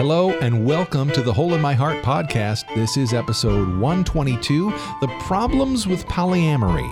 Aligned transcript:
Hello 0.00 0.30
and 0.38 0.64
welcome 0.64 1.10
to 1.10 1.20
the 1.20 1.30
Hole 1.30 1.52
in 1.52 1.60
My 1.60 1.74
Heart 1.74 2.02
podcast. 2.02 2.74
This 2.74 2.96
is 2.96 3.12
episode 3.12 3.68
122 3.76 4.70
The 5.02 5.08
Problems 5.20 5.86
with 5.86 6.06
Polyamory. 6.06 6.90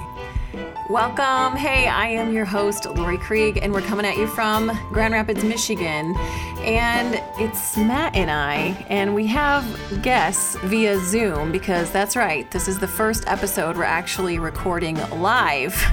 Welcome. 0.91 1.57
Hey, 1.57 1.89
I 1.89 2.09
am 2.09 2.35
your 2.35 2.45
host, 2.45 2.85
Laurie 2.85 3.17
Krieg, 3.17 3.61
and 3.63 3.73
we're 3.73 3.81
coming 3.81 4.05
at 4.05 4.19
you 4.19 4.27
from 4.27 4.79
Grand 4.93 5.15
Rapids, 5.15 5.43
Michigan. 5.43 6.15
And 6.59 7.19
it's 7.41 7.79
Matt 7.79 8.15
and 8.15 8.31
I, 8.31 8.77
and 8.91 9.15
we 9.15 9.27
have 9.29 9.65
guests 10.03 10.57
via 10.65 11.01
Zoom 11.07 11.51
because 11.51 11.91
that's 11.91 12.15
right, 12.15 12.51
this 12.51 12.69
is 12.69 12.79
the 12.79 12.87
first 12.87 13.27
episode 13.27 13.79
we're 13.79 13.85
actually 13.85 14.39
recording 14.39 14.97
live. 15.19 15.83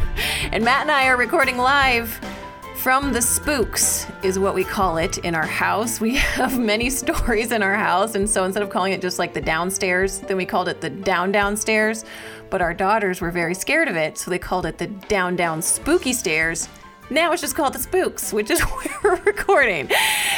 And 0.51 0.63
Matt 0.63 0.81
and 0.81 0.91
I 0.91 1.07
are 1.07 1.17
recording 1.17 1.57
live 1.57 2.19
from 2.85 3.11
the 3.11 3.19
spooks, 3.19 4.05
is 4.21 4.37
what 4.37 4.53
we 4.53 4.63
call 4.63 4.97
it 4.97 5.17
in 5.17 5.33
our 5.33 5.47
house. 5.47 5.99
We 5.99 6.13
have 6.37 6.59
many 6.59 6.91
stories 6.91 7.51
in 7.51 7.63
our 7.63 7.73
house, 7.73 8.13
and 8.13 8.29
so 8.29 8.43
instead 8.43 8.61
of 8.61 8.69
calling 8.69 8.93
it 8.93 9.01
just 9.01 9.17
like 9.17 9.33
the 9.33 9.41
downstairs, 9.41 10.19
then 10.19 10.37
we 10.37 10.45
called 10.45 10.67
it 10.67 10.81
the 10.81 10.91
down 10.91 11.31
downstairs. 11.31 12.05
But 12.51 12.61
our 12.61 12.75
daughters 12.75 13.21
were 13.21 13.31
very 13.31 13.55
scared 13.55 13.87
of 13.87 13.95
it, 13.95 14.19
so 14.19 14.29
they 14.29 14.37
called 14.37 14.67
it 14.67 14.77
the 14.77 14.85
down 14.85 15.35
down 15.35 15.63
spooky 15.63 16.13
stairs. 16.13 16.69
Now 17.09 17.31
it's 17.31 17.41
just 17.41 17.55
called 17.55 17.73
the 17.73 17.79
spooks, 17.79 18.33
which 18.33 18.49
is 18.49 18.59
where 18.61 18.99
we're 19.03 19.21
recording. 19.23 19.91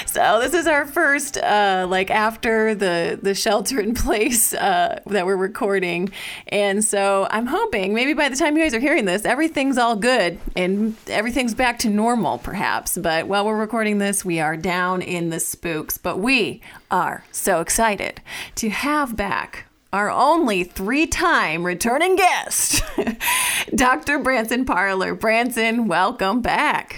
So 0.05 0.39
this 0.41 0.53
is 0.53 0.67
our 0.67 0.85
first, 0.85 1.37
uh, 1.37 1.85
like 1.89 2.11
after 2.11 2.75
the 2.75 3.17
the 3.21 3.33
shelter 3.33 3.79
in 3.79 3.93
place 3.95 4.53
uh, 4.53 4.99
that 5.05 5.25
we're 5.25 5.37
recording, 5.37 6.11
and 6.47 6.83
so 6.83 7.27
I'm 7.31 7.45
hoping 7.45 7.93
maybe 7.93 8.13
by 8.13 8.27
the 8.27 8.35
time 8.35 8.57
you 8.57 8.63
guys 8.63 8.73
are 8.73 8.79
hearing 8.79 9.05
this, 9.05 9.23
everything's 9.23 9.77
all 9.77 9.95
good 9.95 10.39
and 10.55 10.95
everything's 11.07 11.53
back 11.53 11.79
to 11.79 11.89
normal, 11.89 12.37
perhaps. 12.39 12.97
But 12.97 13.27
while 13.27 13.45
we're 13.45 13.57
recording 13.57 13.99
this, 13.99 14.25
we 14.25 14.39
are 14.39 14.57
down 14.57 15.01
in 15.01 15.29
the 15.29 15.39
spooks. 15.39 15.97
But 15.97 16.19
we 16.19 16.61
are 16.91 17.23
so 17.31 17.61
excited 17.61 18.21
to 18.55 18.69
have 18.69 19.15
back 19.15 19.66
our 19.93 20.09
only 20.09 20.63
three 20.63 21.07
time 21.07 21.65
returning 21.65 22.15
guest, 22.15 22.83
Dr. 23.75 24.19
Branson 24.19 24.65
Parler. 24.65 25.15
Branson, 25.15 25.87
welcome 25.87 26.41
back. 26.41 26.97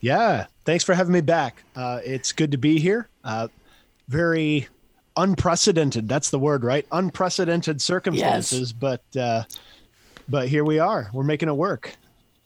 Yeah, 0.00 0.46
thanks 0.64 0.84
for 0.84 0.94
having 0.94 1.12
me 1.12 1.22
back. 1.22 1.62
Uh, 1.74 2.00
it's 2.04 2.32
good 2.32 2.50
to 2.52 2.58
be 2.58 2.78
here. 2.78 3.08
Uh, 3.22 3.48
very 4.08 4.68
unprecedented. 5.16 6.08
That's 6.08 6.30
the 6.30 6.38
word, 6.38 6.64
right? 6.64 6.86
Unprecedented 6.92 7.80
circumstances, 7.80 8.60
yes. 8.60 8.72
but 8.72 9.20
uh, 9.20 9.44
but 10.28 10.48
here 10.48 10.64
we 10.64 10.78
are. 10.78 11.10
We're 11.12 11.24
making 11.24 11.48
it 11.48 11.56
work. 11.56 11.96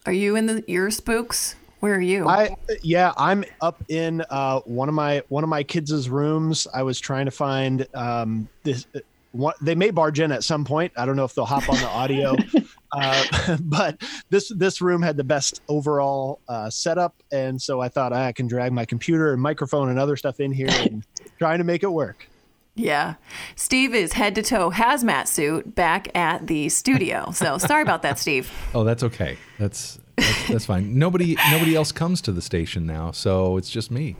Are 0.06 0.12
you 0.12 0.36
in 0.36 0.46
the 0.46 0.64
ear 0.68 0.90
spooks? 0.90 1.56
Where 1.80 1.94
are 1.94 2.00
you? 2.00 2.26
I 2.28 2.56
yeah, 2.82 3.12
I'm 3.16 3.44
up 3.60 3.82
in 3.88 4.24
uh, 4.30 4.60
one 4.60 4.88
of 4.88 4.94
my 4.94 5.22
one 5.28 5.44
of 5.44 5.50
my 5.50 5.62
kids' 5.62 6.08
rooms. 6.08 6.66
I 6.74 6.82
was 6.82 6.98
trying 6.98 7.26
to 7.26 7.30
find 7.30 7.86
um, 7.94 8.48
this 8.64 8.86
one, 9.32 9.54
they 9.60 9.74
may 9.74 9.90
barge 9.90 10.20
in 10.20 10.32
at 10.32 10.44
some 10.44 10.64
point. 10.64 10.92
I 10.96 11.04
don't 11.06 11.16
know 11.16 11.24
if 11.24 11.34
they'll 11.34 11.44
hop 11.46 11.68
on 11.68 11.76
the 11.76 11.88
audio, 11.88 12.36
uh, 12.92 13.56
but 13.60 14.02
this 14.30 14.50
this 14.54 14.80
room 14.80 15.02
had 15.02 15.16
the 15.16 15.24
best 15.24 15.60
overall 15.68 16.40
uh, 16.48 16.70
setup, 16.70 17.14
and 17.30 17.60
so 17.60 17.80
I 17.80 17.88
thought 17.88 18.12
I 18.12 18.32
can 18.32 18.46
drag 18.46 18.72
my 18.72 18.84
computer 18.84 19.32
and 19.32 19.42
microphone 19.42 19.90
and 19.90 19.98
other 19.98 20.16
stuff 20.16 20.40
in 20.40 20.52
here 20.52 20.68
and 20.70 21.04
trying 21.38 21.58
to 21.58 21.64
make 21.64 21.82
it 21.82 21.92
work. 21.92 22.28
Yeah, 22.74 23.14
Steve 23.56 23.94
is 23.94 24.12
head 24.12 24.34
to 24.36 24.42
toe 24.42 24.70
hazmat 24.70 25.26
suit 25.26 25.74
back 25.74 26.16
at 26.16 26.46
the 26.46 26.68
studio. 26.68 27.30
So 27.32 27.58
sorry 27.58 27.82
about 27.82 28.02
that, 28.02 28.18
Steve. 28.18 28.50
Oh, 28.72 28.84
that's 28.84 29.02
okay. 29.02 29.36
That's 29.58 29.98
that's, 30.16 30.48
that's 30.48 30.66
fine. 30.66 30.98
Nobody 30.98 31.36
nobody 31.50 31.74
else 31.74 31.92
comes 31.92 32.22
to 32.22 32.32
the 32.32 32.42
station 32.42 32.86
now, 32.86 33.10
so 33.10 33.56
it's 33.56 33.68
just 33.68 33.90
me. 33.90 34.16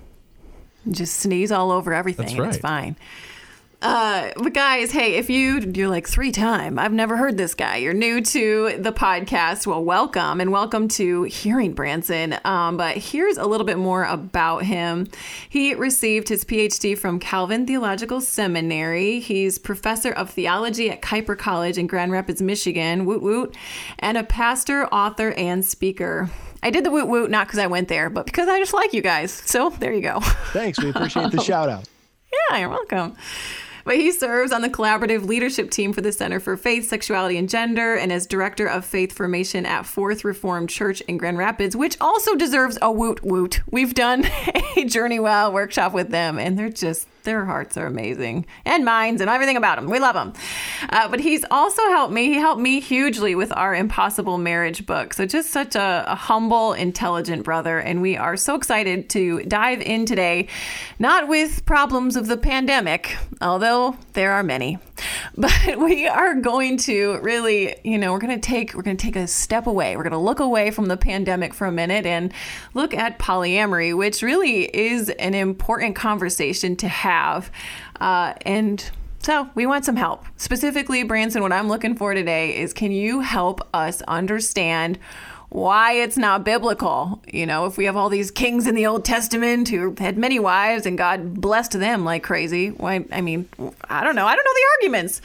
Just 0.91 1.21
sneeze 1.21 1.53
all 1.53 1.71
over 1.71 1.93
everything. 1.93 2.27
That's 2.27 2.39
right. 2.39 2.49
It's 2.49 2.59
fine. 2.59 2.97
Uh, 3.81 4.33
but 4.37 4.53
guys, 4.55 4.91
hey, 4.91 5.15
if 5.15 5.31
you 5.31 5.61
you're 5.61 5.89
like 5.89 6.09
three 6.09 6.33
time, 6.33 6.81
I've 6.81 6.93
never 6.93 7.17
heard 7.17 7.37
this 7.37 7.55
guy. 7.55 7.77
You're 7.77 7.95
new 7.95 8.21
to 8.21 8.77
the 8.77 8.91
podcast. 8.91 9.69
Well, 9.69 9.85
welcome 9.85 10.41
and 10.41 10.51
welcome 10.51 10.89
to 10.89 11.23
Hearing 11.23 11.75
Branson. 11.75 12.37
Um, 12.45 12.77
but 12.77 12.97
here's 12.97 13.37
a 13.37 13.47
little 13.47 13.65
bit 13.65 13.79
more 13.79 14.03
about 14.03 14.65
him. 14.65 15.07
He 15.49 15.75
received 15.75 16.29
his 16.29 16.45
PhD 16.45 16.99
from 16.99 17.21
Calvin 17.21 17.69
Theological 17.69 18.21
Seminary. 18.21 19.21
He's 19.21 19.59
professor 19.61 20.11
of 20.11 20.29
theology 20.31 20.91
at 20.91 21.01
Kuyper 21.01 21.39
College 21.39 21.79
in 21.79 21.87
Grand 21.87 22.11
Rapids, 22.11 22.43
Michigan. 22.43 23.07
Woot 23.07 23.23
woot, 23.23 23.57
and 24.01 24.19
a 24.19 24.25
pastor, 24.25 24.87
author, 24.87 25.31
and 25.33 25.65
speaker. 25.65 26.29
I 26.65 26.71
did 26.71 26.83
the 26.83 26.91
woot 26.91 27.07
woot 27.07 27.31
not 27.31 27.47
because 27.47 27.61
I 27.61 27.69
went 27.69 27.87
there, 27.87 28.11
but 28.11 28.27
because 28.27 28.49
I 28.49 28.59
just 28.59 28.75
like 28.75 28.93
you 28.93 29.03
guys. 29.03 29.31
So 29.31 29.71
there 29.71 29.93
you 29.93 30.03
go. 30.03 30.19
Thanks. 30.53 30.83
We 30.83 30.91
appreciate 30.91 31.31
the 31.31 31.41
shout 31.45 31.69
out. 31.69 31.89
Yeah, 32.51 32.59
you're 32.59 32.69
welcome. 32.71 33.15
But 33.89 33.97
he 33.97 34.13
serves 34.13 34.53
on 34.53 34.61
the 34.61 34.69
collaborative 34.69 35.25
leadership 35.25 35.71
team 35.71 35.95
for 35.95 36.03
the 36.03 36.13
Center 36.13 36.41
for 36.41 36.59
Faith, 36.59 36.87
Sexuality, 36.87 37.39
and 37.39 37.49
Gender 37.49 37.95
and 37.95 38.13
as 38.13 38.27
director 38.27 38.67
of 38.67 38.85
faith 38.85 39.15
formation 39.15 39.65
at 39.65 39.87
Fourth 39.87 40.27
Reformed 40.27 40.69
Church 40.69 41.01
in 41.09 41.17
Grand 41.17 41.39
Rapids, 41.39 41.75
which 41.75 41.97
also 41.99 42.35
deserves 42.35 42.77
a 42.83 42.93
woot 42.93 43.25
woot. 43.25 43.63
We've 43.71 43.95
done 43.95 44.27
a 44.77 44.85
Journey 44.85 45.19
Well 45.19 45.55
workshop 45.55 45.95
with 45.95 46.11
them, 46.11 46.39
and 46.39 46.59
they're 46.59 46.69
just 46.69 47.09
their 47.29 47.45
hearts 47.45 47.77
are 47.77 47.87
amazing 47.87 48.47
and 48.65 48.87
minds 48.87 49.21
and 49.21 49.29
everything 49.29 49.59
about 49.59 49.77
them. 49.77 49.91
We 49.91 49.99
love 49.99 50.15
them. 50.15 50.33
Uh, 50.89 51.09
but 51.09 51.21
he's 51.21 51.45
also 51.51 51.83
helped 51.89 52.13
me. 52.13 52.25
He 52.29 52.35
helped 52.35 52.61
me 52.61 52.81
hugely 52.81 53.35
with 53.35 53.53
our 53.55 53.75
Impossible 53.75 54.39
Marriage 54.39 54.87
book. 54.87 55.13
So 55.13 55.27
just 55.27 55.51
such 55.51 55.77
a, 55.77 56.05
a 56.09 56.15
humble, 56.15 56.73
intelligent 56.73 57.45
brother. 57.45 57.79
And 57.79 58.01
we 58.01 58.17
are 58.17 58.37
so 58.37 58.55
excited 58.55 59.11
to 59.11 59.43
dive 59.43 59.83
in 59.83 60.07
today, 60.07 60.49
not 60.99 61.29
with 61.29 61.67
problems 61.67 62.17
of 62.17 62.29
the 62.29 62.39
pandemic, 62.39 63.19
although 63.43 63.97
there 64.15 64.33
are 64.33 64.43
many, 64.43 64.79
but 65.37 65.79
we 65.79 66.07
are 66.07 66.35
going 66.35 66.77
to 66.79 67.19
really, 67.21 67.77
you 67.85 67.99
know, 67.99 68.13
we're 68.13 68.19
going 68.19 68.41
to 68.41 68.47
take 68.47 68.75
we're 68.75 68.83
going 68.83 68.97
to 68.97 69.05
take 69.05 69.17
a 69.17 69.27
step 69.27 69.67
away. 69.67 69.97
We're 69.97 70.03
going 70.03 70.13
to 70.13 70.19
look 70.19 70.41
away 70.41 70.71
from 70.71 70.87
the 70.87 70.97
pandemic 70.97 71.55
for 71.55 71.67
a 71.67 71.73
minute 71.73 72.07
and 72.07 72.33
look 72.75 72.95
at 72.95 73.19
polyamory, 73.19 73.97
which 73.97 74.23
really 74.23 74.65
is 74.65 75.11
an 75.11 75.35
important 75.35 75.97
conversation 75.97 76.77
to 76.77 76.89
have. 76.89 77.51
Uh, 78.01 78.35
and 78.43 78.91
so 79.21 79.49
we 79.55 79.67
want 79.67 79.85
some 79.85 79.97
help. 79.97 80.25
Specifically, 80.37 81.03
Branson, 81.03 81.43
what 81.43 81.53
I'm 81.53 81.69
looking 81.69 81.97
for 81.97 82.15
today 82.15 82.57
is 82.57 82.73
can 82.73 82.93
you 82.93 83.21
help 83.21 83.61
us 83.75 84.01
understand 84.03 84.99
why 85.51 85.93
it's 85.93 86.17
not 86.17 86.45
biblical? 86.45 87.23
You 87.33 87.47
know, 87.47 87.67
if 87.67 87.77
we 87.77 87.85
have 87.87 87.97
all 87.97 88.09
these 88.09 88.31
kings 88.31 88.67
in 88.67 88.75
the 88.75 88.87
Old 88.87 89.05
Testament 89.05 89.69
who 89.69 89.95
had 89.99 90.19
many 90.19 90.39
wives 90.39 90.87
and 90.87 90.99
God 90.99 91.41
blessed 91.41 91.73
them 91.73 92.05
like 92.05 92.23
crazy, 92.23 92.69
why? 92.71 93.05
I 93.13 93.21
mean, 93.21 93.49
I 93.89 94.05
don't 94.05 94.17
know. 94.17 94.27
I 94.27 94.35
don't 94.35 94.45
know 94.45 94.55
the 94.55 94.67
arguments. 94.79 95.21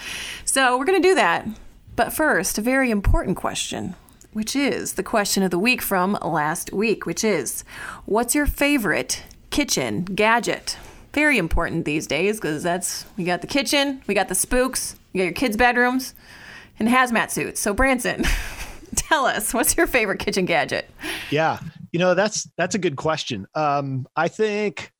So 0.45 0.78
we're 0.78 0.85
going 0.85 1.01
to 1.01 1.07
do 1.07 1.16
that. 1.16 1.47
But 1.95 2.13
first, 2.13 2.57
a 2.57 2.61
very 2.61 2.91
important 2.91 3.38
question 3.38 3.95
which 4.31 4.56
is 4.56 4.94
the 4.94 5.03
question 5.03 5.44
of 5.44 5.51
the 5.51 5.59
week 5.59 5.79
from 5.79 6.17
last 6.23 6.73
week, 6.73 7.05
which 7.05 7.23
is 7.23 7.63
what's 8.05 8.34
your 8.34 8.47
favorite 8.47 9.22
kitchen 9.51 10.03
gadget? 10.03 10.75
very 11.13 11.38
important 11.38 11.85
these 11.85 12.07
days 12.07 12.38
because 12.38 12.63
that's 12.63 13.05
we 13.17 13.23
got 13.23 13.41
the 13.41 13.47
kitchen, 13.47 14.01
we 14.07 14.13
got 14.13 14.28
the 14.28 14.35
spooks, 14.35 14.95
you 15.13 15.19
got 15.19 15.25
your 15.25 15.34
kids' 15.34 15.55
bedrooms, 15.55 16.13
and 16.79 16.90
hazmat 16.90 17.29
suits. 17.29 17.61
So 17.61 17.73
Branson, 17.73 18.25
tell 19.09 19.26
us 19.26 19.54
what's 19.54 19.78
your 19.78 19.88
favorite 19.88 20.20
kitchen 20.20 20.46
gadget? 20.46 20.90
Yeah, 21.30 21.59
you 21.92 22.00
know 22.00 22.14
that's 22.14 22.50
that's 22.58 22.76
a 22.76 22.80
good 22.80 22.96
question. 22.96 23.48
Um, 23.56 24.08
I 24.16 24.28
think. 24.28 24.92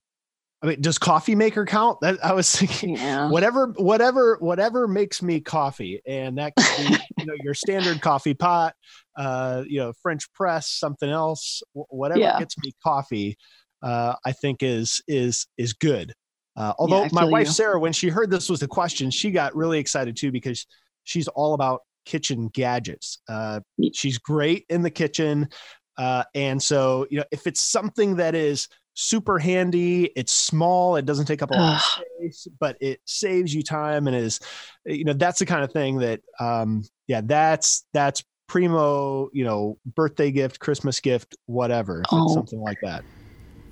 I 0.62 0.66
mean, 0.66 0.80
does 0.80 0.98
coffee 0.98 1.36
maker 1.36 1.66
count? 1.66 2.00
That 2.00 2.24
I 2.24 2.32
was 2.32 2.50
thinking, 2.56 2.96
yeah. 2.96 3.30
whatever, 3.30 3.74
whatever, 3.76 4.38
whatever 4.40 4.88
makes 4.88 5.22
me 5.22 5.42
coffee, 5.42 6.02
and 6.08 6.38
that 6.38 6.54
could 6.56 6.88
be, 6.88 6.98
you 7.18 7.26
know, 7.26 7.34
your 7.44 7.54
standard 7.54 8.00
coffee 8.00 8.34
pot, 8.34 8.74
uh, 9.18 9.66
you 9.68 9.82
know, 9.82 9.92
French 10.02 10.32
press, 10.32 10.70
something 10.70 11.10
else, 11.10 11.62
whatever 11.74 12.22
yeah. 12.22 12.40
gets 12.40 12.58
me 12.60 12.72
coffee 12.82 13.38
uh, 13.84 14.16
I 14.26 14.32
think 14.32 14.64
is 14.64 15.02
is 15.08 15.46
is 15.58 15.74
good. 15.74 16.14
Uh, 16.56 16.74
although 16.80 17.04
yeah, 17.04 17.10
my 17.12 17.26
wife 17.26 17.48
you. 17.48 17.54
Sarah, 17.54 17.80
when 17.80 17.94
she 17.94 18.10
heard 18.10 18.32
this 18.32 18.50
was 18.50 18.62
the 18.62 18.68
question, 18.68 19.12
she 19.12 19.32
got 19.32 19.56
really 19.56 19.80
excited 19.80 20.16
too 20.16 20.32
because 20.32 20.66
she's 21.04 21.28
all 21.28 21.54
about 21.54 21.82
kitchen 22.06 22.50
gadgets. 22.54 23.20
Uh, 23.28 23.60
she's 23.94 24.18
great 24.18 24.66
in 24.70 24.82
the 24.82 24.90
kitchen, 24.90 25.50
uh, 25.98 26.24
and 26.36 26.62
so 26.62 27.08
you 27.10 27.18
know 27.18 27.26
if 27.32 27.48
it's 27.48 27.62
something 27.62 28.16
that 28.18 28.36
is 28.36 28.68
super 28.96 29.40
handy, 29.40 30.06
it's 30.16 30.34
small, 30.34 30.96
it 30.96 31.06
doesn't 31.06 31.26
take 31.26 31.42
up 31.42 31.52
a 31.52 31.56
lot 31.56 31.76
of 31.76 31.82
space, 31.82 32.48
but 32.60 32.78
it 32.80 33.00
saves 33.06 33.54
you 33.54 33.64
time 33.64 34.08
and 34.08 34.16
is 34.16 34.40
you 34.86 35.04
know 35.04 35.14
that's 35.14 35.40
the 35.40 35.46
kind 35.46 35.64
of 35.64 35.72
thing 35.72 35.98
that 35.98 36.22
um, 36.40 36.84
yeah 37.08 37.22
that's 37.24 37.86
that's 37.94 38.24
primo 38.48 39.30
you 39.34 39.44
know 39.44 39.78
birthday 39.96 40.32
gift, 40.32 40.60
Christmas 40.60 41.00
gift, 41.00 41.36
whatever, 41.46 42.04
oh. 42.12 42.34
something 42.34 42.60
like 42.60 42.78
that 42.82 43.04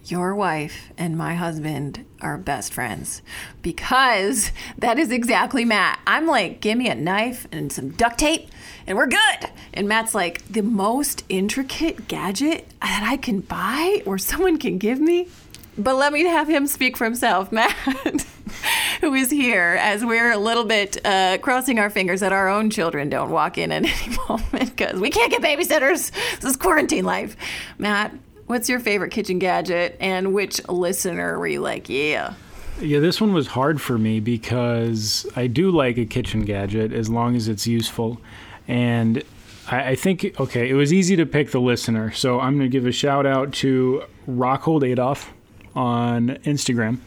your 0.05 0.33
wife 0.35 0.91
and 0.97 1.17
my 1.17 1.35
husband 1.35 2.05
are 2.21 2.37
best 2.37 2.73
friends 2.73 3.21
because 3.61 4.51
that 4.77 4.97
is 4.97 5.11
exactly 5.11 5.65
Matt. 5.65 5.99
I'm 6.07 6.27
like, 6.27 6.61
give 6.61 6.77
me 6.77 6.89
a 6.89 6.95
knife 6.95 7.47
and 7.51 7.71
some 7.71 7.91
duct 7.91 8.17
tape 8.17 8.49
and 8.87 8.97
we're 8.97 9.07
good. 9.07 9.49
And 9.73 9.87
Matt's 9.87 10.15
like, 10.15 10.45
the 10.47 10.63
most 10.63 11.23
intricate 11.29 12.07
gadget 12.07 12.67
that 12.81 13.07
I 13.07 13.17
can 13.17 13.41
buy 13.41 14.01
or 14.05 14.17
someone 14.17 14.57
can 14.57 14.77
give 14.77 14.99
me. 14.99 15.27
But 15.77 15.95
let 15.95 16.11
me 16.11 16.23
have 16.25 16.49
him 16.49 16.67
speak 16.67 16.97
for 16.97 17.05
himself, 17.05 17.51
Matt, 17.53 17.75
who 19.01 19.13
is 19.13 19.31
here 19.31 19.77
as 19.79 20.03
we're 20.03 20.31
a 20.31 20.37
little 20.37 20.65
bit 20.65 21.03
uh, 21.05 21.37
crossing 21.37 21.79
our 21.79 21.89
fingers 21.89 22.19
that 22.19 22.33
our 22.33 22.49
own 22.49 22.69
children 22.69 23.09
don't 23.09 23.29
walk 23.29 23.57
in 23.57 23.71
at 23.71 23.85
any 23.85 24.17
moment 24.29 24.75
because 24.75 24.99
we 24.99 25.09
can't 25.09 25.31
get 25.31 25.41
babysitters. 25.41 26.11
This 26.39 26.51
is 26.51 26.57
quarantine 26.57 27.05
life. 27.05 27.37
Matt, 27.77 28.13
what's 28.51 28.67
your 28.67 28.81
favorite 28.81 29.11
kitchen 29.11 29.39
gadget 29.39 29.95
and 30.01 30.33
which 30.33 30.59
listener 30.67 31.39
were 31.39 31.47
you 31.47 31.61
like, 31.61 31.87
yeah? 31.87 32.33
Yeah, 32.81 32.99
this 32.99 33.21
one 33.21 33.33
was 33.33 33.47
hard 33.47 33.79
for 33.79 33.97
me 33.97 34.19
because 34.19 35.25
I 35.37 35.47
do 35.47 35.71
like 35.71 35.97
a 35.97 36.05
kitchen 36.05 36.43
gadget 36.43 36.91
as 36.91 37.09
long 37.09 37.37
as 37.37 37.47
it's 37.47 37.65
useful. 37.65 38.19
And 38.67 39.23
I, 39.69 39.95
think, 39.95 40.35
okay, 40.37 40.69
it 40.69 40.73
was 40.73 40.91
easy 40.91 41.15
to 41.15 41.25
pick 41.25 41.51
the 41.51 41.61
listener. 41.61 42.11
So 42.11 42.41
I'm 42.41 42.57
going 42.57 42.69
to 42.69 42.77
give 42.77 42.85
a 42.85 42.91
shout 42.91 43.25
out 43.25 43.53
to 43.53 44.03
Rockhold 44.27 44.85
Adolf 44.85 45.31
on 45.73 46.31
Instagram. 46.43 46.99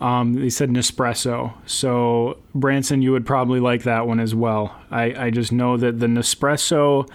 Um, 0.00 0.34
they 0.34 0.50
said 0.50 0.70
Nespresso. 0.70 1.52
So, 1.66 2.38
Branson, 2.54 3.02
you 3.02 3.10
would 3.10 3.26
probably 3.26 3.58
like 3.58 3.82
that 3.84 4.06
one 4.06 4.20
as 4.20 4.36
well. 4.36 4.76
I, 4.92 5.26
I 5.26 5.30
just 5.30 5.50
know 5.50 5.76
that 5.78 5.98
the 5.98 6.06
Nespresso 6.06 7.10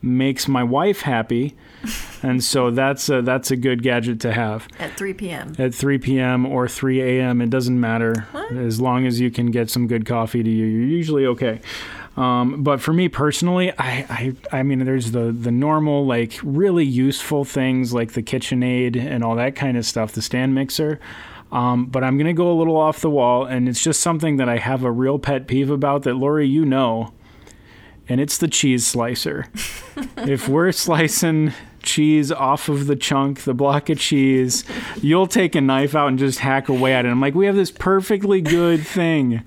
makes 0.00 0.46
my 0.46 0.62
wife 0.62 1.00
happy. 1.00 1.56
and 2.22 2.42
so 2.42 2.70
that's 2.70 3.08
a, 3.08 3.22
that's 3.22 3.50
a 3.50 3.56
good 3.56 3.82
gadget 3.82 4.20
to 4.20 4.32
have. 4.32 4.68
At 4.78 4.96
3 4.96 5.14
p.m. 5.14 5.54
At 5.58 5.74
3 5.74 5.98
p.m. 5.98 6.46
or 6.46 6.68
3 6.68 7.00
a.m. 7.00 7.40
It 7.40 7.50
doesn't 7.50 7.78
matter. 7.78 8.26
What? 8.32 8.52
As 8.52 8.80
long 8.80 9.06
as 9.06 9.20
you 9.20 9.30
can 9.30 9.50
get 9.50 9.70
some 9.70 9.86
good 9.86 10.06
coffee 10.06 10.42
to 10.42 10.50
you, 10.50 10.66
you're 10.66 10.88
usually 10.88 11.26
okay. 11.26 11.60
Um, 12.16 12.62
but 12.62 12.80
for 12.80 12.92
me 12.92 13.08
personally, 13.08 13.72
I, 13.72 14.34
I, 14.50 14.58
I 14.60 14.62
mean, 14.62 14.84
there's 14.84 15.10
the 15.10 15.32
the 15.32 15.50
normal 15.50 16.06
like 16.06 16.38
really 16.42 16.84
useful 16.84 17.44
things 17.44 17.92
like 17.92 18.12
the 18.12 18.22
KitchenAid 18.22 18.96
and 18.96 19.22
all 19.22 19.36
that 19.36 19.54
kind 19.54 19.76
of 19.76 19.84
stuff, 19.84 20.12
the 20.12 20.22
stand 20.22 20.54
mixer. 20.54 20.98
Um, 21.52 21.86
but 21.86 22.02
I'm 22.02 22.16
gonna 22.16 22.32
go 22.32 22.50
a 22.50 22.56
little 22.56 22.76
off 22.76 23.00
the 23.00 23.10
wall, 23.10 23.44
and 23.44 23.68
it's 23.68 23.82
just 23.82 24.00
something 24.00 24.38
that 24.38 24.48
I 24.48 24.56
have 24.56 24.82
a 24.82 24.90
real 24.90 25.18
pet 25.18 25.46
peeve 25.46 25.70
about 25.70 26.02
that 26.04 26.14
Laurie, 26.14 26.48
you 26.48 26.64
know, 26.64 27.12
and 28.08 28.20
it's 28.20 28.38
the 28.38 28.48
cheese 28.48 28.86
slicer. 28.86 29.46
if 30.16 30.48
we're 30.48 30.72
slicing 30.72 31.52
cheese 31.86 32.30
off 32.30 32.68
of 32.68 32.86
the 32.86 32.96
chunk, 32.96 33.44
the 33.44 33.54
block 33.54 33.88
of 33.88 33.98
cheese, 33.98 34.64
you'll 35.00 35.26
take 35.26 35.54
a 35.54 35.60
knife 35.60 35.94
out 35.94 36.08
and 36.08 36.18
just 36.18 36.40
hack 36.40 36.68
away 36.68 36.92
at 36.92 37.06
it. 37.06 37.08
I'm 37.08 37.20
like, 37.20 37.34
we 37.34 37.46
have 37.46 37.54
this 37.54 37.70
perfectly 37.70 38.40
good 38.40 38.86
thing 38.86 39.42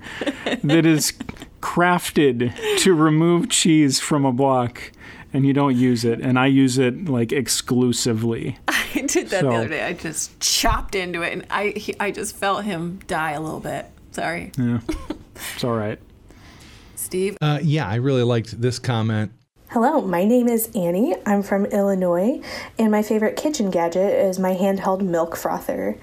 that 0.64 0.86
is 0.86 1.14
crafted 1.62 2.56
to 2.80 2.94
remove 2.94 3.50
cheese 3.50 4.00
from 4.00 4.26
a 4.26 4.32
block 4.32 4.92
and 5.32 5.46
you 5.46 5.54
don't 5.54 5.76
use 5.76 6.06
it. 6.06 6.20
And 6.22 6.40
i 6.40 6.48
use 6.48 6.78
it 6.78 7.06
like 7.06 7.32
exclusively. 7.32 8.58
I 8.68 9.06
did 9.06 9.30
that 9.30 9.42
so, 9.42 9.50
the 9.50 9.56
other 9.56 9.68
day. 9.68 9.84
I 9.84 9.94
just 9.94 10.40
chopped 10.40 10.96
into 10.96 11.22
it 11.22 11.34
and 11.34 11.46
i 11.52 11.68
he, 11.76 11.94
i 12.00 12.10
just 12.10 12.36
felt 12.36 12.64
him 12.64 13.00
die 13.08 13.32
a 13.32 13.42
little 13.42 13.60
bit. 13.60 13.86
Sorry. 14.12 14.52
Yeah. 14.58 14.80
It's 15.56 15.64
all 15.64 15.76
right. 15.76 15.98
Steve? 16.96 17.38
Uh, 17.42 17.60
yeah 17.64 17.88
i 17.88 17.96
really 17.96 18.24
liked 18.24 18.60
this 18.62 18.78
comment 18.78 19.32
Hello, 19.74 20.02
my 20.02 20.26
name 20.26 20.48
is 20.48 20.68
Annie. 20.74 21.16
I'm 21.28 21.44
from 21.44 21.68
Illinois, 21.68 22.42
and 22.80 22.92
my 22.92 23.04
favorite 23.04 23.36
kitchen 23.36 23.70
gadget 23.70 24.16
is 24.16 24.40
my 24.40 24.56
handheld 24.56 25.02
milk 25.02 25.36
frother. 25.36 25.96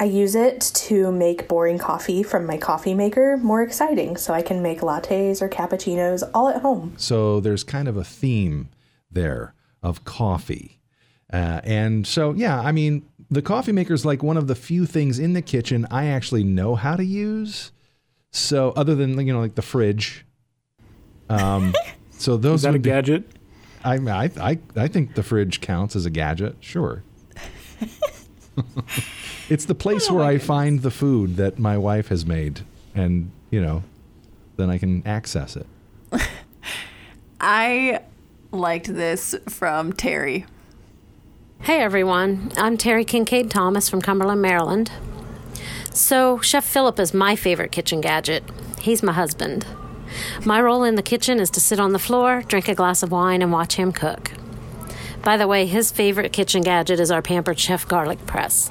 I 0.00 0.04
use 0.06 0.34
it 0.34 0.60
to 0.74 1.12
make 1.12 1.46
boring 1.46 1.78
coffee 1.78 2.24
from 2.24 2.44
my 2.44 2.56
coffee 2.56 2.92
maker 2.92 3.36
more 3.36 3.62
exciting 3.62 4.16
so 4.16 4.34
I 4.34 4.42
can 4.42 4.62
make 4.62 4.80
lattes 4.80 5.40
or 5.40 5.48
cappuccinos 5.48 6.28
all 6.34 6.48
at 6.48 6.62
home. 6.62 6.94
So 6.96 7.38
there's 7.38 7.62
kind 7.62 7.86
of 7.86 7.96
a 7.96 8.02
theme 8.02 8.70
there 9.08 9.54
of 9.80 10.04
coffee. 10.04 10.80
Uh, 11.32 11.60
and 11.62 12.08
so, 12.08 12.32
yeah, 12.32 12.58
I 12.58 12.72
mean, 12.72 13.08
the 13.30 13.42
coffee 13.42 13.70
maker 13.70 13.94
is 13.94 14.04
like 14.04 14.24
one 14.24 14.36
of 14.36 14.48
the 14.48 14.56
few 14.56 14.86
things 14.86 15.20
in 15.20 15.34
the 15.34 15.42
kitchen 15.42 15.86
I 15.88 16.06
actually 16.06 16.42
know 16.42 16.74
how 16.74 16.96
to 16.96 17.04
use. 17.04 17.70
So, 18.32 18.72
other 18.72 18.96
than, 18.96 19.24
you 19.24 19.32
know, 19.32 19.38
like 19.38 19.54
the 19.54 19.62
fridge. 19.62 20.26
Um, 21.28 21.74
So 22.24 22.38
those 22.38 22.60
is 22.60 22.62
that 22.62 22.74
a 22.74 22.78
be, 22.78 22.88
gadget? 22.88 23.24
I, 23.84 23.96
I 23.96 24.30
I 24.40 24.58
I 24.76 24.88
think 24.88 25.14
the 25.14 25.22
fridge 25.22 25.60
counts 25.60 25.94
as 25.94 26.06
a 26.06 26.10
gadget. 26.10 26.56
Sure. 26.58 27.02
it's 29.50 29.66
the 29.66 29.74
place 29.74 30.08
oh, 30.08 30.14
where 30.14 30.24
I 30.24 30.32
goodness. 30.32 30.46
find 30.46 30.80
the 30.80 30.90
food 30.90 31.36
that 31.36 31.58
my 31.58 31.76
wife 31.76 32.08
has 32.08 32.24
made, 32.24 32.62
and 32.94 33.30
you 33.50 33.60
know, 33.60 33.82
then 34.56 34.70
I 34.70 34.78
can 34.78 35.06
access 35.06 35.54
it. 35.54 35.66
I 37.42 38.00
liked 38.52 38.86
this 38.86 39.34
from 39.50 39.92
Terry. 39.92 40.46
Hey 41.60 41.82
everyone, 41.82 42.52
I'm 42.56 42.78
Terry 42.78 43.04
Kincaid 43.04 43.50
Thomas 43.50 43.90
from 43.90 44.00
Cumberland, 44.00 44.40
Maryland. 44.40 44.90
So, 45.92 46.40
Chef 46.40 46.64
Philip 46.64 46.98
is 46.98 47.12
my 47.12 47.36
favorite 47.36 47.70
kitchen 47.70 48.00
gadget. 48.00 48.44
He's 48.80 49.02
my 49.02 49.12
husband. 49.12 49.66
My 50.44 50.60
role 50.60 50.84
in 50.84 50.94
the 50.94 51.02
kitchen 51.02 51.40
is 51.40 51.50
to 51.50 51.60
sit 51.60 51.80
on 51.80 51.92
the 51.92 51.98
floor, 51.98 52.42
drink 52.48 52.68
a 52.68 52.74
glass 52.74 53.02
of 53.02 53.10
wine, 53.10 53.42
and 53.42 53.52
watch 53.52 53.74
him 53.74 53.92
cook. 53.92 54.30
By 55.22 55.36
the 55.36 55.48
way, 55.48 55.66
his 55.66 55.90
favorite 55.90 56.32
kitchen 56.32 56.62
gadget 56.62 57.00
is 57.00 57.10
our 57.10 57.22
pampered 57.22 57.58
chef 57.58 57.88
garlic 57.88 58.24
press. 58.26 58.68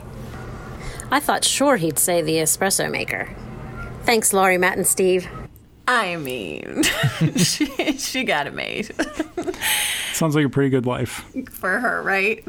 I 1.12 1.20
thought 1.20 1.44
sure 1.44 1.78
he'd 1.78 2.00
say 2.00 2.22
the 2.22 2.38
espresso 2.38 2.90
maker. 2.90 3.30
Thanks, 4.04 4.34
Laurie, 4.34 4.58
Matt, 4.58 4.78
and 4.78 4.86
Steve. 4.86 5.28
I 5.88 6.16
mean, 6.16 6.84
she, 7.36 7.66
she 7.98 8.24
got 8.24 8.48
it 8.48 8.54
made. 8.54 8.92
Sounds 10.14 10.36
like 10.36 10.46
a 10.46 10.50
pretty 10.50 10.70
good 10.70 10.86
life. 10.86 11.26
For 11.52 11.80
her, 11.80 12.02
right? 12.04 12.46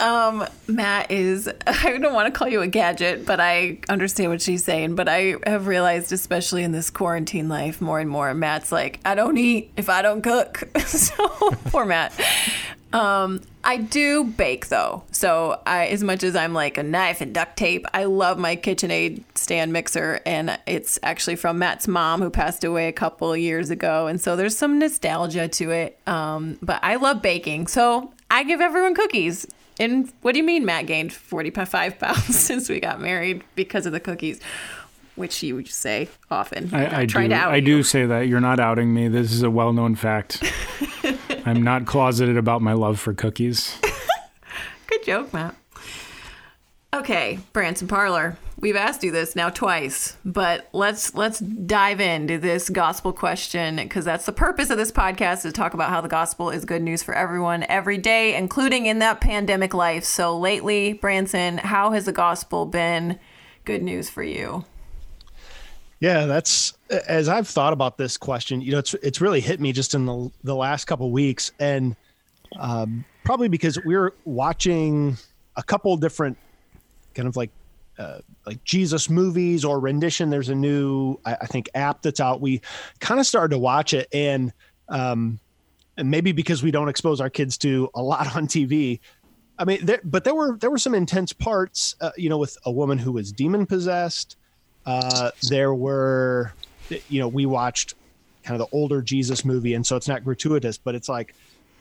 Um, 0.00 0.46
Matt 0.66 1.10
is, 1.10 1.48
I 1.66 1.98
don't 1.98 2.14
want 2.14 2.32
to 2.32 2.36
call 2.36 2.48
you 2.48 2.62
a 2.62 2.66
gadget, 2.66 3.26
but 3.26 3.40
I 3.40 3.78
understand 3.88 4.30
what 4.30 4.42
she's 4.42 4.64
saying. 4.64 4.94
But 4.94 5.08
I 5.08 5.36
have 5.46 5.66
realized, 5.66 6.12
especially 6.12 6.62
in 6.62 6.72
this 6.72 6.90
quarantine 6.90 7.48
life, 7.48 7.80
more 7.80 8.00
and 8.00 8.10
more, 8.10 8.32
Matt's 8.34 8.72
like, 8.72 9.00
I 9.04 9.14
don't 9.14 9.38
eat 9.38 9.70
if 9.76 9.88
I 9.88 10.02
don't 10.02 10.22
cook. 10.22 10.68
so 10.86 11.28
poor 11.66 11.84
Matt. 11.84 12.12
Um, 12.92 13.40
I 13.64 13.78
do 13.78 14.22
bake 14.22 14.68
though. 14.68 15.02
So 15.10 15.60
I, 15.66 15.86
as 15.86 16.04
much 16.04 16.22
as 16.22 16.36
I'm 16.36 16.54
like 16.54 16.78
a 16.78 16.82
knife 16.84 17.20
and 17.20 17.34
duct 17.34 17.56
tape, 17.56 17.86
I 17.92 18.04
love 18.04 18.38
my 18.38 18.54
KitchenAid 18.54 19.24
stand 19.34 19.72
mixer, 19.72 20.20
and 20.24 20.58
it's 20.66 20.98
actually 21.02 21.34
from 21.36 21.58
Matt's 21.58 21.88
mom 21.88 22.22
who 22.22 22.30
passed 22.30 22.62
away 22.62 22.86
a 22.86 22.92
couple 22.92 23.36
years 23.36 23.70
ago, 23.70 24.06
and 24.06 24.20
so 24.20 24.36
there's 24.36 24.56
some 24.56 24.78
nostalgia 24.78 25.48
to 25.48 25.70
it. 25.72 25.98
Um, 26.06 26.56
but 26.62 26.78
I 26.84 26.96
love 26.96 27.20
baking, 27.20 27.66
so 27.66 28.12
I 28.30 28.44
give 28.44 28.60
everyone 28.60 28.94
cookies. 28.94 29.46
And 29.78 30.12
what 30.22 30.32
do 30.32 30.38
you 30.38 30.44
mean 30.44 30.64
Matt 30.64 30.86
gained 30.86 31.12
45 31.12 31.98
pounds 31.98 32.38
since 32.38 32.68
we 32.68 32.80
got 32.80 33.00
married 33.00 33.42
because 33.54 33.86
of 33.86 33.92
the 33.92 34.00
cookies? 34.00 34.40
Which 35.16 35.42
you 35.44 35.54
would 35.54 35.68
say 35.68 36.08
often. 36.28 36.74
I, 36.74 37.02
I 37.02 37.06
do. 37.06 37.18
I 37.18 37.56
you. 37.56 37.64
do 37.64 37.82
say 37.84 38.04
that. 38.04 38.26
You're 38.26 38.40
not 38.40 38.58
outing 38.58 38.92
me. 38.92 39.06
This 39.06 39.30
is 39.32 39.42
a 39.42 39.50
well 39.50 39.72
known 39.72 39.94
fact. 39.94 40.42
I'm 41.46 41.62
not 41.62 41.86
closeted 41.86 42.36
about 42.36 42.62
my 42.62 42.72
love 42.72 42.98
for 42.98 43.14
cookies. 43.14 43.78
Good 44.88 45.04
joke, 45.04 45.32
Matt. 45.32 45.54
Okay, 46.92 47.38
Branson 47.52 47.86
Parler. 47.86 48.36
We've 48.64 48.76
asked 48.76 49.04
you 49.04 49.10
this 49.10 49.36
now 49.36 49.50
twice, 49.50 50.16
but 50.24 50.70
let's 50.72 51.14
let's 51.14 51.38
dive 51.38 52.00
into 52.00 52.38
this 52.38 52.70
gospel 52.70 53.12
question 53.12 53.76
because 53.76 54.06
that's 54.06 54.24
the 54.24 54.32
purpose 54.32 54.70
of 54.70 54.78
this 54.78 54.90
podcast 54.90 55.42
to 55.42 55.52
talk 55.52 55.74
about 55.74 55.90
how 55.90 56.00
the 56.00 56.08
gospel 56.08 56.48
is 56.48 56.64
good 56.64 56.80
news 56.80 57.02
for 57.02 57.12
everyone 57.12 57.66
every 57.68 57.98
day, 57.98 58.34
including 58.34 58.86
in 58.86 59.00
that 59.00 59.20
pandemic 59.20 59.74
life. 59.74 60.02
So 60.02 60.38
lately, 60.38 60.94
Branson, 60.94 61.58
how 61.58 61.90
has 61.90 62.06
the 62.06 62.12
gospel 62.12 62.64
been 62.64 63.18
good 63.66 63.82
news 63.82 64.08
for 64.08 64.22
you? 64.22 64.64
Yeah, 66.00 66.24
that's 66.24 66.72
as 67.06 67.28
I've 67.28 67.46
thought 67.46 67.74
about 67.74 67.98
this 67.98 68.16
question. 68.16 68.62
You 68.62 68.72
know, 68.72 68.78
it's 68.78 68.94
it's 68.94 69.20
really 69.20 69.42
hit 69.42 69.60
me 69.60 69.72
just 69.72 69.92
in 69.92 70.06
the 70.06 70.30
the 70.42 70.56
last 70.56 70.86
couple 70.86 71.10
weeks, 71.10 71.52
and 71.60 71.96
um, 72.58 73.04
probably 73.24 73.48
because 73.48 73.78
we're 73.84 74.14
watching 74.24 75.18
a 75.54 75.62
couple 75.62 75.94
different 75.98 76.38
kind 77.14 77.28
of 77.28 77.36
like 77.36 77.50
uh, 77.98 78.18
like 78.46 78.62
Jesus 78.64 79.08
movies 79.08 79.64
or 79.64 79.80
rendition. 79.80 80.30
There's 80.30 80.48
a 80.48 80.54
new, 80.54 81.18
I, 81.24 81.34
I 81.42 81.46
think, 81.46 81.68
app 81.74 82.02
that's 82.02 82.20
out. 82.20 82.40
We 82.40 82.60
kind 83.00 83.20
of 83.20 83.26
started 83.26 83.54
to 83.54 83.58
watch 83.58 83.94
it, 83.94 84.08
and 84.12 84.52
um, 84.88 85.38
and 85.96 86.10
maybe 86.10 86.32
because 86.32 86.62
we 86.62 86.70
don't 86.70 86.88
expose 86.88 87.20
our 87.20 87.30
kids 87.30 87.56
to 87.58 87.90
a 87.94 88.02
lot 88.02 88.34
on 88.36 88.46
TV. 88.46 89.00
I 89.58 89.64
mean, 89.64 89.84
there, 89.86 90.00
but 90.04 90.24
there 90.24 90.34
were 90.34 90.56
there 90.56 90.70
were 90.70 90.78
some 90.78 90.94
intense 90.94 91.32
parts, 91.32 91.94
uh, 92.00 92.10
you 92.16 92.28
know, 92.28 92.38
with 92.38 92.58
a 92.64 92.72
woman 92.72 92.98
who 92.98 93.12
was 93.12 93.32
demon 93.32 93.66
possessed. 93.66 94.36
Uh, 94.86 95.30
there 95.48 95.72
were, 95.72 96.52
you 97.08 97.20
know, 97.20 97.28
we 97.28 97.46
watched 97.46 97.94
kind 98.42 98.60
of 98.60 98.68
the 98.68 98.76
older 98.76 99.00
Jesus 99.00 99.44
movie, 99.44 99.74
and 99.74 99.86
so 99.86 99.96
it's 99.96 100.08
not 100.08 100.24
gratuitous, 100.24 100.76
but 100.76 100.94
it's 100.94 101.08
like 101.08 101.34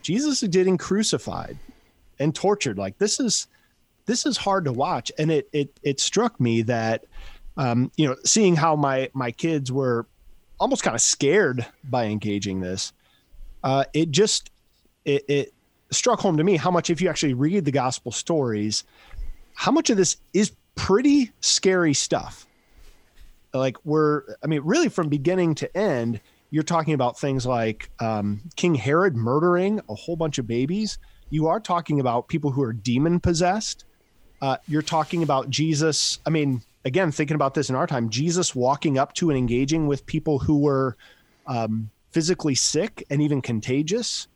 Jesus 0.03 0.43
is 0.43 0.50
getting 0.50 0.77
crucified 0.77 1.58
and 2.20 2.34
tortured. 2.36 2.77
Like 2.77 2.98
this 3.00 3.20
is 3.20 3.48
this 4.06 4.26
is 4.26 4.38
hard 4.38 4.66
to 4.66 4.74
watch, 4.74 5.12
and 5.18 5.32
it 5.32 5.50
it 5.54 5.80
it 5.84 6.00
struck 6.00 6.40
me 6.40 6.62
that 6.64 7.06
um, 7.58 7.92
you 7.96 8.08
know 8.08 8.16
seeing 8.26 8.56
how 8.56 8.76
my 8.76 9.10
my 9.14 9.32
kids 9.32 9.72
were 9.72 10.08
almost 10.60 10.84
kind 10.84 10.96
of 10.96 11.02
scared 11.02 11.66
by 11.84 12.06
engaging 12.06 12.62
this, 12.62 12.94
uh, 13.64 13.84
it 13.94 14.12
just 14.12 14.52
it, 15.06 15.24
it 15.28 15.54
struck 15.92 16.20
home 16.20 16.38
to 16.38 16.44
me 16.44 16.58
how 16.58 16.72
much 16.72 16.90
if 16.90 17.02
you 17.02 17.10
actually 17.10 17.34
read 17.34 17.66
the 17.66 17.72
gospel 17.72 18.12
stories, 18.12 18.84
how 19.56 19.72
much 19.72 19.90
of 19.90 19.98
this 19.98 20.18
is 20.34 20.52
pretty 20.76 21.32
scary 21.42 21.94
stuff. 21.94 22.48
Like 23.54 23.78
we're, 23.86 24.24
I 24.44 24.48
mean, 24.48 24.62
really 24.64 24.90
from 24.90 25.10
beginning 25.10 25.56
to 25.56 25.78
end, 25.78 26.20
you're 26.50 26.64
talking 26.64 26.94
about 26.94 27.20
things 27.20 27.46
like 27.46 27.90
um, 28.00 28.42
King 28.56 28.76
Herod 28.76 29.16
murdering 29.16 29.80
a 29.90 29.96
whole 29.96 30.16
bunch 30.16 30.38
of 30.40 30.48
babies. 30.48 30.98
You 31.30 31.48
are 31.48 31.60
talking 31.60 32.00
about 32.00 32.28
people 32.28 32.52
who 32.52 32.64
are 32.64 32.74
demon 32.74 33.20
possessed. 33.20 33.86
Uh, 34.44 34.58
you're 34.68 34.82
talking 34.82 35.24
about 35.24 35.50
Jesus. 35.50 36.20
I 36.26 36.30
mean, 36.30 36.62
again, 36.84 37.14
thinking 37.14 37.36
about 37.36 37.54
this 37.54 37.70
in 37.70 37.76
our 37.76 37.88
time, 37.88 38.10
Jesus 38.10 38.54
walking 38.54 38.98
up 38.98 39.14
to 39.14 39.30
and 39.30 39.38
engaging 39.38 39.88
with 39.88 40.06
people 40.06 40.38
who 40.38 40.60
were 40.60 40.98
um, 41.48 41.90
physically 42.12 42.54
sick 42.54 43.06
and 43.10 43.22
even 43.22 43.42
contagious. 43.42 44.28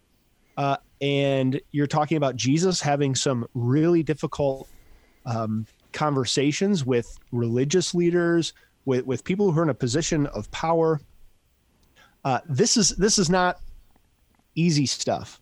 Uh, 0.55 0.77
and 1.01 1.59
you're 1.71 1.87
talking 1.87 2.15
about 2.15 2.37
Jesus 2.37 2.79
having 2.79 3.15
some 3.15 3.45
really 3.53 4.01
difficult 4.01 4.69
um, 5.25 5.65
conversations 5.91 6.85
with 6.85 7.19
religious 7.33 7.93
leaders, 7.93 8.53
with, 8.85 9.05
with 9.05 9.25
people 9.25 9.51
who 9.51 9.59
are 9.59 9.63
in 9.63 9.69
a 9.69 9.73
position 9.73 10.25
of 10.27 10.49
power. 10.51 11.01
Uh, 12.23 12.39
this 12.45 12.77
is 12.77 12.91
this 12.91 13.19
is 13.19 13.29
not 13.29 13.59
easy 14.55 14.85
stuff, 14.85 15.41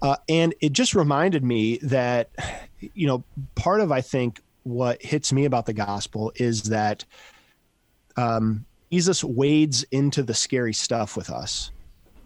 uh, 0.00 0.16
and 0.30 0.54
it 0.62 0.72
just 0.72 0.94
reminded 0.94 1.44
me 1.44 1.76
that 1.82 2.30
you 2.80 3.06
know 3.06 3.24
part 3.54 3.80
of 3.80 3.92
I 3.92 4.00
think 4.00 4.40
what 4.62 5.00
hits 5.02 5.32
me 5.32 5.44
about 5.44 5.66
the 5.66 5.72
gospel 5.72 6.32
is 6.36 6.64
that 6.64 7.04
um, 8.16 8.64
Jesus 8.90 9.22
wades 9.22 9.84
into 9.92 10.22
the 10.22 10.34
scary 10.34 10.72
stuff 10.72 11.16
with 11.16 11.30
us. 11.30 11.70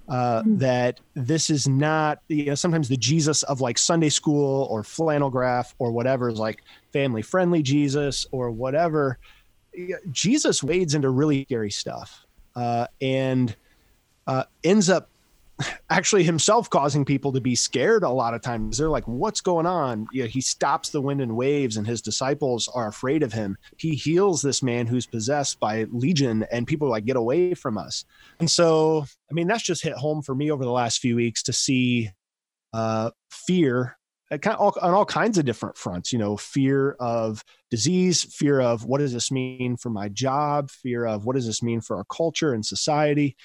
Uh, 0.08 0.42
mm. 0.42 0.58
That 0.58 0.98
this 1.14 1.50
is 1.50 1.68
not, 1.68 2.20
you 2.28 2.46
know, 2.46 2.54
sometimes 2.56 2.88
the 2.88 2.96
Jesus 2.96 3.44
of 3.44 3.60
like 3.60 3.78
Sunday 3.78 4.08
school 4.08 4.66
or 4.68 4.82
flannel 4.82 5.30
graph 5.30 5.74
or 5.78 5.92
whatever 5.92 6.28
is 6.28 6.38
like 6.38 6.62
family 6.92 7.22
friendly 7.22 7.62
Jesus 7.62 8.26
or 8.32 8.50
whatever. 8.50 9.18
Jesus 10.10 10.64
wades 10.64 10.94
into 10.94 11.10
really 11.10 11.44
scary 11.44 11.70
stuff 11.70 12.26
uh, 12.56 12.88
and 13.00 13.54
uh, 14.26 14.44
ends 14.64 14.90
up 14.90 15.09
actually 15.90 16.24
himself 16.24 16.70
causing 16.70 17.04
people 17.04 17.32
to 17.32 17.40
be 17.40 17.54
scared 17.54 18.02
a 18.02 18.10
lot 18.10 18.34
of 18.34 18.42
times. 18.42 18.78
They're 18.78 18.88
like, 18.88 19.06
what's 19.06 19.40
going 19.40 19.66
on? 19.66 20.06
You 20.12 20.22
know, 20.22 20.28
he 20.28 20.40
stops 20.40 20.90
the 20.90 21.00
wind 21.00 21.20
and 21.20 21.36
waves, 21.36 21.76
and 21.76 21.86
his 21.86 22.02
disciples 22.02 22.68
are 22.68 22.88
afraid 22.88 23.22
of 23.22 23.32
him. 23.32 23.56
He 23.76 23.94
heals 23.94 24.42
this 24.42 24.62
man 24.62 24.86
who's 24.86 25.06
possessed 25.06 25.60
by 25.60 25.86
legion, 25.90 26.46
and 26.50 26.66
people 26.66 26.88
are 26.88 26.92
like, 26.92 27.04
get 27.04 27.16
away 27.16 27.54
from 27.54 27.78
us. 27.78 28.04
And 28.38 28.50
so, 28.50 29.04
I 29.30 29.34
mean, 29.34 29.46
that's 29.46 29.62
just 29.62 29.82
hit 29.82 29.94
home 29.94 30.22
for 30.22 30.34
me 30.34 30.50
over 30.50 30.64
the 30.64 30.70
last 30.70 31.00
few 31.00 31.16
weeks 31.16 31.42
to 31.44 31.52
see 31.52 32.10
uh, 32.72 33.10
fear 33.30 33.96
kind 34.38 34.56
of 34.56 34.78
on 34.80 34.94
all 34.94 35.04
kinds 35.04 35.38
of 35.38 35.44
different 35.44 35.76
fronts 35.76 36.12
you 36.12 36.18
know 36.18 36.36
fear 36.36 36.92
of 37.00 37.42
disease 37.68 38.22
fear 38.22 38.60
of 38.60 38.84
what 38.84 38.98
does 38.98 39.12
this 39.12 39.32
mean 39.32 39.76
for 39.76 39.90
my 39.90 40.08
job 40.08 40.70
fear 40.70 41.04
of 41.04 41.24
what 41.24 41.34
does 41.34 41.46
this 41.46 41.62
mean 41.64 41.80
for 41.80 41.96
our 41.96 42.04
culture 42.04 42.54
and 42.54 42.64
society 42.64 43.36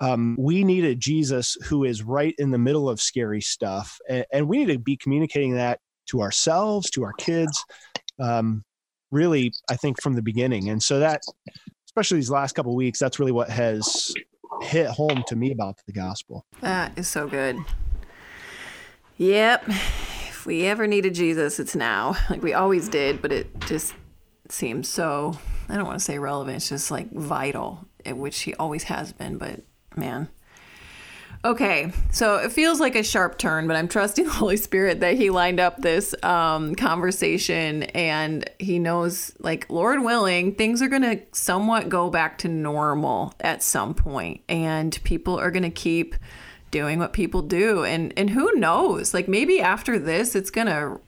um, 0.00 0.36
we 0.38 0.64
need 0.64 0.84
a 0.84 0.94
Jesus 0.94 1.56
who 1.64 1.84
is 1.84 2.02
right 2.02 2.34
in 2.38 2.50
the 2.50 2.58
middle 2.58 2.88
of 2.88 3.00
scary 3.00 3.40
stuff, 3.40 3.98
and, 4.08 4.24
and 4.32 4.48
we 4.48 4.58
need 4.58 4.72
to 4.72 4.78
be 4.78 4.96
communicating 4.96 5.54
that 5.54 5.80
to 6.06 6.20
ourselves, 6.20 6.90
to 6.90 7.04
our 7.04 7.12
kids, 7.14 7.64
um, 8.18 8.62
really, 9.10 9.52
I 9.70 9.76
think 9.76 10.02
from 10.02 10.14
the 10.14 10.22
beginning. 10.22 10.68
And 10.68 10.82
so 10.82 10.98
that, 10.98 11.22
especially 11.86 12.18
these 12.18 12.30
last 12.30 12.54
couple 12.54 12.74
weeks, 12.74 12.98
that's 12.98 13.18
really 13.18 13.32
what 13.32 13.48
has 13.48 14.12
hit 14.62 14.88
home 14.88 15.24
to 15.28 15.36
me 15.36 15.52
about 15.52 15.76
the 15.86 15.92
gospel. 15.92 16.44
That 16.60 16.98
is 16.98 17.08
so 17.08 17.26
good. 17.26 17.58
Yep. 19.16 19.64
If 19.68 20.44
we 20.44 20.66
ever 20.66 20.86
needed 20.86 21.14
Jesus, 21.14 21.58
it's 21.58 21.74
now. 21.74 22.16
Like 22.28 22.42
we 22.42 22.52
always 22.52 22.88
did, 22.88 23.22
but 23.22 23.32
it 23.32 23.60
just 23.60 23.94
seems 24.50 24.88
so, 24.88 25.38
I 25.68 25.76
don't 25.76 25.86
want 25.86 25.98
to 25.98 26.04
say 26.04 26.18
relevant, 26.18 26.56
it's 26.56 26.68
just 26.68 26.90
like 26.90 27.10
vital, 27.12 27.88
which 28.06 28.40
he 28.40 28.54
always 28.54 28.84
has 28.84 29.12
been, 29.12 29.38
but 29.38 29.60
man. 29.96 30.28
Okay, 31.44 31.92
so 32.10 32.36
it 32.36 32.52
feels 32.52 32.80
like 32.80 32.94
a 32.94 33.02
sharp 33.02 33.36
turn, 33.36 33.66
but 33.66 33.76
I'm 33.76 33.86
trusting 33.86 34.24
the 34.24 34.30
Holy 34.30 34.56
Spirit 34.56 35.00
that 35.00 35.16
He 35.16 35.28
lined 35.28 35.60
up 35.60 35.82
this 35.82 36.14
um, 36.22 36.74
conversation 36.74 37.82
and 37.82 38.48
He 38.58 38.78
knows, 38.78 39.32
like, 39.40 39.68
Lord 39.68 40.02
willing, 40.02 40.54
things 40.54 40.80
are 40.80 40.88
going 40.88 41.02
to 41.02 41.20
somewhat 41.32 41.90
go 41.90 42.08
back 42.08 42.38
to 42.38 42.48
normal 42.48 43.34
at 43.40 43.62
some 43.62 43.92
point, 43.92 44.40
and 44.48 44.98
people 45.04 45.38
are 45.38 45.50
going 45.50 45.64
to 45.64 45.70
keep 45.70 46.14
doing 46.70 46.98
what 46.98 47.12
people 47.12 47.42
do. 47.42 47.84
And, 47.84 48.14
and 48.16 48.30
who 48.30 48.54
knows? 48.54 49.12
Like, 49.12 49.28
maybe 49.28 49.60
after 49.60 49.98
this, 49.98 50.34
it's 50.34 50.50
going 50.50 50.68
to 50.68 50.98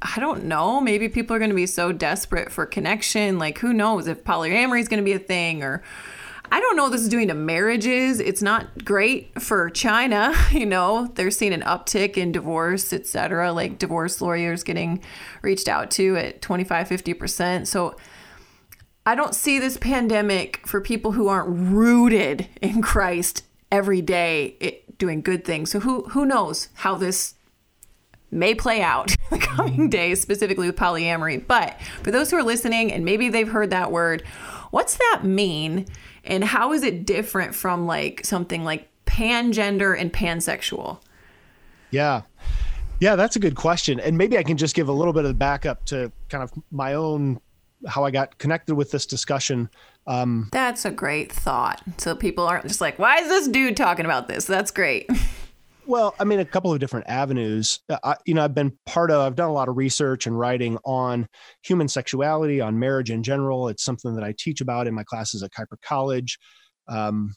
I 0.00 0.20
don't 0.20 0.44
know. 0.44 0.80
Maybe 0.80 1.08
people 1.08 1.34
are 1.34 1.40
going 1.40 1.50
to 1.50 1.56
be 1.56 1.66
so 1.66 1.90
desperate 1.90 2.52
for 2.52 2.66
connection. 2.66 3.38
Like, 3.38 3.58
who 3.58 3.72
knows 3.72 4.06
if 4.06 4.22
polyamory 4.22 4.80
is 4.80 4.88
going 4.88 5.02
to 5.02 5.04
be 5.04 5.12
a 5.12 5.18
thing 5.18 5.62
or 5.62 5.82
I 6.50 6.60
don't 6.60 6.76
know 6.76 6.84
what 6.84 6.92
this 6.92 7.02
is 7.02 7.08
doing 7.08 7.28
to 7.28 7.34
marriages. 7.34 8.20
It's 8.20 8.42
not 8.42 8.84
great 8.84 9.40
for 9.40 9.70
China. 9.70 10.34
You 10.58 10.66
know, 10.66 11.06
they're 11.14 11.30
seeing 11.30 11.52
an 11.52 11.60
uptick 11.60 12.16
in 12.16 12.32
divorce, 12.32 12.92
etc. 12.92 13.52
Like 13.52 13.78
divorce 13.78 14.20
lawyers 14.20 14.64
getting 14.64 15.02
reached 15.42 15.68
out 15.68 15.90
to 15.92 16.16
at 16.16 16.42
25, 16.42 16.88
50%. 16.88 17.66
So 17.66 17.96
I 19.06 19.14
don't 19.14 19.34
see 19.34 19.58
this 19.58 19.76
pandemic 19.76 20.66
for 20.66 20.80
people 20.80 21.12
who 21.12 21.28
aren't 21.28 21.48
rooted 21.48 22.48
in 22.60 22.82
Christ 22.82 23.44
every 23.70 24.02
day 24.02 24.56
it, 24.60 24.98
doing 24.98 25.20
good 25.20 25.44
things. 25.44 25.70
So 25.70 25.80
who 25.80 26.04
who 26.10 26.26
knows 26.26 26.68
how 26.74 26.96
this 26.96 27.34
may 28.30 28.54
play 28.54 28.82
out 28.82 29.10
in 29.10 29.38
the 29.38 29.46
coming 29.46 29.72
mm-hmm. 29.72 29.88
days, 29.88 30.20
specifically 30.20 30.66
with 30.66 30.76
polyamory. 30.76 31.46
But 31.46 31.80
for 32.02 32.10
those 32.10 32.30
who 32.30 32.36
are 32.36 32.42
listening 32.42 32.92
and 32.92 33.04
maybe 33.04 33.28
they've 33.28 33.48
heard 33.48 33.70
that 33.70 33.92
word, 33.92 34.22
what's 34.70 34.96
that 34.96 35.20
mean? 35.24 35.86
And 36.24 36.44
how 36.44 36.72
is 36.72 36.82
it 36.82 37.06
different 37.06 37.54
from 37.54 37.86
like 37.86 38.24
something 38.24 38.64
like 38.64 38.88
pangender 39.06 39.98
and 39.98 40.12
pansexual? 40.12 41.00
Yeah. 41.90 42.22
Yeah, 43.00 43.16
that's 43.16 43.36
a 43.36 43.38
good 43.38 43.54
question. 43.54 44.00
And 44.00 44.18
maybe 44.18 44.36
I 44.38 44.42
can 44.42 44.56
just 44.56 44.74
give 44.74 44.88
a 44.88 44.92
little 44.92 45.12
bit 45.12 45.24
of 45.24 45.28
the 45.28 45.34
backup 45.34 45.84
to 45.86 46.10
kind 46.28 46.42
of 46.42 46.52
my 46.70 46.94
own 46.94 47.40
how 47.86 48.04
I 48.04 48.10
got 48.10 48.38
connected 48.38 48.74
with 48.74 48.90
this 48.90 49.06
discussion. 49.06 49.70
Um, 50.06 50.48
That's 50.52 50.84
a 50.84 50.90
great 50.90 51.30
thought. 51.30 51.82
So 51.98 52.16
people 52.16 52.44
aren't 52.44 52.66
just 52.66 52.80
like, 52.80 52.98
why 52.98 53.18
is 53.18 53.28
this 53.28 53.46
dude 53.46 53.76
talking 53.76 54.04
about 54.04 54.26
this? 54.26 54.46
That's 54.46 54.70
great. 54.70 55.08
Well, 55.88 56.14
I 56.20 56.24
mean, 56.24 56.38
a 56.38 56.44
couple 56.44 56.70
of 56.70 56.80
different 56.80 57.08
avenues. 57.08 57.80
Uh, 57.88 57.96
I, 58.04 58.16
you 58.26 58.34
know, 58.34 58.44
I've 58.44 58.54
been 58.54 58.76
part 58.84 59.10
of, 59.10 59.22
I've 59.22 59.36
done 59.36 59.48
a 59.48 59.54
lot 59.54 59.70
of 59.70 59.78
research 59.78 60.26
and 60.26 60.38
writing 60.38 60.76
on 60.84 61.26
human 61.62 61.88
sexuality, 61.88 62.60
on 62.60 62.78
marriage 62.78 63.10
in 63.10 63.22
general. 63.22 63.68
It's 63.68 63.86
something 63.86 64.14
that 64.14 64.22
I 64.22 64.34
teach 64.38 64.60
about 64.60 64.86
in 64.86 64.92
my 64.92 65.02
classes 65.02 65.42
at 65.42 65.50
Kuyper 65.50 65.80
College, 65.82 66.38
um, 66.88 67.32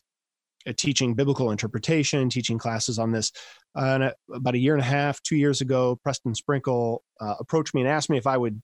teaching 0.76 1.14
biblical 1.14 1.52
interpretation, 1.52 2.30
teaching 2.30 2.58
classes 2.58 3.00
on 3.00 3.14
this. 3.14 3.32
Uh, 3.74 3.86
and 4.02 4.14
about 4.36 4.56
a 4.56 4.60
year 4.60 4.74
and 4.74 4.84
a 4.84 4.86
half, 4.86 5.24
two 5.24 5.38
years 5.38 5.62
ago, 5.62 5.98
Preston 6.04 6.36
Sprinkle 6.36 7.04
uh, 7.22 7.36
approached 7.40 7.74
me 7.74 7.80
and 7.80 7.90
asked 7.90 8.10
me 8.10 8.18
if 8.18 8.28
I 8.28 8.36
would 8.36 8.62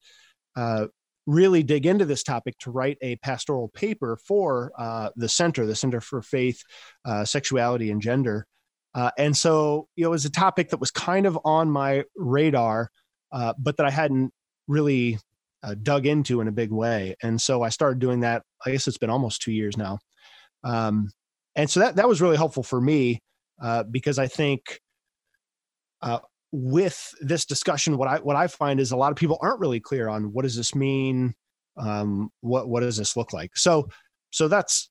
uh, 0.58 0.88
really 1.28 1.64
dig 1.64 1.86
into 1.86 2.04
this 2.04 2.24
topic 2.24 2.58
to 2.60 2.72
write 2.72 2.98
a 3.02 3.16
pastoral 3.18 3.70
paper 3.70 4.20
for 4.28 4.74
uh, 4.78 5.12
the 5.16 5.30
center, 5.30 5.66
the 5.66 5.76
Center 5.76 6.02
for 6.02 6.22
Faith, 6.22 6.62
uh, 7.06 7.24
Sexuality, 7.24 7.90
and 7.90 8.02
Gender. 8.02 8.46
Uh, 8.96 9.12
and 9.18 9.36
so, 9.36 9.88
you 9.96 10.04
know, 10.04 10.10
it 10.10 10.12
was 10.12 10.26
a 10.26 10.32
topic 10.32 10.70
that 10.70 10.80
was 10.80 10.92
kind 10.92 11.26
of 11.26 11.38
on 11.46 11.70
my 11.70 12.04
radar, 12.16 12.90
uh, 13.32 13.54
but 13.60 13.78
that 13.78 13.86
I 13.86 13.92
hadn't 13.92 14.32
really 14.68 15.20
uh, 15.64 15.76
dug 15.82 16.06
into 16.06 16.42
in 16.42 16.48
a 16.48 16.52
big 16.52 16.72
way. 16.72 17.16
And 17.22 17.40
so 17.40 17.62
I 17.62 17.70
started 17.70 18.00
doing 18.00 18.22
that. 18.22 18.44
I 18.66 18.72
guess 18.72 18.88
it's 18.88 18.98
been 18.98 19.10
almost 19.10 19.42
two 19.42 19.52
years 19.52 19.78
now. 19.78 20.00
Um, 20.64 21.12
and 21.56 21.70
so 21.70 21.80
that, 21.82 21.96
that 21.98 22.08
was 22.08 22.22
really 22.22 22.38
helpful 22.38 22.64
for 22.64 22.82
me 22.82 23.20
uh, 23.62 23.84
because 23.84 24.18
I 24.20 24.28
think 24.28 24.80
uh, 26.02 26.20
with 26.52 27.14
this 27.22 27.46
discussion, 27.46 27.98
what 27.98 28.08
I, 28.08 28.18
what 28.18 28.36
I 28.36 28.48
find 28.48 28.80
is 28.80 28.92
a 28.92 28.98
lot 28.98 29.12
of 29.12 29.18
people 29.18 29.38
aren't 29.42 29.60
really 29.60 29.80
clear 29.80 30.08
on 30.10 30.34
what 30.34 30.44
does 30.44 30.56
this 30.56 30.74
mean? 30.74 31.34
Um, 31.78 32.30
what, 32.42 32.68
what 32.68 32.80
does 32.80 32.98
this 32.98 33.16
look 33.16 33.34
like? 33.34 33.56
So, 33.56 33.90
so 34.32 34.48
that's, 34.48 34.90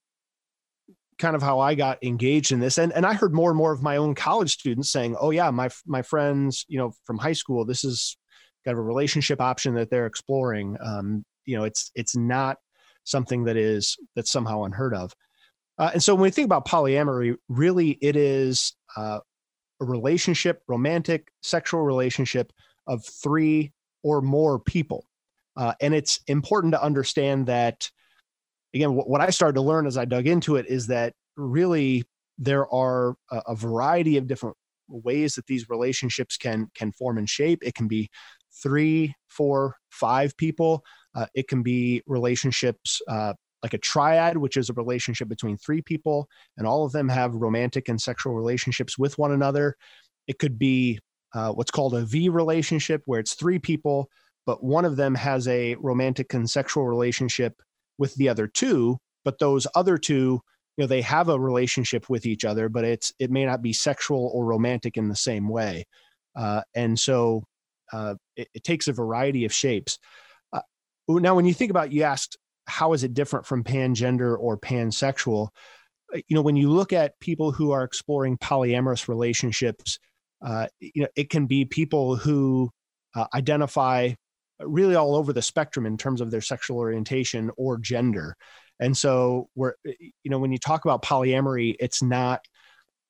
kind 1.18 1.35
of 1.35 1.42
how 1.42 1.61
I 1.61 1.75
got 1.75 2.02
engaged 2.02 2.52
in 2.52 2.61
this. 2.61 2.78
And 2.78 2.92
and 2.92 3.06
I 3.06 3.14
heard 3.14 3.35
more 3.35 3.50
and 3.50 3.58
more 3.58 3.73
of 3.73 3.82
my 3.82 3.96
own 3.96 4.14
college 4.14 4.52
students 4.52 4.90
saying, 4.90 5.16
"Oh 5.20 5.30
yeah, 5.30 5.50
my 5.50 5.70
my 5.87 6.02
friends, 6.02 6.64
you 6.68 6.78
know, 6.78 6.92
from 7.04 7.18
high 7.18 7.32
school, 7.32 7.64
this 7.64 7.85
is 7.85 8.16
kind 8.64 8.76
of 8.76 8.78
a 8.78 8.87
relationship 8.87 9.40
option 9.40 9.75
that 9.75 9.90
they're 9.90 10.06
exploring. 10.06 10.76
Um, 10.82 11.25
you 11.44 11.56
know, 11.56 11.64
it's 11.64 11.90
it's 11.94 12.16
not 12.16 12.58
something 13.04 13.44
that 13.44 13.56
is 13.56 13.96
that's 14.14 14.30
somehow 14.30 14.64
unheard 14.64 14.94
of." 14.94 15.14
Uh, 15.78 15.90
and 15.94 16.02
so 16.02 16.14
when 16.14 16.23
we 16.23 16.30
think 16.30 16.46
about 16.46 16.66
polyamory, 16.66 17.37
really 17.49 17.99
it 18.00 18.16
is 18.16 18.75
uh, 18.96 19.20
a 19.80 19.85
relationship, 19.85 20.62
romantic 20.68 21.28
sexual 21.42 21.82
relationship 21.82 22.52
of 22.87 23.04
three 23.04 23.73
or 24.02 24.23
more 24.23 24.58
people. 24.58 25.06
Uh, 25.56 25.75
and 25.80 25.94
it's 25.94 26.20
important 26.26 26.73
to 26.73 26.82
understand 26.82 27.46
that 27.46 27.90
again, 28.76 28.95
what, 28.95 29.09
what 29.09 29.21
I 29.21 29.30
started 29.30 29.54
to 29.54 29.62
learn 29.62 29.87
as 29.87 29.97
I 29.97 30.04
dug 30.04 30.26
into 30.26 30.56
it 30.56 30.66
is 30.66 30.87
that 30.87 31.14
really 31.37 32.04
there 32.38 32.73
are 32.73 33.16
a, 33.30 33.42
a 33.49 33.54
variety 33.56 34.16
of 34.16 34.26
different 34.26 34.56
ways 34.88 35.35
that 35.35 35.47
these 35.47 35.68
relationships 35.68 36.37
can 36.37 36.68
can 36.75 36.92
form 36.92 37.18
and 37.18 37.28
shape. 37.28 37.59
It 37.62 37.75
can 37.75 37.88
be 37.88 38.09
three, 38.62 39.14
four, 39.28 39.75
five 39.90 40.37
people. 40.37 40.83
Uh, 41.14 41.26
it 41.35 41.49
can 41.49 41.62
be 41.62 42.02
relationships 42.06 43.00
uh, 43.09 43.33
like 43.62 43.75
a 43.75 43.78
triad, 43.78 44.37
which 44.37 44.56
is 44.56 44.71
a 44.71 44.75
relationship 44.75 45.28
between 45.28 45.56
three 45.56 45.83
people, 45.83 46.28
and 46.56 46.66
all 46.66 46.85
of 46.85 46.92
them 46.92 47.09
have 47.09 47.35
romantic 47.35 47.88
and 47.88 48.00
sexual 48.00 48.35
relationships 48.35 48.99
with 48.99 49.18
one 49.18 49.33
another. 49.33 49.75
It 50.28 50.38
could 50.38 50.59
be 50.59 51.00
uh, 51.35 51.52
what's 51.52 51.71
called 51.71 51.95
a 51.95 52.04
V 52.04 52.28
relationship, 52.28 53.02
where 53.06 53.21
it's 53.21 53.35
three 53.35 53.59
people, 53.59 54.09
but 54.45 54.62
one 54.62 54.85
of 54.85 54.97
them 54.97 55.14
has 55.14 55.49
a 55.49 55.75
romantic 55.76 56.33
and 56.35 56.49
sexual 56.49 56.87
relationship 56.87 57.54
with 57.99 58.15
the 58.17 58.29
other 58.29 58.47
two, 58.47 58.99
but 59.25 59.38
those 59.38 59.67
other 59.75 59.99
two 59.99 60.41
you 60.76 60.83
know 60.83 60.87
they 60.87 61.03
have 61.03 61.29
a 61.29 61.41
relationship 61.41 62.09
with 62.09 62.26
each 62.26 62.45
other 62.45 62.69
but 62.69 62.85
it's 62.85 63.12
it 63.19 63.31
may 63.31 63.45
not 63.45 63.62
be 63.62 63.73
sexual 63.73 64.31
or 64.35 64.45
romantic 64.45 64.97
in 64.97 65.09
the 65.09 65.17
same 65.17 65.49
way. 65.49 65.85
Uh, 66.37 66.61
and 66.75 66.99
so 66.99 67.45
uh, 67.93 68.15
it, 68.37 68.49
it, 68.53 68.62
takes 68.62 68.88
a 68.88 68.93
variety 68.93 69.47
of 69.47 69.55
shapes. 69.55 69.99
Uh, 70.53 70.61
now 71.09 71.35
when 71.35 71.47
you 71.47 71.55
think 71.55 71.71
about 71.71 71.93
you 71.93 72.03
asked 72.03 72.37
how 72.67 72.93
is 72.93 73.05
it 73.05 73.15
different 73.15 73.47
from 73.47 73.65
pangender 73.65 74.37
or 74.38 74.59
pansexual? 74.59 75.49
Uh, 76.15 76.19
you 76.29 76.35
know 76.35 76.43
when 76.43 76.57
you 76.57 76.71
look 76.71 76.93
at 76.93 77.19
people 77.21 77.53
who 77.53 77.71
are 77.71 77.85
exploring 77.85 78.37
polyamorous 78.38 79.09
relationships 79.09 79.99
uh, 80.45 80.67
you 80.81 81.03
know 81.03 81.09
it 81.17 81.31
can 81.31 81.47
be 81.47 81.65
people 81.65 82.17
who 82.17 82.71
uh, 83.15 83.26
identify 83.35 84.12
really 84.60 84.94
all 84.94 85.14
over 85.14 85.32
the 85.32 85.42
spectrum 85.42 85.86
in 85.86 85.96
terms 85.96 86.20
of 86.20 86.30
their 86.30 86.40
sexual 86.40 86.78
orientation 86.78 87.50
or 87.56 87.78
gender 87.78 88.36
and 88.80 88.96
so 88.96 89.48
we're, 89.54 89.75
eh, 89.86 89.92
you 90.22 90.30
know, 90.30 90.38
when 90.38 90.52
you 90.52 90.58
talk 90.58 90.84
about 90.84 91.02
polyamory, 91.02 91.76
it's 91.80 92.02
not 92.02 92.40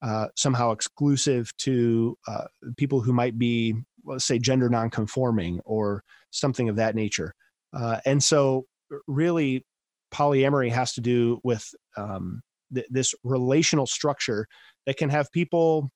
uh, 0.02 0.28
somehow 0.36 0.72
exclusive 0.72 1.50
to 1.58 2.16
uh, 2.28 2.44
people 2.76 3.00
who 3.00 3.12
might 3.12 3.38
be, 3.38 3.74
let's 4.04 4.24
say, 4.24 4.38
gender 4.38 4.68
nonconforming 4.68 5.60
or 5.64 6.02
something 6.30 6.68
of 6.68 6.76
that 6.76 6.94
nature. 6.94 7.34
Uh, 7.72 8.00
and 8.04 8.22
so, 8.22 8.66
really, 9.08 9.64
polyamory 10.12 10.70
has 10.70 10.92
to 10.94 11.00
do 11.00 11.40
with 11.42 11.68
um, 11.96 12.40
th- 12.72 12.86
this 12.90 13.14
relational 13.24 13.86
structure 13.86 14.46
that 14.86 14.96
can 14.96 15.10
have 15.10 15.30
people 15.32 15.90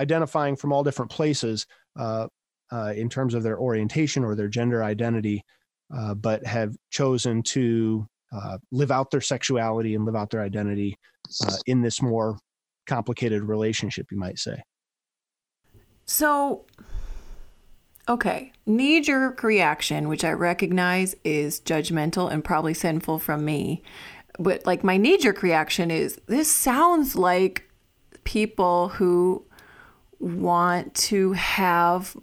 identifying 0.00 0.54
from 0.54 0.72
all 0.72 0.84
different 0.84 1.10
places 1.10 1.66
uh, 2.72 2.92
in 2.96 3.08
terms 3.08 3.34
of 3.34 3.42
their 3.42 3.58
orientation 3.58 4.24
or 4.24 4.34
their 4.34 4.48
gender 4.48 4.82
identity, 4.82 5.42
uh, 5.96 6.14
but 6.14 6.44
have 6.44 6.74
chosen 6.90 7.42
to 7.42 8.06
uh, 8.32 8.58
live 8.72 8.90
out 8.90 9.10
their 9.10 9.20
sexuality 9.20 9.94
and 9.94 10.04
live 10.04 10.16
out 10.16 10.30
their 10.30 10.42
identity 10.42 10.96
uh, 11.46 11.56
in 11.66 11.80
this 11.80 12.02
more 12.02 12.38
complicated 12.86 13.42
relationship, 13.42 14.06
you 14.10 14.18
might 14.18 14.38
say. 14.38 14.62
So, 16.04 16.64
okay, 18.08 18.52
knee 18.64 19.00
jerk 19.00 19.42
reaction, 19.42 20.08
which 20.08 20.24
I 20.24 20.32
recognize 20.32 21.16
is 21.24 21.60
judgmental 21.60 22.30
and 22.30 22.44
probably 22.44 22.74
sinful 22.74 23.18
from 23.18 23.44
me. 23.44 23.82
But 24.38 24.66
like 24.66 24.84
my 24.84 24.96
knee 24.96 25.18
jerk 25.18 25.42
reaction 25.42 25.90
is 25.90 26.20
this 26.26 26.50
sounds 26.50 27.16
like 27.16 27.68
people 28.24 28.88
who 28.88 29.44
want 30.18 30.94
to 30.94 31.32
have 31.32 32.16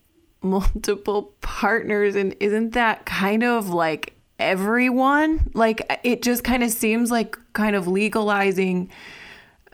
multiple 0.44 1.34
partners 1.42 2.16
and 2.16 2.36
isn't 2.40 2.72
that 2.72 3.06
kind 3.06 3.44
of 3.44 3.70
like 3.70 4.14
everyone. 4.40 5.50
Like 5.54 6.00
it 6.04 6.22
just 6.22 6.44
kind 6.44 6.64
of 6.64 6.72
seems 6.72 7.12
like 7.12 7.38
kind 7.54 7.76
of 7.76 7.88
legalizing 7.88 8.90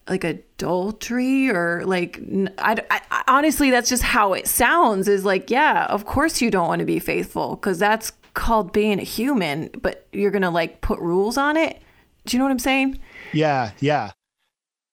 like 0.08 0.24
adultery 0.24 1.50
or 1.50 1.84
like 1.86 2.20
I, 2.58 2.78
I, 2.90 3.24
honestly 3.28 3.70
that's 3.70 3.90
just 3.90 4.02
how 4.02 4.34
it 4.34 4.48
sounds 4.48 5.08
is 5.08 5.24
like 5.24 5.52
yeah 5.52 5.86
of 5.86 6.06
course 6.06 6.42
you 6.42 6.50
don't 6.50 6.68
want 6.68 6.80
to 6.80 6.86
be 6.86 6.98
faithful 6.98 7.56
because 7.56 7.78
that's 7.78 8.12
called 8.34 8.74
being 8.74 9.00
a 9.00 9.04
human 9.04 9.70
but 9.80 10.08
you're 10.12 10.32
gonna 10.32 10.50
like 10.50 10.82
put 10.82 11.00
rules 11.00 11.38
on 11.38 11.58
it. 11.58 11.80
Do 12.26 12.36
you 12.36 12.40
know 12.40 12.46
what 12.46 12.52
i'm 12.52 12.60
saying? 12.60 13.00
Yeah 13.34 13.72
yeah. 13.80 14.12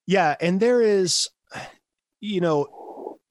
Yeah 0.07 0.37
and 0.41 0.61
there 0.61 0.83
is 0.83 1.29
you 2.21 2.43
know 2.43 2.67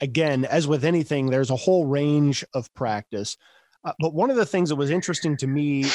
again 0.02 0.46
as 0.46 0.68
with 0.68 0.84
anything 0.84 1.30
there's 1.30 1.52
a 1.52 1.56
whole 1.56 1.86
range 1.86 2.44
of 2.54 2.74
practice 2.74 3.38
uh, 3.86 3.94
but 4.00 4.14
one 4.14 4.30
of 4.30 4.36
the 4.36 4.46
things 4.46 4.70
that 4.70 4.76
was 4.76 4.90
interesting 4.90 5.38
to 5.38 5.48
me 5.48 5.86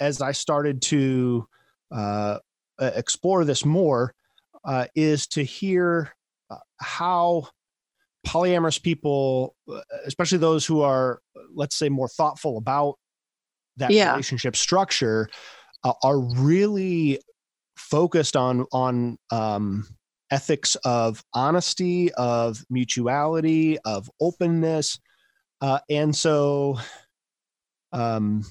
as 0.00 0.20
I 0.20 0.32
started 0.32 0.82
to 0.82 1.46
uh, 1.92 2.38
explore 2.80 3.44
this 3.44 3.64
more 3.64 4.14
uh, 4.64 4.86
is 4.94 5.26
to 5.28 5.44
hear 5.44 6.12
uh, 6.50 6.56
how 6.78 7.48
polyamorous 8.26 8.82
people, 8.82 9.54
uh, 9.72 9.80
especially 10.06 10.38
those 10.38 10.66
who 10.66 10.80
are, 10.82 11.20
let's 11.54 11.76
say, 11.76 11.88
more 11.88 12.08
thoughtful 12.08 12.58
about 12.58 12.96
that 13.76 13.90
yeah. 13.90 14.10
relationship 14.10 14.56
structure, 14.56 15.28
uh, 15.84 15.92
are 16.02 16.18
really 16.18 17.20
focused 17.76 18.36
on 18.36 18.66
on 18.72 19.16
um, 19.30 19.86
ethics 20.30 20.76
of 20.84 21.22
honesty, 21.34 22.12
of 22.14 22.64
mutuality, 22.70 23.78
of 23.80 24.10
openness, 24.20 24.98
uh, 25.60 25.80
and 25.88 26.14
so 26.14 26.78
um, 27.92 28.44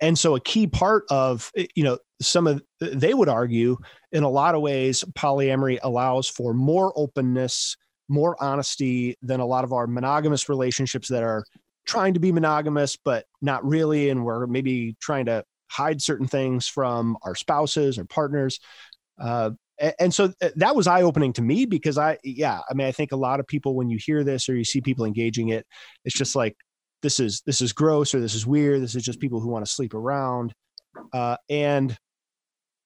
and 0.00 0.18
so 0.18 0.36
a 0.36 0.40
key 0.40 0.66
part 0.66 1.04
of 1.10 1.50
eh, 1.56 1.66
you 1.74 1.84
know 1.84 1.98
some 2.20 2.46
of 2.46 2.62
they 2.80 3.14
would 3.14 3.28
argue 3.28 3.76
in 4.12 4.22
a 4.22 4.28
lot 4.28 4.54
of 4.54 4.60
ways 4.60 5.04
polyamory 5.14 5.78
allows 5.82 6.28
for 6.28 6.54
more 6.54 6.92
openness 6.94 7.76
more 8.08 8.36
honesty 8.40 9.16
than 9.22 9.40
a 9.40 9.46
lot 9.46 9.64
of 9.64 9.72
our 9.72 9.86
monogamous 9.86 10.48
relationships 10.48 11.08
that 11.08 11.22
are 11.24 11.44
trying 11.84 12.14
to 12.14 12.20
be 12.20 12.30
monogamous 12.30 12.96
but 12.96 13.24
not 13.40 13.64
really 13.66 14.10
and 14.10 14.24
we're 14.24 14.46
maybe 14.46 14.94
trying 15.00 15.26
to 15.26 15.42
hide 15.72 16.02
certain 16.02 16.26
things 16.26 16.68
from 16.68 17.16
our 17.22 17.34
spouses 17.34 17.98
or 17.98 18.04
partners. 18.04 18.60
Uh, 19.18 19.50
and 19.98 20.14
so 20.14 20.32
eh, 20.40 20.50
that 20.56 20.76
was 20.76 20.86
eye-opening 20.86 21.32
to 21.32 21.42
me 21.42 21.66
because 21.66 21.98
i 21.98 22.16
yeah 22.22 22.60
i 22.70 22.74
mean 22.74 22.86
i 22.86 22.92
think 22.92 23.12
a 23.12 23.16
lot 23.16 23.40
of 23.40 23.46
people 23.46 23.74
when 23.74 23.88
you 23.88 23.98
hear 24.00 24.22
this 24.24 24.48
or 24.48 24.56
you 24.56 24.64
see 24.64 24.80
people 24.80 25.04
engaging 25.04 25.48
it 25.48 25.66
it's 26.04 26.16
just 26.16 26.36
like 26.36 26.56
this 27.02 27.20
is 27.20 27.42
this 27.44 27.60
is 27.60 27.72
gross 27.72 28.14
or 28.14 28.20
this 28.20 28.34
is 28.34 28.46
weird. 28.46 28.80
This 28.80 28.94
is 28.94 29.02
just 29.02 29.20
people 29.20 29.40
who 29.40 29.48
want 29.48 29.66
to 29.66 29.70
sleep 29.70 29.92
around. 29.92 30.54
Uh, 31.12 31.36
and 31.50 31.96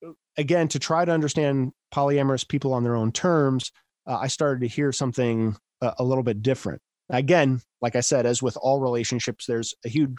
uh, 0.05 0.13
again 0.37 0.69
to 0.69 0.79
try 0.79 1.05
to 1.05 1.13
understand 1.13 1.73
polyamorous 1.95 2.49
people 2.49 2.73
on 2.73 2.85
their 2.85 2.95
own 2.95 3.11
terms 3.11 3.73
uh, 4.07 4.17
i 4.17 4.29
started 4.29 4.61
to 4.61 4.69
hear 4.69 4.93
something 4.93 5.57
uh, 5.83 5.93
a 5.99 6.05
little 6.05 6.25
bit 6.25 6.43
different. 6.43 6.81
Again 7.11 7.61
like 7.81 7.97
i 7.97 8.01
said 8.01 8.27
as 8.27 8.43
with 8.43 8.57
all 8.61 8.81
relationships 8.81 9.45
there's 9.47 9.75
a 9.85 9.89
huge 9.89 10.17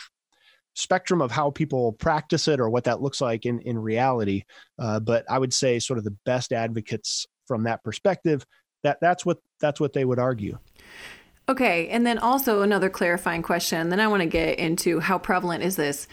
spectrum 0.78 1.22
of 1.22 1.32
how 1.32 1.50
people 1.50 1.94
practice 1.94 2.48
it 2.48 2.60
or 2.60 2.70
what 2.70 2.84
that 2.84 3.02
looks 3.02 3.20
like 3.20 3.46
in 3.46 3.60
in 3.62 3.78
reality 3.78 4.44
uh, 4.80 5.00
but 5.00 5.26
i 5.30 5.40
would 5.40 5.54
say 5.54 5.80
sort 5.80 5.98
of 5.98 6.04
the 6.04 6.16
best 6.26 6.54
advocates 6.54 7.26
from 7.48 7.64
that 7.64 7.84
perspective 7.84 8.46
that 8.84 8.98
that's 9.02 9.26
what 9.26 9.40
that's 9.60 9.80
what 9.80 9.94
they 9.94 10.06
would 10.06 10.20
argue 10.20 10.58
Okay, 11.50 11.88
and 11.88 12.06
then 12.06 12.18
also 12.18 12.62
another 12.62 12.90
clarifying 12.90 13.42
question. 13.42 13.90
Then 13.90 14.02
I 14.02 14.08
want 14.08 14.22
to 14.22 14.28
get 14.28 14.60
into 14.60 15.00
how 15.00 15.18
prevalent 15.18 15.64
is 15.64 15.78
this. 15.78 16.08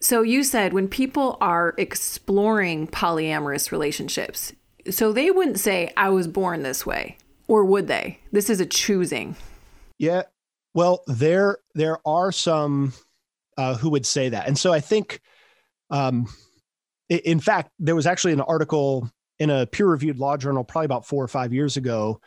So 0.00 0.22
you 0.22 0.44
said 0.44 0.72
when 0.72 0.86
people 0.86 1.38
are 1.40 1.74
exploring 1.78 2.86
polyamorous 2.88 3.72
relationships, 3.72 4.52
so 4.90 5.12
they 5.12 5.30
wouldn't 5.30 5.60
say 5.60 5.92
I 5.96 6.10
was 6.10 6.28
born 6.28 6.62
this 6.62 6.84
way, 6.84 7.16
or 7.48 7.64
would 7.64 7.86
they? 7.86 8.18
This 8.32 8.50
is 8.50 8.60
a 8.60 8.66
choosing. 8.66 9.36
Yeah. 9.98 10.22
Well, 10.74 11.02
there 11.06 11.58
there 11.74 11.98
are 12.06 12.30
some 12.30 12.92
uh, 13.60 13.74
who 13.80 13.90
would 13.90 14.06
say 14.06 14.30
that, 14.30 14.48
and 14.48 14.56
so 14.56 14.72
I 14.72 14.80
think, 14.80 15.20
um, 15.90 16.26
in 17.08 17.40
fact, 17.40 17.70
there 17.78 17.96
was 17.96 18.06
actually 18.06 18.32
an 18.32 18.40
article 18.40 19.10
in 19.38 19.50
a 19.50 19.66
peer-reviewed 19.66 20.18
law 20.18 20.36
journal 20.36 20.64
probably 20.64 20.84
about 20.86 21.06
four 21.06 21.24
or 21.24 21.28
five 21.28 21.52
years 21.52 21.76
ago 21.76 22.20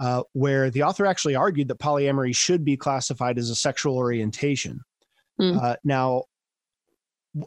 uh, 0.00 0.22
where 0.32 0.70
the 0.70 0.82
author 0.82 1.06
actually 1.06 1.34
argued 1.34 1.68
that 1.68 1.78
polyamory 1.78 2.34
should 2.34 2.64
be 2.64 2.76
classified 2.76 3.38
as 3.38 3.50
a 3.50 3.54
sexual 3.54 3.96
orientation. 3.96 4.80
Mm. 5.40 5.60
Uh, 5.62 5.76
now, 5.82 6.24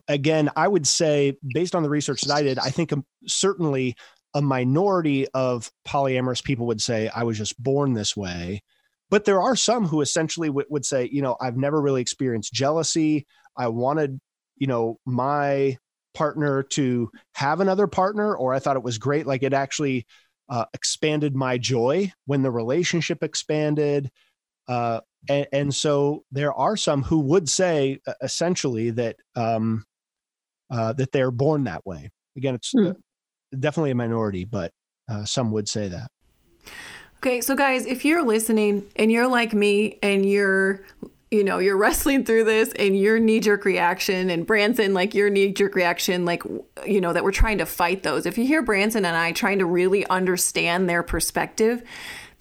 again, 0.08 0.50
I 0.56 0.68
would 0.68 0.86
say, 0.86 1.38
based 1.54 1.76
on 1.76 1.84
the 1.84 1.90
research 1.90 2.22
that 2.24 2.34
I 2.34 2.44
did, 2.44 2.60
I 2.60 2.72
think 2.72 2.92
um, 2.92 3.06
certainly 3.26 3.96
a 4.34 4.42
minority 4.42 5.28
of 5.34 5.72
polyamorous 5.88 6.44
people 6.44 6.66
would 6.68 6.82
say, 6.82 7.10
I 7.16 7.24
was 7.24 7.38
just 7.38 7.62
born 7.62 7.94
this 7.94 8.16
way. 8.18 8.64
But 9.12 9.26
there 9.26 9.42
are 9.42 9.56
some 9.56 9.86
who 9.86 10.02
essentially 10.02 10.48
w- 10.48 10.68
would 10.70 10.86
say, 10.86 11.08
you 11.12 11.22
know, 11.22 11.36
I've 11.40 11.58
never 11.58 11.80
really 11.82 12.02
experienced 12.02 12.54
jealousy. 12.54 13.28
I 13.56 13.68
wanted, 13.68 14.20
you 14.58 14.68
know, 14.68 14.98
my 15.06 15.78
partner 16.14 16.64
to 16.64 17.12
have 17.36 17.60
another 17.60 17.88
partner, 17.88 18.36
or 18.36 18.54
I 18.54 18.60
thought 18.60 18.78
it 18.78 18.84
was 18.84 18.98
great. 18.98 19.28
Like 19.28 19.44
it 19.44 19.54
actually 19.54 20.08
uh, 20.50 20.66
expanded 20.74 21.36
my 21.36 21.58
joy 21.58 22.12
when 22.26 22.42
the 22.42 22.52
relationship 22.52 23.22
expanded. 23.22 24.10
Uh, 24.68 25.02
and, 25.30 25.48
and, 25.52 25.76
so 25.76 26.24
there 26.32 26.54
are 26.54 26.78
some 26.78 27.04
who 27.04 27.20
would 27.20 27.50
say 27.50 28.00
uh, 28.08 28.14
essentially 28.22 28.92
that 28.92 29.18
um, 29.36 29.84
uh, 30.70 30.94
that 30.94 31.12
they're 31.12 31.32
born 31.32 31.66
that 31.66 31.86
way. 31.86 32.10
Again, 32.38 32.56
it's 32.56 32.74
mm. 32.74 32.96
definitely 33.58 33.92
a 33.92 33.96
minority, 33.96 34.46
but 34.46 34.72
uh, 35.10 35.26
some 35.26 35.52
would 35.52 35.68
say 35.68 35.90
that. 35.90 36.10
Okay, 37.24 37.40
so 37.40 37.56
guys, 37.56 37.86
if 37.86 38.04
you're 38.04 38.24
listening 38.24 38.88
and 38.96 39.12
you're 39.12 39.28
like 39.28 39.54
me 39.54 40.00
and 40.02 40.26
you're 40.26 40.82
you 41.30 41.44
know, 41.44 41.60
you're 41.60 41.78
wrestling 41.86 42.26
through 42.26 42.46
this 42.46 42.74
and 42.74 42.98
your 42.98 43.20
knee 43.20 43.40
jerk 43.40 43.64
reaction 43.64 44.32
and 44.32 44.46
Branson, 44.48 44.96
like 44.96 45.14
your 45.14 45.30
knee 45.30 45.52
jerk 45.52 45.76
reaction, 45.76 46.26
like, 46.26 46.42
you 46.84 47.00
know, 47.00 47.14
that 47.14 47.24
we're 47.24 47.32
trying 47.32 47.60
to 47.60 47.66
fight 47.68 48.02
those. 48.02 48.26
If 48.26 48.40
you 48.40 48.46
hear 48.46 48.64
Branson 48.64 49.06
and 49.06 49.16
I 49.16 49.34
trying 49.34 49.60
to 49.60 49.66
really 49.66 50.04
understand 50.08 50.90
their 50.90 51.04
perspective, 51.04 51.84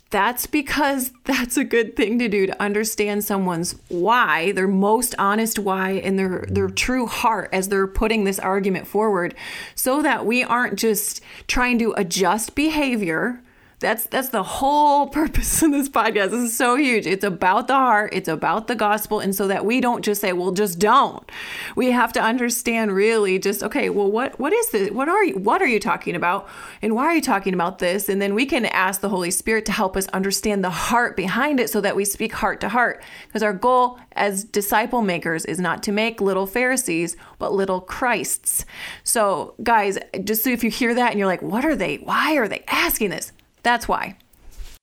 that's 0.08 0.46
because 0.46 1.12
that's 1.24 1.58
a 1.58 1.64
good 1.64 1.94
thing 1.94 2.18
to 2.18 2.28
do 2.30 2.46
to 2.46 2.62
understand 2.62 3.22
someone's 3.22 3.74
why, 3.88 4.52
their 4.52 4.66
most 4.66 5.14
honest 5.18 5.58
why 5.58 5.90
and 5.90 6.18
their 6.18 6.46
their 6.48 6.70
true 6.70 7.06
heart 7.06 7.50
as 7.52 7.68
they're 7.68 7.86
putting 7.86 8.24
this 8.24 8.38
argument 8.38 8.86
forward 8.86 9.34
so 9.74 10.00
that 10.00 10.24
we 10.24 10.42
aren't 10.42 10.78
just 10.78 11.20
trying 11.48 11.78
to 11.80 11.92
adjust 11.98 12.54
behavior 12.54 13.42
that's 13.80 14.06
that's 14.06 14.28
the 14.28 14.42
whole 14.42 15.06
purpose 15.20 15.62
of 15.62 15.72
this 15.72 15.88
podcast. 15.88 16.30
This 16.30 16.50
is 16.50 16.56
so 16.56 16.76
huge. 16.76 17.06
It's 17.06 17.24
about 17.24 17.66
the 17.66 17.74
heart, 17.74 18.10
it's 18.12 18.28
about 18.28 18.68
the 18.68 18.74
gospel 18.74 19.20
and 19.20 19.34
so 19.34 19.48
that 19.48 19.64
we 19.64 19.80
don't 19.80 20.04
just 20.04 20.20
say, 20.20 20.32
"Well, 20.32 20.52
just 20.52 20.78
don't." 20.78 21.28
We 21.74 21.90
have 21.90 22.12
to 22.12 22.20
understand 22.20 22.94
really 22.94 23.38
just 23.38 23.62
okay, 23.62 23.88
well 23.90 24.10
what 24.10 24.38
what 24.38 24.52
is 24.52 24.70
this? 24.70 24.90
What 24.90 25.08
are 25.08 25.24
you 25.24 25.34
what 25.38 25.62
are 25.62 25.66
you 25.66 25.80
talking 25.80 26.14
about? 26.14 26.48
And 26.82 26.94
why 26.94 27.06
are 27.06 27.14
you 27.14 27.22
talking 27.22 27.54
about 27.54 27.78
this? 27.78 28.08
And 28.08 28.20
then 28.20 28.34
we 28.34 28.46
can 28.46 28.66
ask 28.66 29.00
the 29.00 29.08
Holy 29.08 29.30
Spirit 29.30 29.64
to 29.66 29.72
help 29.72 29.96
us 29.96 30.06
understand 30.08 30.62
the 30.62 30.70
heart 30.70 31.16
behind 31.16 31.58
it 31.58 31.70
so 31.70 31.80
that 31.80 31.96
we 31.96 32.04
speak 32.04 32.34
heart 32.34 32.60
to 32.60 32.68
heart. 32.68 33.02
Because 33.26 33.42
our 33.42 33.54
goal 33.54 33.98
as 34.12 34.44
disciple 34.44 35.00
makers 35.00 35.46
is 35.46 35.58
not 35.58 35.82
to 35.84 35.92
make 35.92 36.20
little 36.20 36.46
Pharisees, 36.46 37.16
but 37.38 37.52
little 37.52 37.80
Christs. 37.80 38.66
So, 39.04 39.54
guys, 39.62 39.98
just 40.24 40.44
so 40.44 40.50
if 40.50 40.62
you 40.62 40.70
hear 40.70 40.94
that 40.94 41.10
and 41.10 41.18
you're 41.18 41.26
like, 41.26 41.42
"What 41.42 41.64
are 41.64 41.76
they? 41.76 41.96
Why 41.96 42.36
are 42.36 42.46
they 42.46 42.62
asking 42.68 43.08
this?" 43.10 43.32
That's 43.62 43.88
why. 43.88 44.16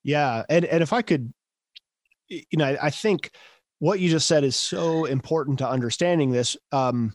Yeah, 0.03 0.43
and 0.49 0.65
and 0.65 0.81
if 0.81 0.93
I 0.93 1.01
could, 1.01 1.33
you 2.29 2.43
know, 2.53 2.77
I, 2.81 2.89
think 2.89 3.31
what 3.79 3.99
you 3.99 4.09
just 4.09 4.27
said 4.27 4.43
is 4.43 4.55
so 4.55 5.05
important 5.05 5.59
to 5.59 5.69
understanding 5.69 6.31
this. 6.31 6.55
Um, 6.71 7.13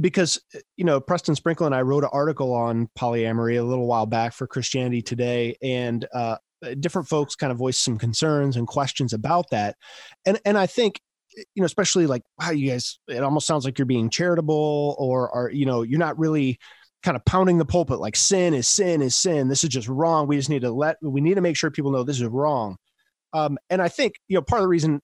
because 0.00 0.40
you 0.76 0.84
know 0.84 1.00
Preston 1.00 1.34
Sprinkle 1.34 1.66
and 1.66 1.74
I 1.74 1.82
wrote 1.82 2.04
an 2.04 2.10
article 2.12 2.54
on 2.54 2.88
polyamory 2.98 3.58
a 3.58 3.62
little 3.62 3.86
while 3.86 4.06
back 4.06 4.32
for 4.32 4.46
Christianity 4.46 5.02
Today, 5.02 5.56
and 5.62 6.06
uh, 6.14 6.36
different 6.80 7.08
folks 7.08 7.34
kind 7.34 7.52
of 7.52 7.58
voiced 7.58 7.82
some 7.82 7.98
concerns 7.98 8.56
and 8.56 8.66
questions 8.66 9.12
about 9.12 9.50
that, 9.50 9.76
and 10.24 10.38
and 10.44 10.56
I 10.56 10.66
think 10.66 11.00
you 11.36 11.60
know 11.60 11.66
especially 11.66 12.06
like 12.06 12.22
wow 12.40 12.50
you 12.50 12.70
guys 12.70 12.98
it 13.08 13.22
almost 13.22 13.46
sounds 13.46 13.64
like 13.64 13.78
you're 13.78 13.86
being 13.86 14.08
charitable 14.08 14.96
or 14.98 15.30
are 15.30 15.50
you 15.50 15.66
know 15.66 15.82
you're 15.82 15.98
not 15.98 16.18
really 16.18 16.58
kind 17.06 17.16
of 17.16 17.24
pounding 17.24 17.56
the 17.56 17.64
pulpit 17.64 18.00
like 18.00 18.16
sin 18.16 18.52
is 18.52 18.66
sin 18.66 19.00
is 19.00 19.14
sin. 19.14 19.46
This 19.46 19.62
is 19.62 19.70
just 19.70 19.86
wrong. 19.86 20.26
We 20.26 20.36
just 20.36 20.50
need 20.50 20.62
to 20.62 20.72
let 20.72 20.96
we 21.00 21.20
need 21.20 21.34
to 21.34 21.40
make 21.40 21.56
sure 21.56 21.70
people 21.70 21.92
know 21.92 22.02
this 22.02 22.20
is 22.20 22.26
wrong. 22.26 22.76
Um, 23.32 23.58
and 23.70 23.80
I 23.80 23.88
think 23.88 24.14
you 24.26 24.34
know 24.34 24.42
part 24.42 24.58
of 24.58 24.64
the 24.64 24.68
reason 24.68 25.00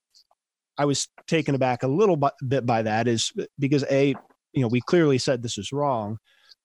I 0.76 0.84
was 0.84 1.06
taken 1.28 1.54
aback 1.54 1.84
a 1.84 1.88
little 1.88 2.18
bit 2.46 2.66
by 2.66 2.82
that 2.82 3.06
is 3.06 3.32
because 3.56 3.84
a 3.88 4.16
you 4.52 4.62
know 4.62 4.68
we 4.68 4.80
clearly 4.80 5.16
said 5.16 5.42
this 5.42 5.58
is 5.58 5.70
wrong, 5.70 6.18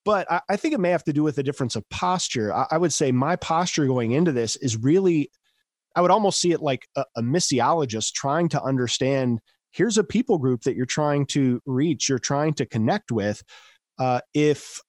but 0.03 0.29
I, 0.31 0.41
I 0.49 0.55
think 0.55 0.73
it 0.73 0.79
may 0.79 0.89
have 0.89 1.03
to 1.03 1.13
do 1.13 1.21
with 1.21 1.35
the 1.35 1.43
difference 1.43 1.75
of 1.75 1.87
posture. 1.89 2.51
I, 2.51 2.65
I, 2.71 2.77
would 2.79 2.91
say 2.91 3.11
my 3.11 3.35
posture 3.35 3.85
going 3.85 4.13
into 4.13 4.31
this 4.31 4.55
is 4.55 4.75
really, 4.75 5.29
I 5.95 6.01
would 6.01 6.11
almost 6.11 6.41
see 6.41 6.51
it 6.51 6.61
like 6.61 6.87
a, 6.95 7.05
a 7.15 7.21
missiologist 7.21 8.13
trying 8.13 8.49
to 8.49 8.63
understand. 8.63 9.39
Here's 9.69 9.99
a 9.99 10.03
people 10.03 10.39
group 10.39 10.61
that 10.63 10.75
you're 10.75 10.87
trying 10.87 11.27
to 11.27 11.61
reach, 11.67 12.09
you're 12.09 12.17
trying 12.17 12.55
to 12.55 12.65
connect 12.65 13.11
with. 13.11 13.43
Uh, 13.99 14.21
if 14.33 14.79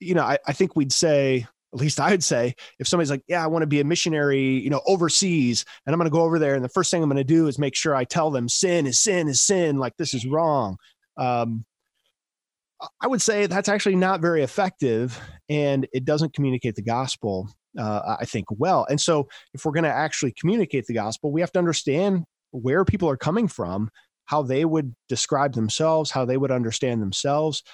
you 0.00 0.14
know, 0.14 0.22
I, 0.22 0.38
I 0.46 0.52
think 0.52 0.76
we'd 0.76 0.92
say, 0.92 1.46
at 1.72 1.80
least 1.80 1.98
I'd 1.98 2.22
say, 2.22 2.54
if 2.78 2.86
somebody's 2.86 3.10
like, 3.10 3.24
yeah, 3.26 3.42
I 3.42 3.48
want 3.48 3.62
to 3.62 3.66
be 3.66 3.80
a 3.80 3.84
missionary, 3.84 4.60
you 4.60 4.70
know, 4.70 4.80
overseas, 4.86 5.64
and 5.86 5.92
I'm 5.92 5.98
going 5.98 6.10
to 6.10 6.14
go 6.14 6.22
over 6.22 6.38
there, 6.38 6.54
and 6.54 6.64
the 6.64 6.68
first 6.68 6.90
thing 6.90 7.02
I'm 7.02 7.08
going 7.08 7.16
to 7.16 7.24
do 7.24 7.48
is 7.48 7.58
make 7.58 7.74
sure 7.74 7.94
I 7.94 8.04
tell 8.04 8.30
them 8.30 8.48
sin 8.48 8.86
is 8.86 9.00
sin 9.00 9.28
is 9.28 9.40
sin, 9.40 9.78
like 9.78 9.96
this 9.96 10.14
is 10.14 10.26
wrong. 10.26 10.76
Um, 11.16 11.64
I 13.00 13.06
would 13.06 13.22
say 13.22 13.46
that's 13.46 13.68
actually 13.68 13.96
not 13.96 14.20
very 14.20 14.42
effective, 14.42 15.20
and 15.48 15.86
it 15.92 16.04
doesn't 16.04 16.34
communicate 16.34 16.74
the 16.74 16.82
gospel. 16.82 17.48
Uh, 17.76 18.16
I 18.20 18.24
think 18.24 18.46
well, 18.50 18.86
and 18.88 19.00
so 19.00 19.28
if 19.52 19.64
we're 19.64 19.72
going 19.72 19.84
to 19.84 19.90
actually 19.90 20.32
communicate 20.38 20.86
the 20.86 20.94
gospel, 20.94 21.32
we 21.32 21.40
have 21.40 21.50
to 21.52 21.58
understand 21.58 22.24
where 22.52 22.84
people 22.84 23.08
are 23.08 23.16
coming 23.16 23.48
from, 23.48 23.90
how 24.26 24.42
they 24.42 24.64
would 24.64 24.94
describe 25.08 25.54
themselves, 25.54 26.10
how 26.10 26.24
they 26.24 26.36
would 26.36 26.52
understand 26.52 27.02
themselves, 27.02 27.64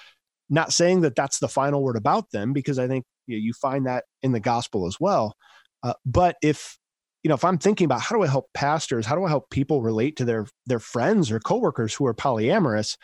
not 0.51 0.71
saying 0.71 1.01
that 1.01 1.15
that's 1.15 1.39
the 1.39 1.47
final 1.47 1.81
word 1.81 1.95
about 1.95 2.29
them, 2.31 2.53
because 2.53 2.77
I 2.77 2.87
think 2.87 3.05
you, 3.25 3.37
know, 3.37 3.41
you 3.41 3.53
find 3.53 3.87
that 3.87 4.03
in 4.21 4.33
the 4.33 4.39
gospel 4.39 4.85
as 4.85 4.97
well. 4.99 5.33
Uh, 5.81 5.93
but 6.05 6.35
if 6.43 6.77
you 7.23 7.29
know, 7.29 7.35
if 7.35 7.45
I'm 7.45 7.57
thinking 7.57 7.85
about 7.85 8.01
how 8.01 8.15
do 8.15 8.23
I 8.23 8.27
help 8.27 8.47
pastors, 8.53 9.05
how 9.05 9.15
do 9.15 9.23
I 9.23 9.29
help 9.29 9.49
people 9.49 9.81
relate 9.81 10.17
to 10.17 10.25
their 10.25 10.45
their 10.65 10.79
friends 10.79 11.31
or 11.31 11.39
coworkers 11.39 11.93
who 11.93 12.05
are 12.05 12.13
polyamorous, 12.13 12.97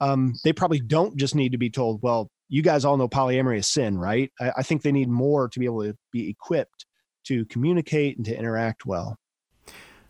um, 0.00 0.34
they 0.44 0.52
probably 0.52 0.80
don't 0.80 1.16
just 1.16 1.34
need 1.34 1.52
to 1.52 1.58
be 1.58 1.70
told, 1.70 2.00
well, 2.02 2.28
you 2.48 2.62
guys 2.62 2.84
all 2.84 2.96
know 2.96 3.08
polyamory 3.08 3.58
is 3.58 3.66
sin, 3.66 3.98
right? 3.98 4.30
I, 4.40 4.52
I 4.58 4.62
think 4.62 4.82
they 4.82 4.92
need 4.92 5.08
more 5.08 5.48
to 5.48 5.58
be 5.58 5.64
able 5.64 5.82
to 5.82 5.94
be 6.12 6.30
equipped 6.30 6.86
to 7.26 7.44
communicate 7.46 8.16
and 8.16 8.24
to 8.26 8.38
interact 8.38 8.86
well. 8.86 9.16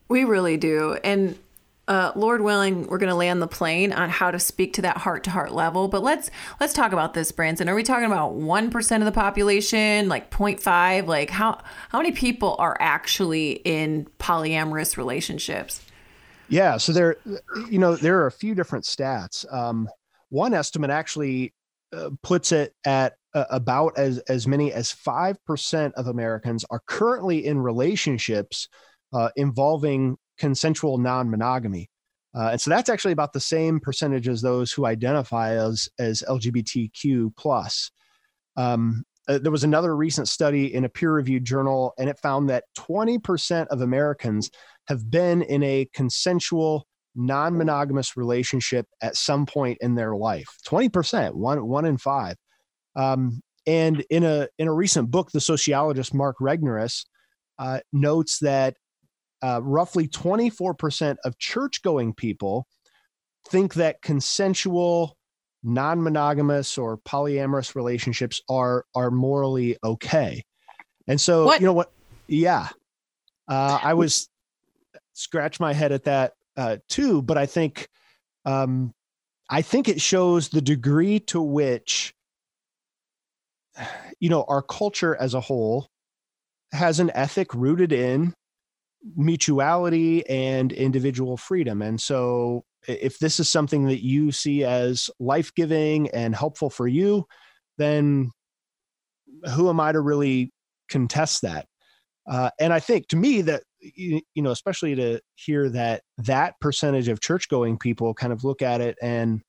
We 0.08 0.24
really 0.24 0.56
do. 0.56 0.98
And 1.02 1.38
uh, 1.88 2.12
Lord 2.16 2.40
willing, 2.40 2.87
we're 2.88 2.99
going 2.99 3.11
to 3.11 3.16
land 3.16 3.40
the 3.40 3.46
plane 3.46 3.92
on 3.92 4.11
how 4.11 4.31
to 4.31 4.40
speak 4.40 4.72
to 4.75 4.83
that 4.83 4.96
heart 4.96 5.22
to 5.25 5.31
heart 5.31 5.53
level. 5.53 5.87
But 5.87 6.03
let's 6.03 6.31
let's 6.59 6.72
talk 6.72 6.92
about 6.92 7.14
this, 7.14 7.31
Branson. 7.31 7.68
Are 7.68 7.75
we 7.75 7.85
talking 7.85 8.07
about 8.07 8.35
one 8.35 8.70
percent 8.70 9.03
of 9.03 9.07
the 9.07 9.12
population, 9.12 10.09
like 10.09 10.31
0.5? 10.31 11.07
Like 11.07 11.31
how 11.31 11.62
how 11.90 11.99
many 11.99 12.12
people 12.12 12.57
are 12.59 12.77
actually 12.81 13.53
in 13.64 14.09
polyamorous 14.18 14.96
relationships? 14.96 15.83
Yeah, 16.49 16.77
so 16.77 16.92
there, 16.92 17.16
you 17.70 17.79
know, 17.79 17.96
there 17.96 18.20
are 18.20 18.27
a 18.27 18.33
few 18.33 18.55
different 18.55 18.85
stats. 18.85 19.53
Um, 19.53 19.88
one 20.29 20.55
estimate 20.55 20.90
actually 20.90 21.53
uh, 21.92 22.11
puts 22.22 22.53
it 22.53 22.72
at 22.85 23.14
uh, 23.35 23.44
about 23.51 23.96
as 23.96 24.18
as 24.29 24.49
many 24.49 24.72
as 24.72 24.90
five 24.90 25.37
percent 25.44 25.94
of 25.94 26.09
Americans 26.09 26.64
are 26.70 26.83
currently 26.87 27.46
in 27.46 27.59
relationships 27.59 28.68
uh, 29.12 29.29
involving 29.37 30.16
consensual 30.38 30.99
non-monogamy. 30.99 31.88
Uh, 32.35 32.51
and 32.53 32.61
so 32.61 32.70
that's 32.70 32.90
actually 32.90 33.12
about 33.12 33.33
the 33.33 33.40
same 33.40 33.81
percentage 33.81 34.29
as 34.29 34.42
those 34.42 34.70
who 34.70 34.85
identify 34.85 35.53
as 35.53 35.88
as 35.99 36.22
LGBTQ 36.29 37.35
plus. 37.37 37.90
Um, 38.57 39.05
uh, 39.29 39.38
there 39.38 39.53
was 39.53 39.64
another 39.64 39.96
recent 39.96 40.29
study 40.29 40.72
in 40.72 40.85
a 40.85 40.88
peer-reviewed 40.88 41.44
journal, 41.44 41.94
and 41.99 42.09
it 42.09 42.18
found 42.20 42.49
that 42.49 42.64
20% 42.79 43.66
of 43.68 43.81
Americans 43.81 44.51
have 44.87 45.11
been 45.11 45.42
in 45.42 45.62
a 45.62 45.88
consensual 45.92 46.87
non-monogamous 47.16 48.16
relationship 48.16 48.87
at 49.01 49.16
some 49.16 49.46
point 49.46 49.79
in 49.81 49.94
their 49.94 50.14
life. 50.14 50.46
20%, 50.66 51.35
one 51.35 51.66
one 51.66 51.87
in 51.87 51.96
five. 51.96 52.37
Um, 52.94 53.40
and 53.66 54.05
in 54.11 54.22
a 54.22 54.49
in 54.59 54.68
a 54.68 54.72
recent 54.72 55.11
book, 55.11 55.33
the 55.33 55.40
sociologist 55.40 56.14
Mark 56.14 56.37
Regnerus 56.40 57.05
uh, 57.59 57.81
notes 57.92 58.38
that 58.40 58.77
uh, 59.46 59.61
roughly 59.62 60.09
24% 60.09 61.16
of 61.24 61.38
church 61.38 61.80
going 61.82 62.12
people 62.12 62.66
think 63.48 63.74
that 63.74 64.02
consensual 64.02 65.16
non-monogamous 65.62 66.76
or 66.76 66.98
polyamorous 66.98 67.76
relationships 67.76 68.40
are 68.48 68.85
are 68.96 69.12
morally 69.12 69.76
okay. 69.85 70.42
And 71.06 71.20
so 71.20 71.44
what? 71.44 71.61
you 71.61 71.66
know 71.66 71.72
what? 71.72 71.92
Yeah. 72.26 72.68
Uh, 73.48 73.78
i 73.80 73.94
was 73.94 74.28
scratch 75.12 75.61
my 75.61 75.72
head 75.72 75.92
at 75.92 76.02
that 76.04 76.32
uh, 76.56 76.78
too 76.88 77.22
but 77.22 77.38
i 77.38 77.46
think 77.46 77.88
um, 78.44 78.92
i 79.48 79.62
think 79.62 79.88
it 79.88 80.00
shows 80.00 80.48
the 80.48 80.61
degree 80.61 81.20
to 81.20 81.40
which 81.40 82.12
you 84.18 84.28
know 84.28 84.44
our 84.48 84.62
culture 84.62 85.14
as 85.14 85.35
a 85.35 85.40
whole 85.40 85.87
has 86.72 86.98
an 86.98 87.12
ethic 87.14 87.54
rooted 87.54 87.92
in 87.92 88.35
mutuality 89.14 90.26
and 90.28 90.72
individual 90.72 91.36
freedom. 91.36 91.82
And 91.82 92.00
so, 92.00 92.64
if 92.88 93.18
this 93.18 93.40
is 93.40 93.48
something 93.48 93.86
that 93.86 94.04
you 94.04 94.30
see 94.32 94.64
as 94.64 95.10
life 95.18 95.52
giving 95.54 96.08
and 96.10 96.34
helpful 96.34 96.70
for 96.70 96.86
you, 96.86 97.26
then 97.78 98.30
who 99.54 99.68
am 99.68 99.80
I 99.80 99.92
to 99.92 100.00
really 100.00 100.52
contest 100.88 101.42
that? 101.42 101.66
Uh, 102.28 102.50
and 102.58 102.72
I 102.72 102.80
think 102.80 103.08
to 103.08 103.16
me 103.16 103.40
that, 103.42 103.62
you, 103.80 104.20
you 104.34 104.42
know, 104.42 104.50
especially 104.50 104.94
to 104.96 105.20
hear 105.34 105.68
that 105.70 106.02
that 106.18 106.54
percentage 106.60 107.08
of 107.08 107.20
church 107.20 107.48
going 107.48 107.78
people 107.78 108.14
kind 108.14 108.32
of 108.32 108.44
look 108.44 108.62
at 108.62 108.80
it 108.80 108.96
and 109.00 109.42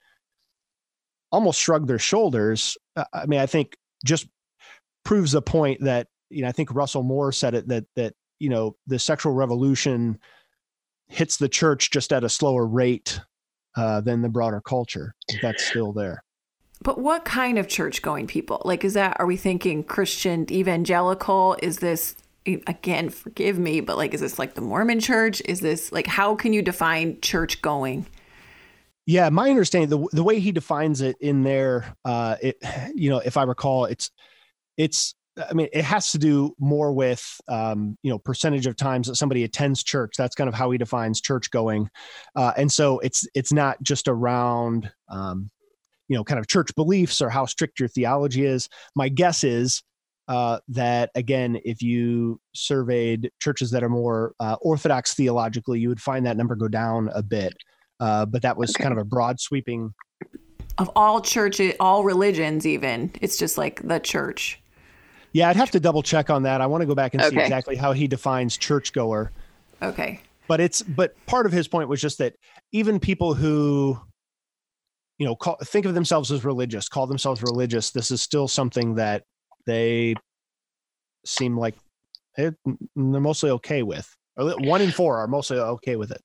almost 1.31 1.59
shrug 1.59 1.87
their 1.87 1.99
shoulders. 1.99 2.77
Uh, 2.95 3.05
I 3.13 3.25
mean, 3.25 3.39
I 3.39 3.45
think 3.45 3.75
just 4.05 4.27
proves 5.03 5.33
a 5.33 5.41
point 5.41 5.81
that, 5.83 6.07
you 6.29 6.41
know, 6.41 6.47
I 6.47 6.51
think 6.51 6.73
Russell 6.73 7.03
Moore 7.03 7.31
said 7.31 7.55
it 7.55 7.67
that, 7.69 7.85
that 7.95 8.13
you 8.39 8.49
know 8.49 8.75
the 8.87 8.99
sexual 8.99 9.33
revolution 9.33 10.19
hits 11.07 11.37
the 11.37 11.49
church 11.49 11.91
just 11.91 12.11
at 12.11 12.23
a 12.23 12.29
slower 12.29 12.65
rate 12.65 13.19
uh, 13.75 14.01
than 14.01 14.21
the 14.21 14.29
broader 14.29 14.61
culture. 14.61 15.15
That's 15.41 15.65
still 15.65 15.93
there. 15.93 16.23
But 16.81 16.99
what 16.99 17.25
kind 17.25 17.57
of 17.57 17.67
church 17.67 18.01
going 18.01 18.27
people? 18.27 18.61
Like, 18.65 18.83
is 18.83 18.93
that, 18.93 19.17
are 19.19 19.25
we 19.25 19.37
thinking 19.37 19.83
Christian 19.83 20.51
evangelical? 20.51 21.57
Is 21.63 21.77
this, 21.77 22.15
again, 22.45 23.09
forgive 23.09 23.57
me, 23.57 23.81
but 23.81 23.97
like, 23.97 24.13
is 24.13 24.21
this 24.21 24.37
like 24.37 24.53
the 24.53 24.61
Mormon 24.61 24.99
church? 24.99 25.41
Is 25.45 25.61
this 25.61 25.91
like, 25.91 26.07
how 26.07 26.35
can 26.35 26.53
you 26.53 26.61
define 26.61 27.19
church 27.21 27.61
going? 27.61 28.05
Yeah, 29.07 29.29
my 29.29 29.49
understanding 29.49 29.89
the 29.89 30.05
the 30.11 30.23
way 30.23 30.41
he 30.41 30.51
defines 30.51 30.99
it 30.99 31.15
in 31.21 31.43
there, 31.43 31.95
uh, 32.03 32.35
it 32.41 32.57
you 32.93 33.09
know, 33.09 33.19
if 33.19 33.37
I 33.37 33.43
recall, 33.43 33.85
it's 33.85 34.11
it's 34.75 35.15
I 35.49 35.53
mean, 35.53 35.67
it 35.71 35.83
has 35.83 36.11
to 36.11 36.17
do 36.17 36.55
more 36.59 36.91
with 36.91 37.39
um, 37.47 37.97
you 38.03 38.09
know 38.09 38.17
percentage 38.19 38.67
of 38.67 38.75
times 38.75 39.07
that 39.07 39.15
somebody 39.15 39.43
attends 39.43 39.83
church. 39.83 40.15
That's 40.17 40.35
kind 40.35 40.47
of 40.47 40.53
how 40.53 40.71
he 40.71 40.77
defines 40.77 41.21
church 41.21 41.51
going, 41.51 41.89
uh, 42.35 42.53
and 42.57 42.71
so 42.71 42.99
it's 42.99 43.27
it's 43.33 43.53
not 43.53 43.81
just 43.81 44.07
around 44.07 44.91
um, 45.09 45.49
you 46.07 46.15
know 46.15 46.23
kind 46.23 46.39
of 46.39 46.47
church 46.47 46.73
beliefs 46.75 47.21
or 47.21 47.29
how 47.29 47.45
strict 47.45 47.79
your 47.79 47.89
theology 47.89 48.45
is. 48.45 48.69
My 48.95 49.09
guess 49.09 49.43
is 49.43 49.83
uh, 50.27 50.59
that 50.69 51.11
again, 51.15 51.59
if 51.63 51.81
you 51.81 52.39
surveyed 52.53 53.31
churches 53.39 53.71
that 53.71 53.83
are 53.83 53.89
more 53.89 54.33
uh, 54.39 54.55
orthodox 54.61 55.13
theologically, 55.13 55.79
you 55.79 55.89
would 55.89 56.01
find 56.01 56.25
that 56.25 56.37
number 56.37 56.55
go 56.55 56.67
down 56.67 57.09
a 57.13 57.21
bit. 57.21 57.53
Uh, 57.99 58.25
but 58.25 58.43
that 58.43 58.55
was 58.55 58.75
okay. 58.75 58.83
kind 58.83 58.93
of 58.93 58.99
a 58.99 59.05
broad 59.05 59.39
sweeping 59.39 59.93
of 60.77 60.91
all 60.95 61.21
churches, 61.21 61.73
all 61.79 62.03
religions, 62.03 62.65
even. 62.65 63.11
It's 63.21 63.37
just 63.37 63.57
like 63.57 63.85
the 63.87 63.99
church. 63.99 64.61
Yeah, 65.33 65.49
I'd 65.49 65.55
have 65.55 65.71
to 65.71 65.79
double 65.79 66.01
check 66.01 66.29
on 66.29 66.43
that. 66.43 66.61
I 66.61 66.65
want 66.67 66.81
to 66.81 66.85
go 66.85 66.95
back 66.95 67.13
and 67.13 67.21
okay. 67.21 67.35
see 67.35 67.41
exactly 67.41 67.75
how 67.75 67.93
he 67.93 68.07
defines 68.07 68.57
churchgoer. 68.57 69.31
Okay. 69.81 70.21
But 70.47 70.61
it's 70.61 70.81
but 70.81 71.13
part 71.25 71.45
of 71.45 71.51
his 71.51 71.67
point 71.67 71.89
was 71.89 72.01
just 72.01 72.17
that 72.19 72.35
even 72.71 72.99
people 72.99 73.33
who 73.33 73.99
you 75.17 75.25
know 75.25 75.35
call, 75.35 75.57
think 75.63 75.85
of 75.85 75.93
themselves 75.93 76.31
as 76.31 76.45
religious, 76.45 76.87
call 76.87 77.07
themselves 77.07 77.43
religious, 77.43 77.91
this 77.91 78.11
is 78.11 78.21
still 78.21 78.47
something 78.47 78.95
that 78.95 79.23
they 79.65 80.15
seem 81.25 81.57
like 81.57 81.75
they're 82.35 82.55
mostly 82.95 83.49
okay 83.49 83.83
with. 83.83 84.15
One 84.35 84.81
in 84.81 84.91
four 84.91 85.17
are 85.17 85.27
mostly 85.27 85.57
okay 85.57 85.95
with 85.95 86.11
it. 86.11 86.21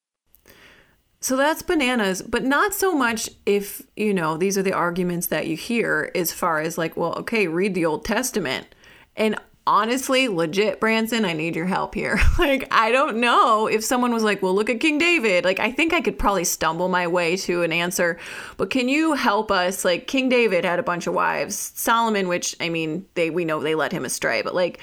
So 1.20 1.36
that's 1.36 1.62
bananas, 1.62 2.20
but 2.20 2.42
not 2.42 2.74
so 2.74 2.94
much 2.94 3.30
if, 3.46 3.80
you 3.96 4.12
know, 4.12 4.36
these 4.36 4.58
are 4.58 4.62
the 4.62 4.72
arguments 4.72 5.28
that 5.28 5.46
you 5.46 5.56
hear 5.56 6.10
as 6.16 6.32
far 6.32 6.60
as 6.60 6.76
like, 6.76 6.96
well, 6.96 7.14
okay, 7.14 7.46
read 7.46 7.74
the 7.74 7.86
Old 7.86 8.04
Testament. 8.04 8.74
And 9.16 9.37
honestly, 9.66 10.29
legit, 10.29 10.81
Branson, 10.81 11.25
I 11.25 11.33
need 11.33 11.55
your 11.55 11.66
help 11.66 11.94
here. 11.94 12.18
like, 12.38 12.66
I 12.70 12.90
don't 12.90 13.18
know 13.18 13.66
if 13.66 13.85
someone 13.85 14.12
was 14.12 14.22
like, 14.25 14.42
well, 14.42 14.55
look 14.55 14.70
at 14.70 14.81
King 14.81 14.98
David. 14.98 15.44
Like, 15.44 15.61
I 15.61 15.70
think 15.70 15.92
I 15.92 16.01
could 16.01 16.18
probably 16.18 16.44
stumble 16.44 16.88
my 16.88 17.07
way 17.07 17.37
to 17.38 17.62
an 17.62 17.72
answer, 17.72 18.18
but 18.57 18.70
can 18.70 18.88
you 18.88 19.14
help 19.14 19.51
us? 19.51 19.85
Like, 19.85 20.07
King 20.07 20.29
David 20.29 20.64
had 20.64 20.79
a 20.79 20.83
bunch 20.83 21.07
of 21.07 21.14
wives. 21.14 21.72
Solomon, 21.75 22.29
which, 22.29 22.57
I 22.61 22.68
mean, 22.68 23.07
they, 23.14 23.31
we 23.31 23.44
know 23.44 23.61
they 23.61 23.75
led 23.75 23.92
him 23.92 24.05
astray, 24.05 24.42
but 24.42 24.55
like, 24.55 24.81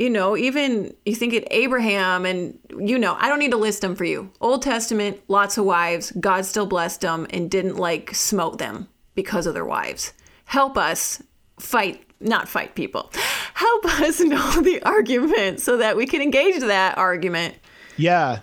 you 0.00 0.08
know, 0.08 0.34
even 0.34 0.94
you 1.04 1.14
think 1.14 1.34
it 1.34 1.46
Abraham 1.50 2.24
and 2.24 2.58
you 2.78 2.98
know, 2.98 3.16
I 3.18 3.28
don't 3.28 3.38
need 3.38 3.50
to 3.50 3.58
list 3.58 3.82
them 3.82 3.94
for 3.94 4.04
you. 4.04 4.30
Old 4.40 4.62
Testament, 4.62 5.20
lots 5.28 5.58
of 5.58 5.66
wives. 5.66 6.10
God 6.12 6.46
still 6.46 6.64
blessed 6.64 7.02
them 7.02 7.26
and 7.30 7.50
didn't 7.50 7.76
like 7.76 8.14
smote 8.14 8.58
them 8.58 8.88
because 9.14 9.46
of 9.46 9.52
their 9.52 9.64
wives. 9.64 10.14
Help 10.46 10.78
us 10.78 11.22
fight, 11.58 12.02
not 12.20 12.48
fight 12.48 12.74
people. 12.74 13.10
Help 13.54 13.84
us 14.00 14.20
know 14.20 14.60
the 14.60 14.82
argument 14.82 15.60
so 15.60 15.76
that 15.78 15.96
we 15.96 16.06
can 16.06 16.22
engage 16.22 16.60
that 16.60 16.98
argument. 16.98 17.56
Yeah, 17.96 18.40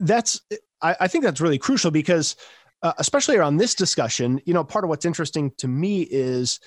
that's. 0.00 0.40
I, 0.82 0.96
I 1.00 1.08
think 1.08 1.24
that's 1.24 1.40
really 1.40 1.58
crucial 1.58 1.90
because, 1.90 2.36
uh, 2.82 2.92
especially 2.98 3.36
around 3.36 3.56
this 3.56 3.74
discussion, 3.74 4.40
you 4.44 4.54
know, 4.54 4.64
part 4.64 4.84
of 4.84 4.88
what's 4.88 5.04
interesting 5.04 5.52
to 5.58 5.68
me 5.68 6.02
is 6.02 6.60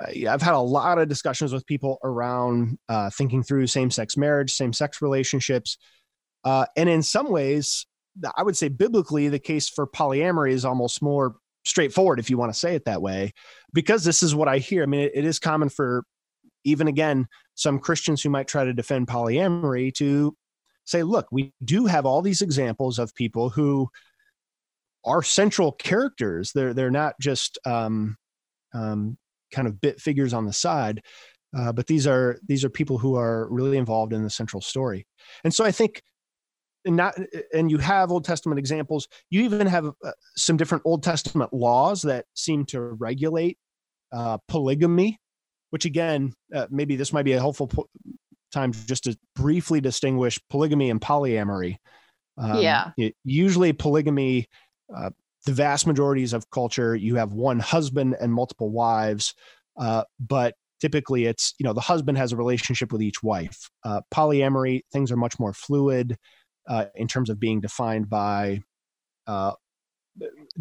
uh, 0.00 0.28
I've 0.28 0.42
had 0.42 0.54
a 0.54 0.60
lot 0.60 0.98
of 0.98 1.08
discussions 1.08 1.52
with 1.52 1.66
people 1.66 1.98
around 2.02 2.78
uh, 2.88 3.10
thinking 3.10 3.42
through 3.42 3.66
same 3.66 3.90
sex 3.90 4.16
marriage, 4.16 4.52
same 4.52 4.72
sex 4.72 5.02
relationships. 5.02 5.76
Uh, 6.44 6.66
and 6.76 6.88
in 6.88 7.02
some 7.02 7.30
ways, 7.30 7.86
I 8.36 8.42
would 8.42 8.56
say 8.56 8.68
biblically, 8.68 9.28
the 9.28 9.38
case 9.38 9.68
for 9.68 9.86
polyamory 9.86 10.52
is 10.52 10.64
almost 10.64 11.02
more 11.02 11.36
straightforward, 11.68 12.18
if 12.18 12.30
you 12.30 12.38
want 12.38 12.52
to 12.52 12.58
say 12.58 12.74
it 12.74 12.84
that 12.86 13.02
way, 13.02 13.32
because 13.72 14.02
this 14.04 14.22
is 14.22 14.34
what 14.34 14.48
I 14.48 14.58
hear. 14.58 14.82
I 14.82 14.86
mean, 14.86 15.02
it, 15.02 15.12
it 15.14 15.24
is 15.24 15.38
common 15.38 15.68
for 15.68 16.04
even 16.64 16.88
again, 16.88 17.26
some 17.54 17.78
Christians 17.78 18.22
who 18.22 18.30
might 18.30 18.48
try 18.48 18.64
to 18.64 18.72
defend 18.72 19.06
polyamory 19.06 19.94
to 19.94 20.36
say, 20.84 21.02
look, 21.02 21.26
we 21.30 21.52
do 21.64 21.86
have 21.86 22.06
all 22.06 22.22
these 22.22 22.42
examples 22.42 22.98
of 22.98 23.14
people 23.14 23.50
who 23.50 23.88
are 25.04 25.22
central 25.22 25.72
characters. 25.72 26.52
They're, 26.52 26.74
they're 26.74 26.90
not 26.90 27.14
just, 27.20 27.58
um, 27.64 28.16
um, 28.74 29.16
kind 29.52 29.68
of 29.68 29.80
bit 29.80 30.00
figures 30.00 30.34
on 30.34 30.46
the 30.46 30.52
side. 30.52 31.02
Uh, 31.56 31.72
but 31.72 31.86
these 31.86 32.06
are 32.06 32.38
these 32.46 32.62
are 32.62 32.68
people 32.68 32.98
who 32.98 33.16
are 33.16 33.48
really 33.50 33.78
involved 33.78 34.12
in 34.12 34.22
the 34.22 34.28
central 34.28 34.60
story, 34.60 35.06
and 35.44 35.54
so 35.54 35.64
I 35.64 35.70
think, 35.70 36.02
and 36.84 36.96
not 36.96 37.14
and 37.52 37.70
you 37.70 37.78
have 37.78 38.10
Old 38.10 38.24
Testament 38.24 38.58
examples. 38.58 39.08
You 39.30 39.42
even 39.42 39.66
have 39.66 39.86
uh, 39.86 40.12
some 40.36 40.56
different 40.56 40.82
Old 40.84 41.02
Testament 41.02 41.52
laws 41.52 42.02
that 42.02 42.26
seem 42.34 42.64
to 42.66 42.80
regulate 42.80 43.58
uh, 44.12 44.38
polygamy, 44.48 45.18
which 45.70 45.84
again, 45.84 46.34
uh, 46.54 46.66
maybe 46.70 46.96
this 46.96 47.12
might 47.12 47.24
be 47.24 47.32
a 47.32 47.40
helpful 47.40 47.66
po- 47.66 47.88
time 48.52 48.72
just 48.72 49.04
to 49.04 49.16
briefly 49.34 49.80
distinguish 49.80 50.38
polygamy 50.50 50.90
and 50.90 51.00
polyamory. 51.00 51.76
Um, 52.38 52.62
yeah. 52.62 52.92
It, 52.96 53.14
usually, 53.24 53.72
polygamy 53.72 54.46
uh, 54.96 55.10
the 55.48 55.52
vast 55.52 55.86
majorities 55.86 56.32
of 56.32 56.50
culture 56.50 56.94
you 56.94 57.14
have 57.16 57.32
one 57.32 57.58
husband 57.58 58.16
and 58.20 58.32
multiple 58.32 58.70
wives 58.70 59.34
uh, 59.78 60.04
but 60.20 60.54
typically 60.80 61.24
it's 61.24 61.54
you 61.58 61.64
know 61.64 61.72
the 61.72 61.80
husband 61.80 62.18
has 62.18 62.32
a 62.32 62.36
relationship 62.36 62.92
with 62.92 63.02
each 63.02 63.22
wife 63.22 63.70
uh, 63.84 64.00
polyamory 64.12 64.82
things 64.92 65.10
are 65.10 65.16
much 65.16 65.38
more 65.38 65.52
fluid 65.52 66.16
uh, 66.68 66.84
in 66.94 67.08
terms 67.08 67.30
of 67.30 67.40
being 67.40 67.60
defined 67.60 68.08
by 68.08 68.60
uh, 69.26 69.52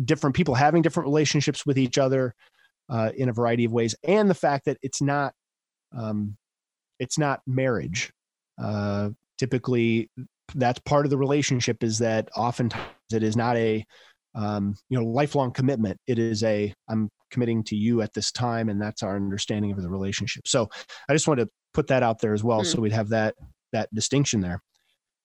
different 0.03 0.35
people 0.35 0.55
having 0.55 0.81
different 0.81 1.07
relationships 1.07 1.65
with 1.65 1.77
each 1.77 1.97
other 1.97 2.33
uh, 2.89 3.11
in 3.15 3.29
a 3.29 3.33
variety 3.33 3.65
of 3.65 3.71
ways 3.71 3.95
and 4.03 4.29
the 4.29 4.35
fact 4.35 4.65
that 4.65 4.77
it's 4.81 5.01
not 5.01 5.33
um, 5.95 6.37
it's 6.99 7.17
not 7.17 7.41
marriage. 7.45 8.11
Uh, 8.61 9.09
typically 9.37 10.09
that's 10.55 10.79
part 10.79 11.05
of 11.05 11.09
the 11.09 11.17
relationship 11.17 11.83
is 11.83 11.99
that 11.99 12.29
oftentimes 12.35 12.83
it 13.13 13.21
is 13.21 13.35
not 13.35 13.55
a 13.57 13.85
um, 14.35 14.75
you 14.89 14.97
know 14.97 15.05
lifelong 15.05 15.51
commitment. 15.51 15.99
It 16.07 16.19
is 16.19 16.43
a 16.43 16.73
i'm 16.87 17.09
committing 17.29 17.61
to 17.61 17.75
you 17.75 18.01
at 18.01 18.13
this 18.13 18.31
time 18.31 18.69
and 18.69 18.81
that's 18.81 19.03
our 19.03 19.17
understanding 19.17 19.71
of 19.71 19.81
the 19.81 19.89
relationship. 19.89 20.47
So 20.47 20.69
i 21.09 21.13
just 21.13 21.27
want 21.27 21.39
to 21.39 21.49
put 21.73 21.87
that 21.87 22.03
out 22.03 22.19
there 22.19 22.33
as 22.33 22.43
well 22.43 22.61
mm. 22.61 22.65
so 22.65 22.81
we'd 22.81 22.93
have 22.93 23.09
that 23.09 23.35
that 23.73 23.93
distinction 23.93 24.39
there 24.39 24.61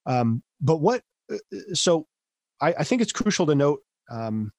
um, 0.06 0.42
but 0.60 0.78
what 0.78 1.02
uh, 1.32 1.36
so 1.72 2.06
I, 2.60 2.74
I, 2.78 2.84
think 2.84 3.02
it's 3.02 3.12
crucial 3.12 3.46
to 3.46 3.54
note 3.54 3.80
um, 4.10 4.52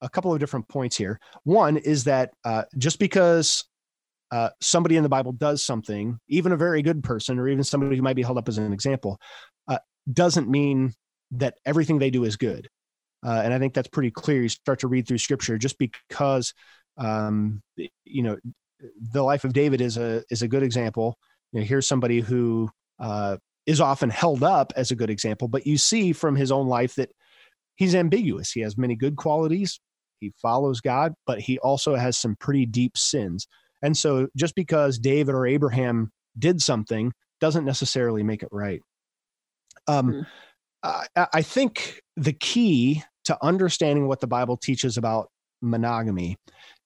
a 0.00 0.08
couple 0.08 0.32
of 0.32 0.40
different 0.40 0.68
points 0.68 0.96
here 0.96 1.20
one 1.44 1.76
is 1.76 2.04
that 2.04 2.30
uh, 2.44 2.64
just 2.78 2.98
because 2.98 3.64
uh, 4.30 4.50
somebody 4.60 4.96
in 4.96 5.02
the 5.02 5.08
bible 5.08 5.32
does 5.32 5.64
something 5.64 6.18
even 6.28 6.52
a 6.52 6.56
very 6.56 6.82
good 6.82 7.02
person 7.02 7.38
or 7.38 7.48
even 7.48 7.64
somebody 7.64 7.96
who 7.96 8.02
might 8.02 8.16
be 8.16 8.22
held 8.22 8.38
up 8.38 8.48
as 8.48 8.58
an 8.58 8.72
example 8.72 9.18
uh, 9.68 9.78
doesn't 10.12 10.48
mean 10.48 10.92
that 11.30 11.54
everything 11.64 11.98
they 11.98 12.10
do 12.10 12.24
is 12.24 12.36
good 12.36 12.68
uh, 13.24 13.40
and 13.44 13.54
I 13.54 13.58
think 13.58 13.74
that's 13.74 13.88
pretty 13.88 14.10
clear. 14.10 14.42
You 14.42 14.48
start 14.48 14.80
to 14.80 14.88
read 14.88 15.06
through 15.06 15.18
scripture 15.18 15.56
just 15.56 15.78
because, 15.78 16.54
um, 16.96 17.62
you 17.76 18.22
know, 18.22 18.36
the 19.12 19.22
life 19.22 19.44
of 19.44 19.52
David 19.52 19.80
is 19.80 19.96
a 19.96 20.24
is 20.28 20.42
a 20.42 20.48
good 20.48 20.62
example. 20.62 21.16
You 21.52 21.60
know, 21.60 21.66
here's 21.66 21.86
somebody 21.86 22.20
who 22.20 22.68
uh, 22.98 23.36
is 23.66 23.80
often 23.80 24.10
held 24.10 24.42
up 24.42 24.72
as 24.76 24.90
a 24.90 24.96
good 24.96 25.10
example, 25.10 25.48
but 25.48 25.66
you 25.66 25.78
see 25.78 26.12
from 26.12 26.36
his 26.36 26.50
own 26.50 26.66
life 26.66 26.94
that 26.96 27.10
he's 27.76 27.94
ambiguous. 27.94 28.50
He 28.52 28.60
has 28.60 28.76
many 28.76 28.96
good 28.96 29.16
qualities. 29.16 29.80
He 30.20 30.32
follows 30.40 30.80
God, 30.80 31.14
but 31.26 31.40
he 31.40 31.58
also 31.58 31.94
has 31.94 32.16
some 32.16 32.36
pretty 32.36 32.66
deep 32.66 32.96
sins. 32.96 33.46
And 33.82 33.96
so, 33.96 34.28
just 34.36 34.54
because 34.54 34.98
David 34.98 35.34
or 35.34 35.46
Abraham 35.46 36.12
did 36.38 36.60
something 36.60 37.12
doesn't 37.40 37.64
necessarily 37.64 38.22
make 38.22 38.42
it 38.42 38.48
right. 38.52 38.80
Um, 39.88 40.12
mm. 40.12 40.26
I, 40.84 41.26
I 41.34 41.42
think 41.42 42.00
the 42.16 42.32
key 42.32 43.02
to 43.24 43.36
understanding 43.42 44.06
what 44.06 44.20
the 44.20 44.26
Bible 44.26 44.56
teaches 44.56 44.96
about 44.96 45.28
monogamy 45.60 46.36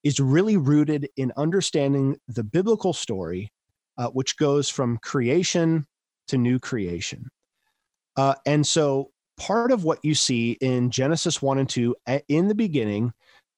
is 0.04 0.20
really 0.20 0.56
rooted 0.56 1.08
in 1.16 1.32
understanding 1.36 2.16
the 2.28 2.44
biblical 2.44 2.92
story, 2.92 3.50
uh, 3.98 4.08
which 4.08 4.36
goes 4.36 4.68
from 4.68 4.98
creation 4.98 5.86
to 6.28 6.38
new 6.38 6.58
creation. 6.58 7.28
Uh, 8.16 8.34
and 8.46 8.66
so, 8.66 9.10
part 9.36 9.70
of 9.70 9.84
what 9.84 9.98
you 10.02 10.14
see 10.14 10.52
in 10.60 10.90
Genesis 10.90 11.42
1 11.42 11.58
and 11.58 11.68
2, 11.68 11.94
in 12.28 12.48
the 12.48 12.54
beginning, 12.54 13.12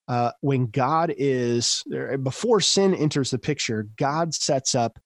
uh, 0.09 0.33
when 0.41 0.67
God 0.67 1.15
is, 1.17 1.85
before 2.23 2.61
sin 2.61 2.95
enters 2.95 3.31
the 3.31 3.39
picture, 3.39 3.87
God 3.97 4.35
sets 4.35 4.75
up 4.75 4.99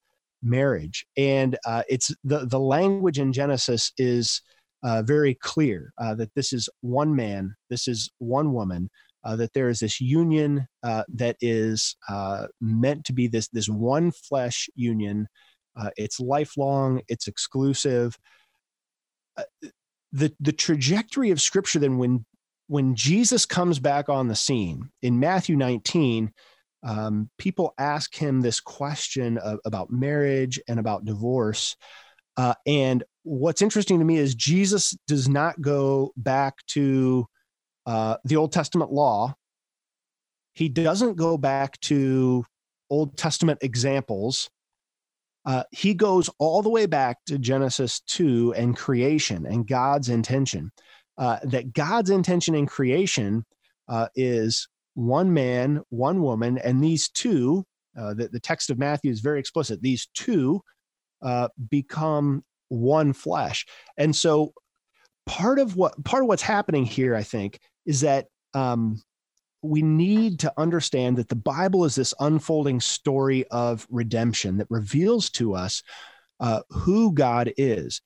marriage. 0.42 1.04
And 1.16 1.58
uh, 1.66 1.82
it's 1.88 2.14
the, 2.24 2.46
the 2.46 2.60
language 2.60 3.18
in 3.18 3.32
Genesis 3.32 3.92
is 3.98 4.40
uh, 4.82 5.02
very 5.02 5.34
clear 5.34 5.92
uh, 5.98 6.14
that 6.14 6.34
this 6.34 6.52
is 6.52 6.68
one 6.80 7.14
man, 7.14 7.54
this 7.68 7.86
is 7.86 8.10
one 8.18 8.52
woman, 8.52 8.90
uh, 9.24 9.36
that 9.36 9.52
there 9.52 9.68
is 9.68 9.80
this 9.80 10.00
union 10.00 10.66
that 10.82 11.36
is 11.40 11.96
meant 12.60 13.04
to 13.04 13.12
be 13.12 13.28
this 13.28 13.48
this 13.48 13.68
one 13.68 14.10
flesh 14.10 14.68
union 14.74 15.28
Uh, 15.76 15.90
it's 15.96 16.20
lifelong. 16.20 17.00
It's 17.08 17.28
exclusive. 17.28 18.18
Uh, 19.36 19.68
the 20.12 20.32
the 20.40 20.52
trajectory 20.52 21.30
of 21.30 21.40
Scripture 21.40 21.78
then 21.78 21.98
when 21.98 22.24
when 22.68 22.94
Jesus 22.94 23.46
comes 23.46 23.78
back 23.78 24.08
on 24.08 24.28
the 24.28 24.36
scene 24.36 24.90
in 25.02 25.20
Matthew 25.20 25.56
19, 25.56 26.32
um, 26.84 27.30
people 27.38 27.74
ask 27.78 28.14
him 28.14 28.40
this 28.40 28.60
question 28.60 29.38
of, 29.38 29.58
about 29.64 29.90
marriage 29.90 30.60
and 30.68 30.80
about 30.80 31.04
divorce. 31.04 31.76
Uh, 32.36 32.54
and 32.66 33.04
what's 33.24 33.62
interesting 33.62 33.98
to 33.98 34.04
me 34.04 34.16
is 34.16 34.34
Jesus 34.34 34.96
does 35.06 35.28
not 35.28 35.60
go 35.60 36.12
back 36.16 36.54
to 36.68 37.26
uh, 37.86 38.16
the 38.24 38.36
Old 38.36 38.52
Testament 38.52 38.90
law. 38.90 39.34
He 40.54 40.68
doesn't 40.68 41.16
go 41.16 41.36
back 41.36 41.78
to 41.80 42.44
Old 42.90 43.16
Testament 43.16 43.58
examples. 43.62 44.50
Uh, 45.44 45.64
he 45.72 45.94
goes 45.94 46.30
all 46.38 46.62
the 46.62 46.70
way 46.70 46.86
back 46.86 47.18
to 47.26 47.38
Genesis 47.38 48.00
2 48.06 48.54
and 48.54 48.76
creation 48.76 49.46
and 49.46 49.66
God's 49.66 50.08
intention. 50.08 50.70
Uh, 51.18 51.38
that 51.44 51.72
God's 51.72 52.10
intention 52.10 52.54
in 52.54 52.66
creation 52.66 53.44
uh, 53.88 54.08
is 54.14 54.68
one 54.94 55.32
man, 55.32 55.82
one 55.90 56.22
woman, 56.22 56.58
and 56.58 56.82
these 56.82 57.08
two, 57.08 57.64
uh, 57.98 58.14
the, 58.14 58.28
the 58.28 58.40
text 58.40 58.70
of 58.70 58.78
Matthew 58.78 59.10
is 59.10 59.20
very 59.20 59.38
explicit, 59.38 59.82
these 59.82 60.08
two 60.14 60.62
uh, 61.22 61.48
become 61.70 62.42
one 62.68 63.12
flesh. 63.12 63.66
And 63.98 64.14
so 64.14 64.52
part 65.26 65.58
of 65.58 65.76
what 65.76 66.02
part 66.04 66.22
of 66.22 66.28
what's 66.28 66.42
happening 66.42 66.84
here, 66.84 67.14
I 67.14 67.22
think, 67.22 67.60
is 67.86 68.00
that 68.00 68.26
um, 68.54 69.02
we 69.62 69.82
need 69.82 70.40
to 70.40 70.52
understand 70.56 71.16
that 71.16 71.28
the 71.28 71.36
Bible 71.36 71.84
is 71.84 71.94
this 71.94 72.14
unfolding 72.20 72.80
story 72.80 73.44
of 73.50 73.86
redemption 73.90 74.58
that 74.58 74.66
reveals 74.70 75.30
to 75.30 75.54
us 75.54 75.82
uh, 76.40 76.60
who 76.70 77.12
God 77.12 77.52
is. 77.56 78.00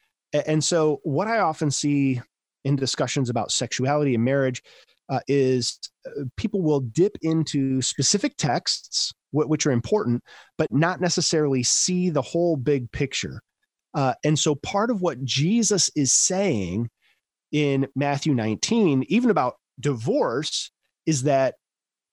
And 0.46 0.62
so, 0.62 1.00
what 1.02 1.28
I 1.28 1.38
often 1.38 1.70
see 1.70 2.20
in 2.64 2.76
discussions 2.76 3.30
about 3.30 3.50
sexuality 3.50 4.14
and 4.14 4.24
marriage 4.24 4.62
uh, 5.08 5.20
is 5.28 5.78
uh, 6.06 6.24
people 6.36 6.60
will 6.60 6.80
dip 6.80 7.16
into 7.22 7.80
specific 7.80 8.36
texts, 8.36 9.12
which 9.32 9.66
are 9.66 9.70
important, 9.72 10.22
but 10.58 10.70
not 10.72 11.00
necessarily 11.00 11.62
see 11.62 12.10
the 12.10 12.22
whole 12.22 12.56
big 12.56 12.90
picture. 12.92 13.40
Uh, 13.94 14.14
and 14.24 14.38
so, 14.38 14.54
part 14.54 14.90
of 14.90 15.00
what 15.00 15.24
Jesus 15.24 15.90
is 15.96 16.12
saying 16.12 16.90
in 17.52 17.86
Matthew 17.94 18.34
19, 18.34 19.04
even 19.08 19.30
about 19.30 19.54
divorce, 19.80 20.70
is 21.06 21.22
that 21.22 21.54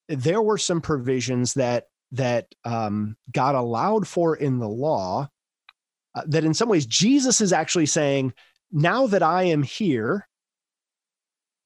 there 0.08 0.42
were 0.42 0.58
some 0.58 0.82
provisions 0.82 1.56
that 1.56 1.88
that 2.12 2.48
um, 2.64 3.18
God 3.32 3.56
allowed 3.56 4.08
for 4.08 4.36
in 4.36 4.60
the 4.60 4.70
law. 4.70 5.30
Uh, 6.16 6.22
that 6.28 6.44
in 6.44 6.54
some 6.54 6.70
ways 6.70 6.86
Jesus 6.86 7.42
is 7.42 7.52
actually 7.52 7.88
saying, 7.88 8.34
now 8.72 9.08
that 9.08 9.24
I 9.24 9.44
am 9.44 9.64
here, 9.64 10.28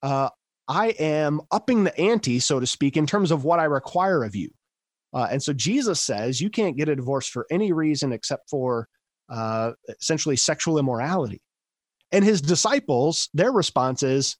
uh, 0.01 0.29
I 0.69 0.87
am 0.99 1.41
upping 1.51 1.83
the 1.83 1.97
ante, 1.99 2.39
so 2.39 2.59
to 2.59 2.67
speak, 2.67 2.95
in 2.95 3.05
terms 3.05 3.31
of 3.31 3.43
what 3.43 3.59
I 3.59 3.65
require 3.65 4.23
of 4.23 4.35
you. 4.35 4.49
Uh, 5.13 5.27
and 5.29 5.43
so 5.43 5.51
Jesus 5.51 5.99
says 5.99 6.39
you 6.39 6.49
can't 6.49 6.77
get 6.77 6.89
a 6.89 6.95
divorce 6.95 7.27
for 7.27 7.45
any 7.51 7.73
reason 7.73 8.13
except 8.13 8.49
for 8.49 8.87
uh, 9.29 9.73
essentially 9.99 10.37
sexual 10.37 10.77
immorality. 10.77 11.41
And 12.11 12.23
his 12.23 12.41
disciples, 12.41 13.29
their 13.33 13.51
response 13.51 14.01
is, 14.01 14.37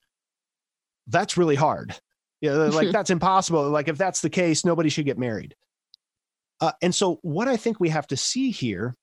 that's 1.08 1.38
really 1.38 1.56
hard. 1.56 1.96
Yeah, 2.42 2.52
you 2.52 2.58
know, 2.58 2.68
like 2.68 2.92
that's 2.92 3.10
impossible. 3.10 3.70
Like 3.70 3.88
if 3.88 3.98
that's 3.98 4.22
the 4.22 4.30
case, 4.30 4.66
nobody 4.66 4.90
should 4.90 5.06
get 5.06 5.18
married. 5.18 5.56
Uh, 6.60 6.72
and 6.82 6.94
so 6.94 7.20
what 7.22 7.48
I 7.48 7.58
think 7.58 7.80
we 7.80 7.90
have 7.90 8.08
to 8.08 8.18
see 8.18 8.52
here 8.52 8.96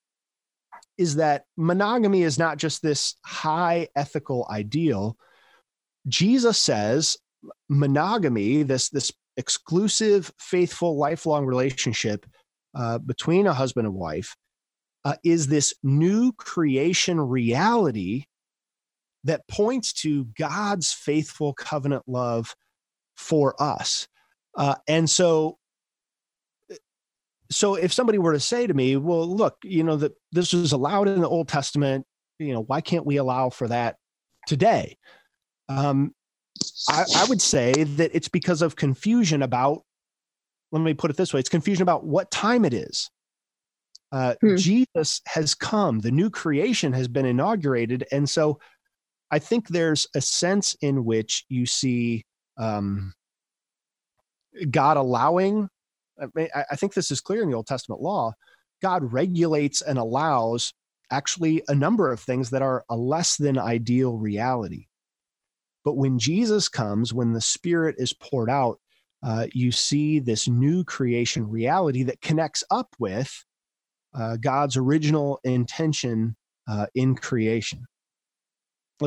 is 0.97 1.15
that 1.15 1.45
monogamy 1.57 2.23
is 2.23 2.37
not 2.37 2.57
just 2.57 2.81
this 2.81 3.15
high 3.23 3.87
ethical 3.95 4.47
ideal 4.49 5.17
Jesus 6.07 6.59
says 6.59 7.17
monogamy, 7.69 8.63
this 8.63 8.89
this 8.89 9.11
exclusive, 9.37 10.31
faithful, 10.39 10.97
lifelong 10.97 11.45
relationship 11.45 12.25
uh, 12.73 12.99
between 12.99 13.47
a 13.47 13.53
husband 13.53 13.87
and 13.87 13.95
wife, 13.95 14.35
uh, 15.03 15.15
is 15.23 15.47
this 15.47 15.73
new 15.83 16.31
creation 16.33 17.19
reality 17.19 18.25
that 19.23 19.47
points 19.47 19.91
to 19.93 20.25
God's 20.37 20.91
faithful 20.91 21.53
covenant 21.53 22.03
love 22.07 22.55
for 23.15 23.61
us. 23.61 24.07
Uh, 24.55 24.75
and 24.87 25.09
so, 25.09 25.57
so 27.51 27.75
if 27.75 27.93
somebody 27.93 28.17
were 28.17 28.33
to 28.33 28.39
say 28.39 28.67
to 28.67 28.73
me, 28.73 28.97
"Well, 28.97 29.27
look, 29.27 29.57
you 29.63 29.83
know 29.83 29.97
that 29.97 30.13
this 30.31 30.53
was 30.53 30.71
allowed 30.71 31.07
in 31.07 31.21
the 31.21 31.29
Old 31.29 31.47
Testament, 31.47 32.05
you 32.39 32.53
know, 32.53 32.61
why 32.61 32.81
can't 32.81 33.05
we 33.05 33.17
allow 33.17 33.49
for 33.49 33.67
that 33.67 33.97
today?" 34.47 34.97
Um, 35.69 36.13
I, 36.89 37.03
I 37.15 37.25
would 37.25 37.41
say 37.41 37.73
that 37.73 38.11
it's 38.13 38.27
because 38.27 38.61
of 38.61 38.75
confusion 38.75 39.41
about, 39.41 39.83
let 40.71 40.81
me 40.81 40.93
put 40.93 41.11
it 41.11 41.17
this 41.17 41.33
way 41.33 41.39
it's 41.39 41.49
confusion 41.49 41.83
about 41.83 42.05
what 42.05 42.31
time 42.31 42.65
it 42.65 42.73
is. 42.73 43.09
Uh, 44.11 44.35
hmm. 44.39 44.55
Jesus 44.55 45.21
has 45.27 45.53
come, 45.53 45.99
the 45.99 46.11
new 46.11 46.29
creation 46.29 46.93
has 46.93 47.07
been 47.07 47.25
inaugurated. 47.25 48.05
And 48.11 48.29
so 48.29 48.59
I 49.31 49.39
think 49.39 49.67
there's 49.67 50.07
a 50.15 50.21
sense 50.21 50.75
in 50.81 51.03
which 51.03 51.45
you 51.49 51.65
see 51.65 52.23
um, 52.57 53.13
God 54.69 54.97
allowing, 54.97 55.69
I, 56.21 56.25
mean, 56.33 56.49
I 56.69 56.75
think 56.75 56.93
this 56.93 57.11
is 57.11 57.21
clear 57.21 57.43
in 57.43 57.49
the 57.49 57.55
Old 57.55 57.67
Testament 57.67 58.01
law. 58.01 58.33
God 58.81 59.11
regulates 59.11 59.81
and 59.81 59.97
allows 59.97 60.73
actually 61.11 61.63
a 61.67 61.75
number 61.75 62.11
of 62.11 62.19
things 62.19 62.49
that 62.49 62.61
are 62.61 62.83
a 62.89 62.95
less 62.95 63.37
than 63.37 63.57
ideal 63.57 64.17
reality. 64.17 64.87
But 65.83 65.97
when 65.97 66.17
Jesus 66.17 66.67
comes, 66.67 67.13
when 67.13 67.33
the 67.33 67.41
Spirit 67.41 67.95
is 67.97 68.13
poured 68.13 68.49
out, 68.49 68.79
uh, 69.23 69.47
you 69.53 69.71
see 69.71 70.19
this 70.19 70.47
new 70.47 70.83
creation 70.83 71.47
reality 71.49 72.03
that 72.03 72.21
connects 72.21 72.63
up 72.71 72.95
with 72.99 73.45
uh, 74.13 74.37
God's 74.37 74.77
original 74.77 75.39
intention 75.43 76.35
uh, 76.67 76.87
in 76.95 77.15
creation. 77.15 77.85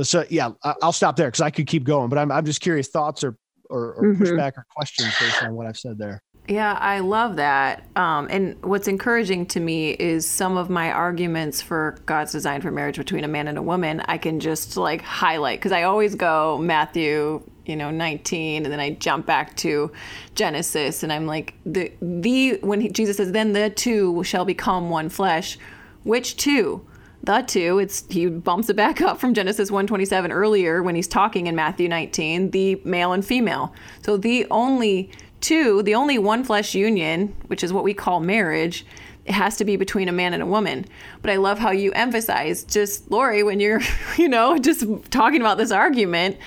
So 0.03 0.24
yeah, 0.29 0.51
I'll 0.83 0.92
stop 0.92 1.16
there 1.16 1.29
because 1.29 1.40
I 1.40 1.51
could 1.51 1.66
keep 1.66 1.85
going, 1.85 2.09
but 2.09 2.18
I'm 2.18 2.31
I'm 2.31 2.44
just 2.44 2.61
curious 2.61 2.88
thoughts 2.88 3.24
or 3.24 3.37
or, 3.70 3.94
or 3.94 4.03
mm-hmm. 4.05 4.22
pushback 4.22 4.53
or 4.57 4.66
questions 4.74 5.14
based 5.20 5.42
on 5.42 5.55
what 5.55 5.66
I've 5.66 5.79
said 5.79 5.98
there. 5.98 6.22
Yeah, 6.48 6.79
I 6.81 7.01
love 7.01 7.37
that. 7.37 7.85
Um, 7.94 8.27
and 8.31 8.57
what's 8.64 8.88
encouraging 8.88 9.44
to 9.46 9.61
me 9.61 9.90
is 9.90 10.27
some 10.27 10.57
of 10.57 10.70
my 10.70 10.90
arguments 10.90 11.61
for 11.61 11.98
God's 12.07 12.33
design 12.33 12.62
for 12.62 12.70
marriage 12.70 12.96
between 12.96 13.22
a 13.24 13.29
man 13.29 13.48
and 13.48 13.59
a 13.59 13.62
woman. 13.62 14.01
I 14.07 14.16
can 14.16 14.40
just 14.40 14.79
like 14.79 15.03
highlight 15.03 15.59
because 15.59 15.72
I 15.72 15.83
always 15.83 16.14
go 16.14 16.57
Matthew, 16.57 17.42
you 17.66 17.77
know, 17.77 17.90
19, 17.90 18.64
and 18.64 18.72
then 18.72 18.81
I 18.81 18.92
jump 18.92 19.27
back 19.27 19.57
to 19.59 19.92
Genesis, 20.35 21.03
and 21.03 21.12
I'm 21.12 21.27
like 21.27 21.53
the 21.66 21.92
the 22.01 22.59
when 22.62 22.81
he, 22.81 22.88
Jesus 22.88 23.18
says, 23.18 23.33
"Then 23.33 23.53
the 23.53 23.68
two 23.68 24.24
shall 24.24 24.46
become 24.46 24.88
one 24.88 25.11
flesh." 25.11 25.59
Which 26.05 26.37
two? 26.37 26.87
The 27.22 27.42
two 27.42 27.78
it's 27.78 28.04
he 28.09 28.26
bumps 28.26 28.70
it 28.70 28.76
back 28.76 29.02
up 29.02 29.20
from 29.20 29.35
genesis 29.35 29.70
127 29.70 30.33
earlier 30.33 30.83
when 30.83 30.94
he's 30.94 31.09
talking 31.09 31.46
in 31.46 31.54
matthew 31.54 31.87
19 31.87 32.52
the 32.52 32.81
male 32.85 33.12
and 33.12 33.22
female 33.22 33.74
so 34.02 34.16
the 34.16 34.46
only 34.50 35.11
Two, 35.40 35.83
the 35.85 35.94
only 35.94 36.18
one 36.18 36.42
flesh 36.42 36.74
union, 36.74 37.35
which 37.46 37.62
is 37.62 37.72
what 37.72 37.85
we 37.85 37.94
call 37.94 38.20
marriage, 38.20 38.85
it 39.24 39.33
has 39.33 39.57
to 39.59 39.64
be 39.64 39.76
between 39.76 40.09
a 40.09 40.12
man 40.12 40.35
and 40.35 40.42
a 40.42 40.46
woman. 40.46 40.85
But 41.22 41.31
I 41.31 41.37
love 41.37 41.59
how 41.59 41.70
you 41.70 41.92
emphasize 41.92 42.64
just 42.64 43.11
Laurie 43.11 43.42
when 43.42 43.61
you're, 43.61 43.81
you 44.16 44.28
know, 44.28 44.59
just 44.59 44.85
talking 45.11 45.40
about 45.40 45.59
this 45.59 45.70
argument, 45.70 46.38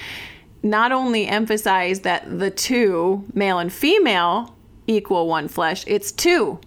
not 0.62 0.92
only 0.92 1.26
emphasize 1.26 2.02
that 2.02 2.40
the 2.40 2.52
two, 2.52 3.24
male 3.34 3.60
and 3.60 3.72
female, 3.72 4.56
equal 4.88 5.28
one 5.28 5.48
flesh, 5.48 5.86
it's 5.88 6.12
two. 6.12 6.60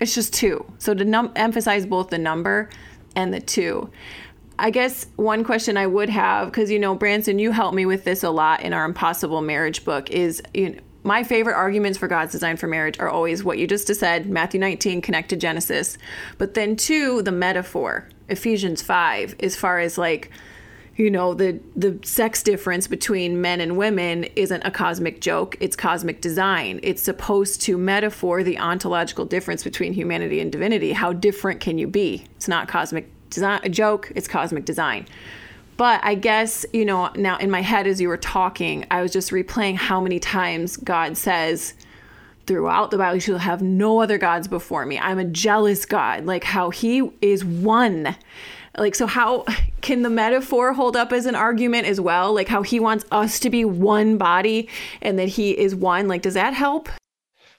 It's 0.00 0.14
just 0.14 0.34
two. 0.34 0.64
So 0.78 0.94
to 0.94 1.04
num- 1.04 1.32
emphasize 1.36 1.86
both 1.86 2.10
the 2.10 2.18
number 2.18 2.70
and 3.14 3.32
the 3.32 3.40
two. 3.40 3.90
I 4.58 4.70
guess 4.70 5.06
one 5.16 5.44
question 5.44 5.76
I 5.76 5.86
would 5.86 6.08
have, 6.08 6.48
because 6.48 6.70
you 6.70 6.78
know, 6.78 6.94
Branson, 6.94 7.38
you 7.38 7.52
helped 7.52 7.76
me 7.76 7.86
with 7.86 8.04
this 8.04 8.24
a 8.24 8.30
lot 8.30 8.62
in 8.62 8.72
our 8.72 8.84
Impossible 8.84 9.40
Marriage 9.40 9.84
book, 9.84 10.10
is 10.10 10.42
you 10.52 10.70
know, 10.70 10.80
my 11.04 11.22
favorite 11.22 11.54
arguments 11.54 11.96
for 11.96 12.08
God's 12.08 12.32
design 12.32 12.56
for 12.56 12.66
marriage 12.66 12.98
are 12.98 13.08
always 13.08 13.44
what 13.44 13.58
you 13.58 13.66
just 13.66 13.86
said, 13.94 14.26
Matthew 14.26 14.60
19, 14.60 15.00
connect 15.00 15.30
to 15.30 15.36
Genesis. 15.36 15.96
But 16.38 16.54
then, 16.54 16.76
two, 16.76 17.22
the 17.22 17.32
metaphor, 17.32 18.08
Ephesians 18.28 18.82
5, 18.82 19.36
as 19.40 19.56
far 19.56 19.78
as 19.78 19.96
like, 19.96 20.30
you 20.98 21.12
know, 21.12 21.32
the, 21.32 21.60
the 21.76 21.96
sex 22.02 22.42
difference 22.42 22.88
between 22.88 23.40
men 23.40 23.60
and 23.60 23.78
women 23.78 24.24
isn't 24.34 24.62
a 24.62 24.70
cosmic 24.70 25.20
joke, 25.20 25.56
it's 25.60 25.76
cosmic 25.76 26.20
design. 26.20 26.80
It's 26.82 27.00
supposed 27.00 27.62
to 27.62 27.78
metaphor 27.78 28.42
the 28.42 28.58
ontological 28.58 29.24
difference 29.24 29.62
between 29.62 29.92
humanity 29.92 30.40
and 30.40 30.50
divinity. 30.50 30.92
How 30.92 31.12
different 31.12 31.60
can 31.60 31.78
you 31.78 31.86
be? 31.86 32.26
It's 32.34 32.48
not 32.48 32.66
cosmic 32.66 33.08
design, 33.30 33.60
a 33.62 33.68
joke, 33.68 34.10
it's 34.16 34.26
cosmic 34.26 34.64
design. 34.64 35.06
But 35.76 36.00
I 36.02 36.16
guess, 36.16 36.66
you 36.72 36.84
know, 36.84 37.10
now 37.14 37.38
in 37.38 37.48
my 37.48 37.62
head 37.62 37.86
as 37.86 38.00
you 38.00 38.08
were 38.08 38.16
talking, 38.16 38.84
I 38.90 39.00
was 39.00 39.12
just 39.12 39.30
replaying 39.30 39.76
how 39.76 40.00
many 40.00 40.18
times 40.18 40.76
God 40.76 41.16
says 41.16 41.74
throughout 42.48 42.90
the 42.90 42.98
Bible, 42.98 43.14
you 43.14 43.20
shall 43.20 43.38
have 43.38 43.62
no 43.62 44.00
other 44.00 44.18
gods 44.18 44.48
before 44.48 44.84
me. 44.84 44.98
I'm 44.98 45.20
a 45.20 45.24
jealous 45.24 45.86
God. 45.86 46.26
Like 46.26 46.42
how 46.42 46.70
he 46.70 47.08
is 47.22 47.44
one. 47.44 48.16
Like, 48.78 48.94
so 48.94 49.06
how 49.06 49.44
can 49.80 50.02
the 50.02 50.10
metaphor 50.10 50.72
hold 50.72 50.96
up 50.96 51.12
as 51.12 51.26
an 51.26 51.34
argument 51.34 51.86
as 51.86 52.00
well? 52.00 52.34
Like 52.34 52.48
how 52.48 52.62
he 52.62 52.80
wants 52.80 53.04
us 53.10 53.38
to 53.40 53.50
be 53.50 53.64
one 53.64 54.18
body 54.18 54.68
and 55.02 55.18
that 55.18 55.28
he 55.28 55.56
is 55.56 55.74
one. 55.74 56.08
Like, 56.08 56.22
does 56.22 56.34
that 56.34 56.54
help? 56.54 56.88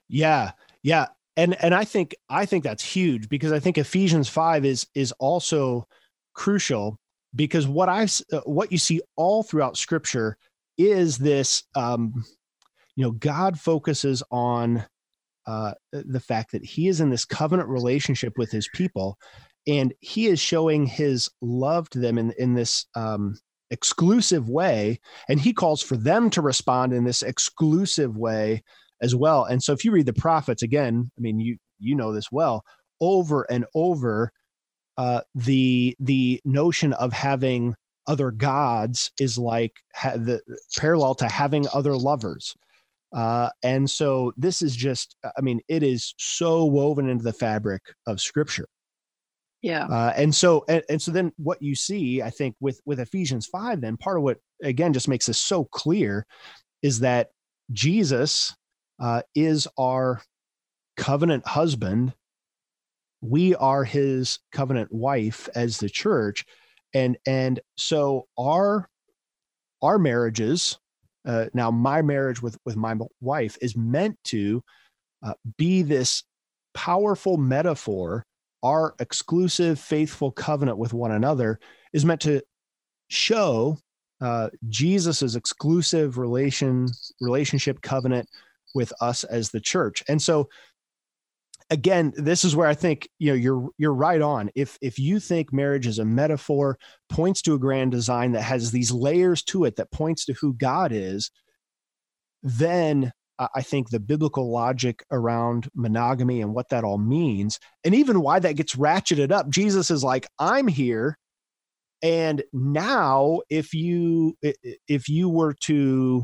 Yeah. 0.08 0.52
Yeah. 0.84 1.08
And, 1.38 1.56
and 1.64 1.74
I 1.74 1.86
think, 1.86 2.16
I 2.30 2.46
think 2.46 2.64
that's 2.64 2.84
huge 2.84 3.30
because 3.30 3.52
I 3.52 3.60
think 3.60 3.78
Ephesians 3.78 4.28
5 4.28 4.66
is, 4.66 4.88
is 4.96 5.12
also 5.14 5.88
crucial 6.34 6.98
because 7.36 7.68
what 7.68 7.88
I've, 7.90 8.12
uh, 8.34 8.42
what 8.46 8.72
you 8.72 8.78
see 8.78 9.02
all 9.16 9.44
throughout 9.44 9.78
scripture 9.78 10.38
is 10.78 11.18
this, 11.18 11.64
um, 11.76 12.26
you 12.96 13.04
know, 13.06 13.12
God 13.12 13.60
focuses 13.60 14.24
on 14.32 14.86
uh, 15.46 15.74
the 15.92 16.20
fact 16.20 16.52
that 16.52 16.64
he 16.64 16.88
is 16.88 17.00
in 17.02 17.10
this 17.10 17.26
covenant 17.26 17.70
relationship 17.70 18.38
with 18.38 18.52
his 18.52 18.70
people 18.74 19.18
and 19.70 19.94
he 20.00 20.28
is 20.28 20.40
showing 20.40 20.86
his 20.86 21.30
love 21.42 21.90
to 21.92 22.00
them 22.00 22.18
in, 22.18 22.34
in 22.38 22.56
this 22.56 22.86
um, 22.96 23.38
exclusive 23.72 24.50
way 24.50 25.00
and 25.28 25.40
he 25.40 25.54
calls 25.54 25.82
for 25.82 25.96
them 25.96 26.30
to 26.30 26.42
respond 26.42 26.92
in 26.92 27.04
this 27.04 27.22
exclusive 27.22 28.18
way 28.18 28.64
as 29.02 29.16
well 29.16 29.46
and 29.46 29.62
so 29.62 29.72
if 29.74 29.86
you 29.86 29.92
read 29.92 30.06
the 30.06 30.14
prophets 30.14 30.64
again 30.64 31.12
i 31.18 31.22
mean 31.22 31.40
you 31.40 31.56
you 31.80 31.96
know 31.96 32.12
this 32.12 32.32
well 32.32 32.64
over 33.00 33.44
and 33.50 33.66
over 33.76 34.32
uh, 34.98 35.22
the 35.34 35.96
the 36.00 36.42
notion 36.44 36.92
of 36.94 37.14
having 37.14 37.74
other 38.08 38.32
gods 38.32 39.12
is 39.20 39.38
like 39.38 39.78
ha- 39.96 40.18
the 40.18 40.42
parallel 40.78 41.16
to 41.16 41.28
having 41.28 41.66
other 41.74 41.96
lovers 41.96 42.56
uh, 43.12 43.50
and 43.64 43.90
so 43.90 44.34
this 44.38 44.62
is 44.62 44.76
just, 44.76 45.16
I 45.24 45.42
mean, 45.42 45.62
it 45.68 45.82
is 45.82 46.14
so 46.18 46.66
woven 46.66 47.10
into 47.10 47.24
the 47.24 47.34
fabric 47.34 47.82
of 48.06 48.22
scripture. 48.22 48.68
Yeah. 49.62 49.86
Uh, 49.86 50.14
and 50.16 50.34
so, 50.34 50.64
and, 50.70 50.84
and 50.90 51.02
so 51.02 51.12
then 51.12 51.32
what 51.38 51.62
you 51.62 51.76
see, 51.76 52.22
I 52.22 52.30
think 52.30 52.56
with, 52.60 52.80
with 52.86 53.00
Ephesians 53.00 53.46
5, 53.48 53.82
then 53.82 53.98
part 53.98 54.18
of 54.18 54.24
what, 54.24 54.38
again, 54.64 54.94
just 54.94 55.08
makes 55.08 55.26
this 55.26 55.38
so 55.38 55.66
clear 55.66 56.26
is 56.82 57.02
that 57.02 57.30
Jesus 57.72 58.56
uh, 59.00 59.22
is 59.36 59.68
our 59.78 60.22
covenant 60.96 61.46
husband. 61.46 62.14
We 63.22 63.56
are 63.56 63.84
his 63.84 64.40
covenant 64.52 64.94
wife 64.94 65.50
as 65.56 65.78
the 65.78 65.90
church. 65.90 66.46
And, 66.94 67.18
and 67.28 67.60
so 67.78 68.28
our, 68.38 68.90
our 69.82 70.00
marriages 70.00 70.78
uh, 71.26 71.46
now 71.54 71.70
my 71.70 72.02
marriage 72.02 72.42
with 72.42 72.58
with 72.66 72.76
my 72.76 72.96
wife 73.22 73.58
is 73.62 73.76
meant 73.76 74.18
to 74.24 74.64
uh, 75.24 75.34
be 75.58 75.82
this 75.82 76.24
powerful 76.74 77.38
metaphor 77.38 78.26
our 78.64 78.96
exclusive 79.00 79.80
faithful 79.80 80.32
covenant 80.32 80.78
with 80.78 80.94
one 80.94 81.12
another 81.12 81.60
is 81.94 82.06
meant 82.06 82.22
to 82.22 82.42
show 83.08 83.78
uh, 84.22 84.50
jesus's 84.68 85.36
exclusive 85.36 86.18
relation 86.18 86.88
relationship 87.22 87.82
covenant 87.82 88.28
with 88.76 88.94
us 89.02 89.24
as 89.24 89.50
the 89.50 89.62
church. 89.62 90.04
And 90.08 90.22
so 90.22 90.50
again 91.72 92.12
this 92.16 92.44
is 92.44 92.56
where 92.56 92.68
i 92.68 92.74
think 92.74 93.08
you 93.20 93.30
know 93.30 93.36
you're 93.36 93.70
you're 93.78 93.94
right 93.94 94.22
on. 94.22 94.50
If 94.56 94.78
if 94.82 94.98
you 94.98 95.20
think 95.20 95.54
marriage 95.54 95.86
is 95.86 96.00
a 96.00 96.06
metaphor 96.06 96.80
points 97.10 97.42
to 97.44 97.54
a 97.54 97.60
grand 97.60 97.92
design 97.92 98.32
that 98.32 98.42
has 98.42 98.72
these 98.72 98.92
layers 98.92 99.44
to 99.44 99.66
it 99.66 99.76
that 99.76 99.92
points 99.92 100.26
to 100.26 100.34
who 100.34 100.54
god 100.54 100.92
is 100.92 101.30
then 102.42 103.12
i 103.56 103.62
think 103.62 103.90
the 103.90 104.00
biblical 104.00 104.52
logic 104.52 105.04
around 105.12 105.70
monogamy 105.74 106.42
and 106.42 106.54
what 106.54 106.70
that 106.70 106.84
all 106.84 106.98
means 106.98 107.60
and 107.84 107.96
even 107.96 108.22
why 108.22 108.40
that 108.40 108.56
gets 108.56 108.76
ratcheted 108.76 109.32
up 109.32 109.50
jesus 109.50 109.90
is 109.92 110.04
like 110.04 110.28
i'm 110.40 110.68
here 110.68 111.18
and 112.02 112.44
now 112.54 113.40
if 113.50 113.74
you 113.74 114.38
if 114.88 115.10
you 115.10 115.30
were 115.30 115.54
to 115.54 116.24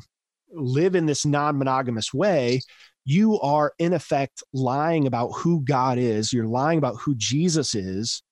live 0.51 0.95
in 0.95 1.05
this 1.05 1.25
non-monogamous 1.25 2.13
way 2.13 2.61
you 3.05 3.39
are 3.39 3.73
in 3.77 3.93
effect 3.93 4.43
lying 4.51 5.05
about 5.05 5.29
who 5.29 5.61
God 5.63 5.99
is. 5.99 6.33
You're 6.33 6.47
lying 6.47 6.79
about 6.79 6.97
who 6.99 7.13
Jesus 7.15 7.75
is 7.75 8.23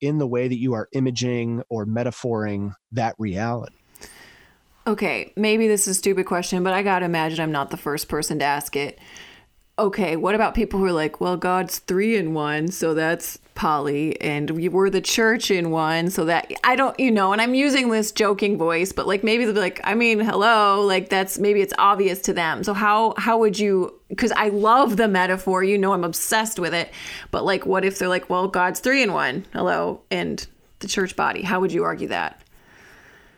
in 0.00 0.18
the 0.18 0.26
way 0.26 0.48
that 0.48 0.58
you 0.58 0.74
are 0.74 0.88
imaging 0.92 1.62
or 1.68 1.84
metaphoring 1.84 2.72
that 2.92 3.16
reality. 3.18 3.81
Okay, 4.86 5.32
maybe 5.36 5.68
this 5.68 5.82
is 5.82 5.96
a 5.96 5.98
stupid 5.98 6.26
question, 6.26 6.64
but 6.64 6.74
I 6.74 6.82
got 6.82 7.00
to 7.00 7.04
imagine 7.04 7.40
I'm 7.40 7.52
not 7.52 7.70
the 7.70 7.76
first 7.76 8.08
person 8.08 8.38
to 8.40 8.44
ask 8.44 8.74
it 8.74 8.98
okay, 9.78 10.16
what 10.16 10.34
about 10.34 10.54
people 10.54 10.78
who 10.78 10.86
are 10.86 10.92
like, 10.92 11.20
well, 11.20 11.36
God's 11.36 11.78
three 11.78 12.16
in 12.16 12.34
one, 12.34 12.68
so 12.68 12.94
that's 12.94 13.38
poly, 13.54 14.20
and 14.20 14.50
we 14.50 14.68
were 14.68 14.90
the 14.90 15.00
church 15.00 15.50
in 15.50 15.70
one, 15.70 16.10
so 16.10 16.24
that 16.26 16.52
I 16.62 16.76
don't, 16.76 16.98
you 17.00 17.10
know, 17.10 17.32
and 17.32 17.40
I'm 17.40 17.54
using 17.54 17.88
this 17.90 18.12
joking 18.12 18.58
voice, 18.58 18.92
but 18.92 19.06
like 19.06 19.24
maybe 19.24 19.44
they'll 19.44 19.54
be 19.54 19.60
like, 19.60 19.80
I 19.84 19.94
mean, 19.94 20.20
hello, 20.20 20.82
like 20.82 21.08
that's 21.08 21.38
maybe 21.38 21.62
it's 21.62 21.72
obvious 21.78 22.20
to 22.22 22.32
them. 22.32 22.64
So 22.64 22.74
how 22.74 23.14
how 23.16 23.38
would 23.38 23.58
you? 23.58 23.98
Because 24.08 24.32
I 24.32 24.48
love 24.48 24.96
the 24.96 25.08
metaphor, 25.08 25.64
you 25.64 25.78
know, 25.78 25.92
I'm 25.92 26.04
obsessed 26.04 26.58
with 26.58 26.74
it, 26.74 26.90
but 27.30 27.44
like, 27.44 27.66
what 27.66 27.84
if 27.84 27.98
they're 27.98 28.08
like, 28.08 28.28
well, 28.28 28.48
God's 28.48 28.80
three 28.80 29.02
in 29.02 29.12
one, 29.12 29.46
hello, 29.52 30.02
and 30.10 30.46
the 30.80 30.88
church 30.88 31.16
body? 31.16 31.42
How 31.42 31.60
would 31.60 31.72
you 31.72 31.82
argue 31.82 32.08
that? 32.08 32.40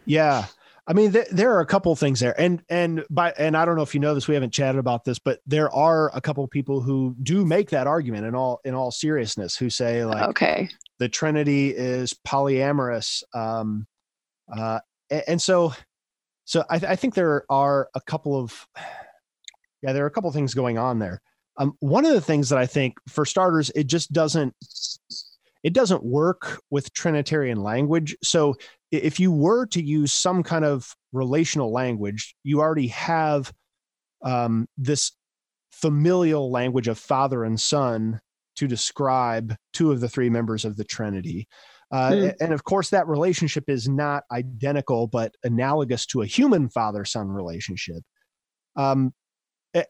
Yeah. 0.05 0.47
I 0.87 0.93
mean, 0.93 1.13
th- 1.13 1.29
there 1.31 1.53
are 1.55 1.61
a 1.61 1.67
couple 1.67 1.95
things 1.97 2.21
there, 2.21 2.39
and 2.39 2.63
and 2.69 3.05
by 3.09 3.33
and 3.39 3.57
I 3.57 3.65
don't 3.65 3.77
know 3.77 3.83
if 3.83 3.95
you 3.95 4.01
know 4.01 4.15
this, 4.15 4.29
we 4.29 4.35
haven't 4.35 4.53
chatted 4.53 4.79
about 4.79 5.05
this, 5.05 5.19
but 5.19 5.41
there 5.47 5.75
are 5.75 6.15
a 6.15 6.21
couple 6.21 6.47
people 6.47 6.83
who 6.83 7.17
do 7.23 7.47
make 7.47 7.71
that 7.71 7.87
argument 7.87 8.27
in 8.27 8.35
all 8.35 8.61
in 8.65 8.75
all 8.75 8.91
seriousness, 8.91 9.57
who 9.57 9.71
say 9.71 10.05
like, 10.05 10.29
okay, 10.31 10.69
the 10.99 11.09
Trinity 11.09 11.71
is 11.71 12.15
polyamorous, 12.27 13.23
um, 13.35 13.87
uh, 14.55 14.81
and, 15.09 15.23
and 15.29 15.43
so 15.43 15.73
so 16.45 16.65
I, 16.69 16.77
I, 16.77 16.97
think 16.97 17.15
there 17.15 17.47
are 17.49 17.89
a 17.95 18.01
couple 18.03 18.39
of 18.39 18.67
yeah, 19.83 19.93
there 19.93 20.05
are 20.05 20.09
a 20.09 20.11
couple 20.11 20.29
of 20.29 20.35
things 20.35 20.55
going 20.55 20.77
on 20.77 20.99
there. 20.99 21.23
Um, 21.57 21.77
one 21.81 22.05
of 22.05 22.13
the 22.13 22.21
things 22.21 22.49
that 22.51 22.59
I 22.59 22.67
think, 22.67 22.95
for 23.09 23.25
starters, 23.25 23.71
it 23.75 23.87
just 23.87 24.13
doesn't 24.13 24.55
it 25.63 25.73
doesn't 25.73 26.05
work 26.05 26.61
with 26.71 26.93
Trinitarian 26.93 27.63
language. 27.63 28.17
So 28.23 28.55
if 29.03 29.21
you 29.21 29.33
were 29.33 29.67
to 29.67 29.83
use 29.83 30.13
some 30.13 30.43
kind 30.43 30.65
of 30.65 30.95
relational 31.13 31.73
language, 31.73 32.35
you 32.45 32.61
already 32.61 32.89
have 32.89 33.53
um, 34.23 34.67
this 34.77 35.13
familial 35.73 36.51
language 36.51 36.89
of 36.89 36.99
father 36.99 37.45
and 37.45 37.61
son 37.61 38.21
to 38.57 38.67
describe 38.67 39.55
two 39.73 39.91
of 39.91 40.01
the 40.01 40.09
three 40.09 40.31
members 40.31 40.65
of 40.65 40.77
the 40.77 40.85
Trinity. 40.85 41.49
Uh, 41.91 42.11
mm. 42.11 42.35
And 42.41 42.53
of 42.53 42.65
course, 42.65 42.91
that 42.91 43.07
relationship 43.09 43.65
is 43.69 43.89
not 43.89 44.25
identical, 44.33 45.07
but 45.07 45.35
analogous 45.45 46.07
to 46.07 46.23
a 46.23 46.27
human 46.27 46.69
father 46.69 47.05
son 47.05 47.29
relationship. 47.29 48.03
Um, 48.77 49.13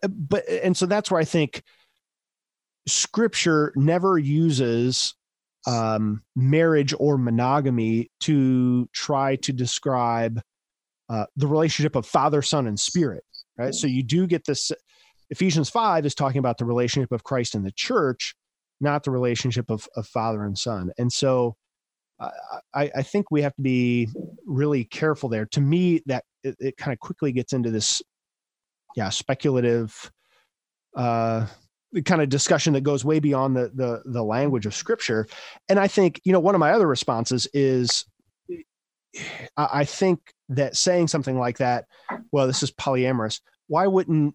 but 0.08 0.48
and 0.48 0.76
so 0.76 0.86
that's 0.86 1.10
where 1.10 1.20
I 1.20 1.24
think 1.24 1.62
scripture 2.86 3.72
never 3.76 4.18
uses 4.18 5.14
um, 5.66 6.22
marriage 6.36 6.94
or 6.98 7.18
monogamy 7.18 8.10
to 8.20 8.88
try 8.92 9.36
to 9.36 9.52
describe 9.52 10.40
uh, 11.08 11.26
the 11.36 11.46
relationship 11.46 11.96
of 11.96 12.06
father, 12.06 12.42
son, 12.42 12.66
and 12.66 12.78
spirit. 12.78 13.24
Right. 13.56 13.74
So 13.74 13.86
you 13.86 14.02
do 14.02 14.26
get 14.26 14.46
this. 14.46 14.72
Ephesians 15.30 15.70
five 15.70 16.04
is 16.04 16.14
talking 16.14 16.38
about 16.38 16.58
the 16.58 16.64
relationship 16.64 17.12
of 17.12 17.24
Christ 17.24 17.54
and 17.54 17.64
the 17.64 17.72
church, 17.72 18.34
not 18.80 19.04
the 19.04 19.10
relationship 19.10 19.70
of, 19.70 19.88
of 19.96 20.06
father 20.06 20.44
and 20.44 20.58
son. 20.58 20.90
And 20.98 21.12
so 21.12 21.56
uh, 22.20 22.30
I, 22.74 22.90
I, 22.96 23.02
think 23.02 23.30
we 23.30 23.42
have 23.42 23.54
to 23.56 23.62
be 23.62 24.08
really 24.46 24.84
careful 24.84 25.28
there. 25.28 25.46
To 25.46 25.60
me, 25.60 26.02
that 26.06 26.24
it, 26.42 26.56
it 26.60 26.76
kind 26.76 26.92
of 26.92 27.00
quickly 27.00 27.32
gets 27.32 27.52
into 27.52 27.70
this, 27.70 28.02
yeah, 28.96 29.08
speculative 29.08 30.12
uh, 30.96 31.46
kind 32.02 32.22
of 32.22 32.28
discussion 32.28 32.72
that 32.72 32.82
goes 32.82 33.04
way 33.04 33.20
beyond 33.20 33.56
the, 33.56 33.70
the 33.74 34.02
the 34.04 34.22
language 34.22 34.66
of 34.66 34.74
scripture. 34.74 35.26
And 35.68 35.78
i 35.78 35.88
think 35.88 36.20
you 36.24 36.32
know 36.32 36.40
one 36.40 36.54
of 36.54 36.58
my 36.58 36.72
other 36.72 36.86
responses 36.86 37.46
is 37.52 38.04
i 39.56 39.84
think 39.84 40.20
that 40.48 40.76
saying 40.76 41.08
something 41.08 41.38
like 41.38 41.58
that 41.58 41.84
well 42.32 42.46
this 42.46 42.62
is 42.62 42.70
polyamorous 42.72 43.40
why 43.68 43.86
wouldn't 43.86 44.34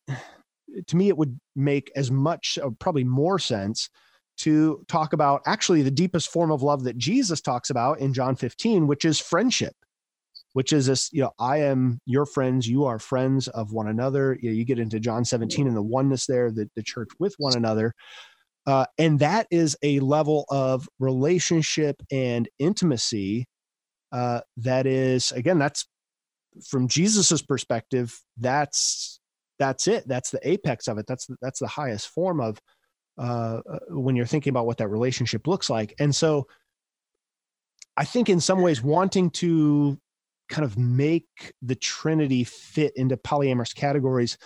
to 0.87 0.95
me 0.95 1.09
it 1.09 1.17
would 1.17 1.39
make 1.55 1.91
as 1.95 2.09
much 2.09 2.57
probably 2.79 3.03
more 3.03 3.39
sense 3.39 3.89
to 4.37 4.83
talk 4.87 5.11
about 5.11 5.41
actually 5.45 5.81
the 5.81 5.91
deepest 5.91 6.31
form 6.31 6.51
of 6.51 6.63
love 6.63 6.83
that 6.83 6.97
jesus 6.97 7.41
talks 7.41 7.69
about 7.69 7.99
in 7.99 8.13
john 8.13 8.35
15 8.35 8.87
which 8.87 9.03
is 9.03 9.19
friendship 9.19 9.75
which 10.53 10.73
is 10.73 10.87
this, 10.87 11.09
you 11.11 11.21
know, 11.21 11.31
I 11.39 11.57
am 11.57 11.99
your 12.05 12.25
friends, 12.25 12.67
you 12.67 12.85
are 12.85 12.99
friends 12.99 13.47
of 13.49 13.71
one 13.71 13.87
another. 13.87 14.37
You, 14.41 14.49
know, 14.49 14.55
you 14.55 14.65
get 14.65 14.79
into 14.79 14.99
John 14.99 15.23
17 15.23 15.67
and 15.67 15.75
the 15.75 15.81
oneness 15.81 16.25
there, 16.25 16.51
the, 16.51 16.69
the 16.75 16.83
church 16.83 17.09
with 17.19 17.35
one 17.37 17.55
another. 17.55 17.93
Uh, 18.65 18.85
and 18.97 19.19
that 19.19 19.47
is 19.51 19.77
a 19.83 19.99
level 19.99 20.45
of 20.49 20.87
relationship 20.99 22.01
and 22.11 22.49
intimacy 22.59 23.47
uh, 24.11 24.41
that 24.57 24.85
is, 24.85 25.31
again, 25.31 25.59
that's 25.59 25.87
from 26.67 26.87
Jesus's 26.87 27.41
perspective, 27.41 28.19
that's 28.37 29.19
that's 29.59 29.87
it. 29.87 30.07
That's 30.07 30.31
the 30.31 30.39
apex 30.49 30.87
of 30.87 30.97
it. 30.97 31.05
That's 31.05 31.25
the, 31.27 31.35
that's 31.41 31.59
the 31.59 31.67
highest 31.67 32.07
form 32.07 32.39
of 32.39 32.59
uh, 33.17 33.61
uh, 33.69 33.79
when 33.89 34.15
you're 34.15 34.25
thinking 34.25 34.51
about 34.51 34.65
what 34.65 34.77
that 34.77 34.87
relationship 34.87 35.45
looks 35.47 35.69
like. 35.69 35.93
And 35.99 36.15
so, 36.15 36.47
I 37.97 38.05
think 38.05 38.29
in 38.29 38.39
some 38.39 38.61
ways, 38.61 38.81
wanting 38.81 39.29
to 39.31 39.99
kind 40.49 40.65
of 40.65 40.77
make 40.77 41.53
the 41.61 41.75
Trinity 41.75 42.43
fit 42.43 42.93
into 42.95 43.15
polyamorous 43.15 43.73
categories, 43.73 44.37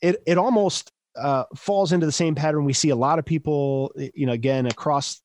it 0.00 0.22
it 0.26 0.38
almost 0.38 0.92
uh, 1.16 1.44
falls 1.56 1.92
into 1.92 2.06
the 2.06 2.12
same 2.12 2.34
pattern 2.34 2.64
we 2.64 2.72
see 2.72 2.90
a 2.90 2.96
lot 2.96 3.18
of 3.18 3.24
people, 3.24 3.92
you 4.14 4.26
know, 4.26 4.32
again 4.32 4.66
across 4.66 5.20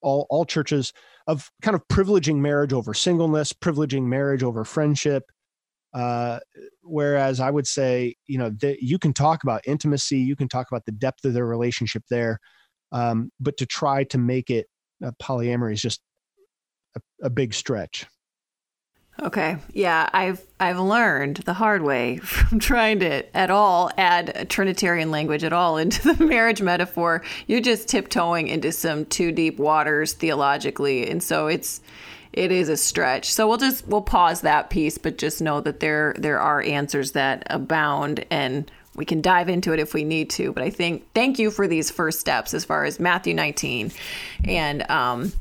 all 0.00 0.26
all 0.30 0.44
churches 0.44 0.92
of 1.26 1.50
kind 1.62 1.74
of 1.74 1.86
privileging 1.88 2.36
marriage 2.36 2.72
over 2.72 2.94
singleness, 2.94 3.52
privileging 3.52 4.04
marriage 4.04 4.42
over 4.42 4.64
friendship. 4.64 5.24
Uh, 5.94 6.38
whereas 6.82 7.40
I 7.40 7.50
would 7.50 7.66
say, 7.66 8.16
you 8.26 8.38
know, 8.38 8.50
that 8.60 8.82
you 8.82 8.98
can 8.98 9.14
talk 9.14 9.42
about 9.42 9.62
intimacy, 9.66 10.18
you 10.18 10.36
can 10.36 10.48
talk 10.48 10.66
about 10.70 10.84
the 10.84 10.92
depth 10.92 11.24
of 11.24 11.32
their 11.32 11.46
relationship 11.46 12.02
there, 12.10 12.38
um, 12.92 13.30
but 13.40 13.56
to 13.58 13.66
try 13.66 14.04
to 14.04 14.18
make 14.18 14.50
it 14.50 14.66
uh, 15.04 15.12
polyamory 15.22 15.72
is 15.72 15.82
just 15.82 16.00
a, 16.96 17.00
a 17.22 17.30
big 17.30 17.54
stretch. 17.54 18.06
Okay. 19.22 19.56
Yeah, 19.72 20.10
I've 20.12 20.44
I've 20.60 20.78
learned 20.78 21.38
the 21.38 21.54
hard 21.54 21.82
way 21.82 22.16
from 22.22 22.58
trying 22.58 23.00
to 23.00 23.36
at 23.36 23.50
all 23.50 23.90
add 23.96 24.48
Trinitarian 24.50 25.10
language 25.10 25.42
at 25.44 25.52
all 25.52 25.78
into 25.78 26.12
the 26.12 26.24
marriage 26.26 26.60
metaphor. 26.60 27.22
You're 27.46 27.60
just 27.60 27.88
tiptoeing 27.88 28.48
into 28.48 28.72
some 28.72 29.06
too 29.06 29.32
deep 29.32 29.58
waters 29.58 30.12
theologically, 30.12 31.08
and 31.08 31.22
so 31.22 31.46
it's 31.46 31.80
it 32.32 32.52
is 32.52 32.68
a 32.68 32.76
stretch. 32.76 33.32
So 33.32 33.48
we'll 33.48 33.56
just 33.56 33.86
we'll 33.88 34.02
pause 34.02 34.42
that 34.42 34.68
piece, 34.68 34.98
but 34.98 35.16
just 35.16 35.40
know 35.40 35.60
that 35.62 35.80
there 35.80 36.14
there 36.18 36.38
are 36.38 36.60
answers 36.62 37.12
that 37.12 37.44
abound 37.48 38.24
and 38.30 38.70
we 38.94 39.04
can 39.04 39.20
dive 39.20 39.48
into 39.48 39.72
it 39.72 39.78
if 39.78 39.92
we 39.94 40.04
need 40.04 40.30
to. 40.30 40.52
But 40.52 40.62
I 40.62 40.70
think 40.70 41.06
thank 41.14 41.38
you 41.38 41.50
for 41.50 41.66
these 41.66 41.90
first 41.90 42.20
steps 42.20 42.54
as 42.54 42.64
far 42.64 42.84
as 42.84 43.00
Matthew 43.00 43.34
19 43.34 43.92
and 44.44 44.90
um 44.90 45.32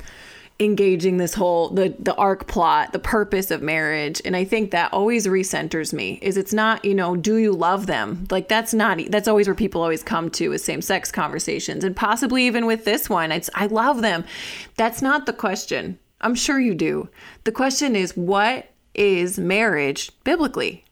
engaging 0.60 1.18
this 1.18 1.34
whole 1.34 1.68
the 1.70 1.94
the 2.00 2.16
arc 2.16 2.48
plot 2.48 2.94
the 2.94 3.00
purpose 3.00 3.52
of 3.52 3.62
marriage. 3.62 4.22
And 4.24 4.36
i 4.36 4.46
think 4.46 4.72
that 4.72 4.94
always 4.94 5.28
recenters 5.28 5.92
me 5.92 6.18
is 6.22 6.38
it's 6.38 6.54
not 6.54 6.86
you 6.86 6.94
know 6.94 7.16
do 7.16 7.36
you 7.36 7.52
love 7.52 7.88
them? 7.88 8.26
Like 8.32 8.48
that's 8.48 8.74
not 8.74 9.00
that's 9.10 9.28
always 9.28 9.48
where 9.48 9.56
people 9.56 9.82
always 9.82 10.04
come 10.04 10.30
to 10.32 10.50
with 10.50 10.62
same 10.62 10.82
sex 10.82 11.12
conversations. 11.12 11.84
And 11.84 11.96
possibly 11.96 12.46
even 12.46 12.66
with 12.66 12.86
this 12.86 13.10
one 13.10 13.32
it's 13.32 13.50
i 13.54 13.66
love 13.66 14.02
them. 14.02 14.24
That's 14.78 15.02
not 15.02 15.26
the 15.26 15.34
question. 15.34 16.00
I'm 16.22 16.36
sure 16.36 16.60
you 16.60 16.74
do. 16.74 17.10
The 17.44 17.52
question 17.52 17.96
is 17.96 18.16
what 18.16 18.70
is 18.94 19.38
marriage 19.38 20.12
biblically? 20.24 20.86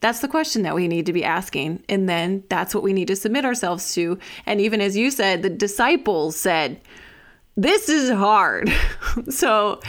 That's 0.00 0.20
the 0.20 0.28
question 0.28 0.62
that 0.62 0.76
we 0.76 0.86
need 0.86 1.06
to 1.06 1.12
be 1.12 1.24
asking. 1.24 1.82
And 1.88 2.08
then 2.08 2.44
that's 2.48 2.72
what 2.72 2.84
we 2.84 2.92
need 2.92 3.08
to 3.08 3.16
submit 3.16 3.44
ourselves 3.44 3.92
to. 3.94 4.18
And 4.46 4.60
even 4.60 4.80
as 4.80 4.96
you 4.96 5.10
said, 5.10 5.42
the 5.42 5.50
disciples 5.50 6.36
said, 6.36 6.80
this 7.58 7.88
is 7.88 8.08
hard. 8.10 8.72
so, 9.28 9.80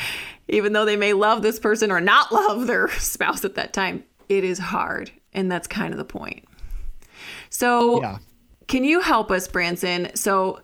even 0.47 0.73
though 0.73 0.85
they 0.85 0.97
may 0.97 1.13
love 1.13 1.43
this 1.43 1.59
person 1.59 1.91
or 1.91 2.01
not 2.01 2.31
love 2.31 2.65
their 2.65 2.87
spouse 2.97 3.45
at 3.45 3.55
that 3.55 3.73
time, 3.73 4.03
it 4.27 4.43
is 4.43 4.57
hard. 4.57 5.11
And 5.33 5.51
that's 5.51 5.67
kind 5.67 5.93
of 5.93 5.99
the 5.99 6.05
point. 6.05 6.45
So, 7.51 8.01
yeah. 8.01 8.17
can 8.67 8.83
you 8.83 9.01
help 9.01 9.29
us, 9.29 9.47
Branson? 9.47 10.09
So, 10.15 10.61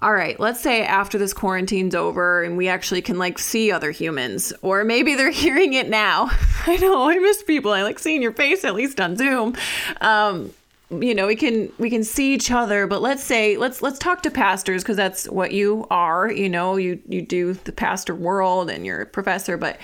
all 0.00 0.14
right, 0.14 0.40
let's 0.40 0.60
say 0.60 0.82
after 0.82 1.18
this 1.18 1.34
quarantine's 1.34 1.94
over 1.94 2.42
and 2.42 2.56
we 2.56 2.68
actually 2.68 3.02
can 3.02 3.18
like 3.18 3.38
see 3.38 3.70
other 3.70 3.90
humans, 3.90 4.54
or 4.62 4.82
maybe 4.82 5.14
they're 5.14 5.30
hearing 5.44 5.74
it 5.74 5.90
now. 5.90 6.30
I 6.66 6.78
know 6.78 7.10
I 7.10 7.18
miss 7.18 7.42
people. 7.42 7.72
I 7.72 7.82
like 7.82 7.98
seeing 7.98 8.22
your 8.22 8.32
face 8.32 8.64
at 8.64 8.74
least 8.74 8.98
on 8.98 9.16
Zoom. 9.16 9.54
Um, 10.00 10.52
you 10.90 11.14
know 11.14 11.26
we 11.26 11.36
can 11.36 11.72
we 11.78 11.88
can 11.88 12.02
see 12.02 12.34
each 12.34 12.50
other 12.50 12.86
but 12.86 13.00
let's 13.00 13.22
say 13.22 13.56
let's 13.56 13.80
let's 13.80 13.98
talk 13.98 14.22
to 14.22 14.30
pastors 14.30 14.82
because 14.82 14.96
that's 14.96 15.28
what 15.28 15.52
you 15.52 15.86
are 15.90 16.30
you 16.30 16.48
know 16.48 16.76
you 16.76 17.00
you 17.08 17.22
do 17.22 17.54
the 17.54 17.72
pastor 17.72 18.14
world 18.14 18.68
and 18.68 18.84
you're 18.84 19.02
a 19.02 19.06
professor 19.06 19.56
but 19.56 19.78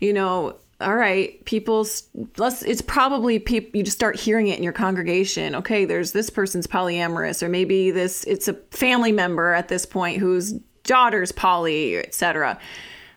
you 0.00 0.12
know 0.12 0.56
all 0.80 0.96
right 0.96 1.44
people's 1.44 2.04
let's 2.36 2.62
it's 2.62 2.82
probably 2.82 3.38
people 3.38 3.70
you 3.76 3.82
just 3.84 3.96
start 3.96 4.16
hearing 4.16 4.48
it 4.48 4.56
in 4.56 4.64
your 4.64 4.72
congregation. 4.72 5.54
Okay 5.54 5.84
there's 5.84 6.12
this 6.12 6.30
person's 6.30 6.66
polyamorous 6.66 7.42
or 7.42 7.48
maybe 7.48 7.90
this 7.90 8.24
it's 8.24 8.48
a 8.48 8.54
family 8.70 9.12
member 9.12 9.52
at 9.52 9.68
this 9.68 9.84
point 9.84 10.18
whose 10.18 10.52
daughter's 10.84 11.32
poly 11.32 11.98
etc 11.98 12.58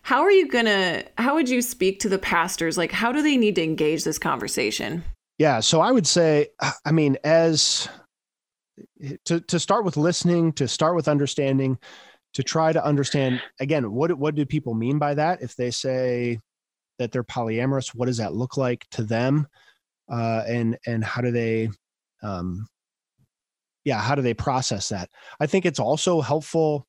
how 0.02 0.22
are 0.22 0.32
you 0.32 0.50
gonna 0.50 1.04
how 1.18 1.36
would 1.36 1.50
you 1.50 1.62
speak 1.62 2.02
to 2.02 2.10
the 2.10 2.20
pastors? 2.20 2.78
Like 2.78 2.92
how 2.92 3.12
do 3.12 3.22
they 3.22 3.38
need 3.38 3.56
to 3.56 3.64
engage 3.64 4.04
this 4.04 4.20
conversation 4.20 5.04
yeah. 5.38 5.60
So 5.60 5.82
I 5.82 5.92
would 5.92 6.08
say, 6.08 6.48
I 6.86 6.92
mean, 6.92 7.18
as 7.24 7.88
to, 9.26 9.40
to 9.42 9.60
start 9.60 9.86
with 9.86 9.98
listening, 9.98 10.54
to 10.54 10.68
start 10.68 10.96
with 10.96 11.08
understanding, 11.08 11.78
to 12.34 12.44
try 12.44 12.74
to 12.74 12.84
understand 12.84 13.42
again, 13.60 13.92
what, 13.92 14.12
what 14.14 14.36
do 14.36 14.46
people 14.46 14.74
mean 14.74 15.00
by 15.00 15.14
that? 15.14 15.42
If 15.42 15.56
they 15.56 15.72
say 15.72 16.40
that 17.00 17.12
they're 17.12 17.24
polyamorous, 17.24 17.94
what 17.96 18.08
does 18.08 18.18
that 18.18 18.34
look 18.34 18.58
like 18.58 18.86
to 18.92 19.04
them? 19.04 19.48
Uh, 20.12 20.44
and, 20.48 20.78
and 20.86 21.04
how 21.04 21.22
do 21.22 21.32
they, 21.32 21.70
um, 22.22 22.68
yeah, 23.86 24.00
how 24.00 24.16
do 24.16 24.22
they 24.22 24.34
process 24.34 24.90
that? 24.90 25.10
I 25.40 25.46
think 25.46 25.66
it's 25.66 25.80
also 25.80 26.22
helpful 26.22 26.88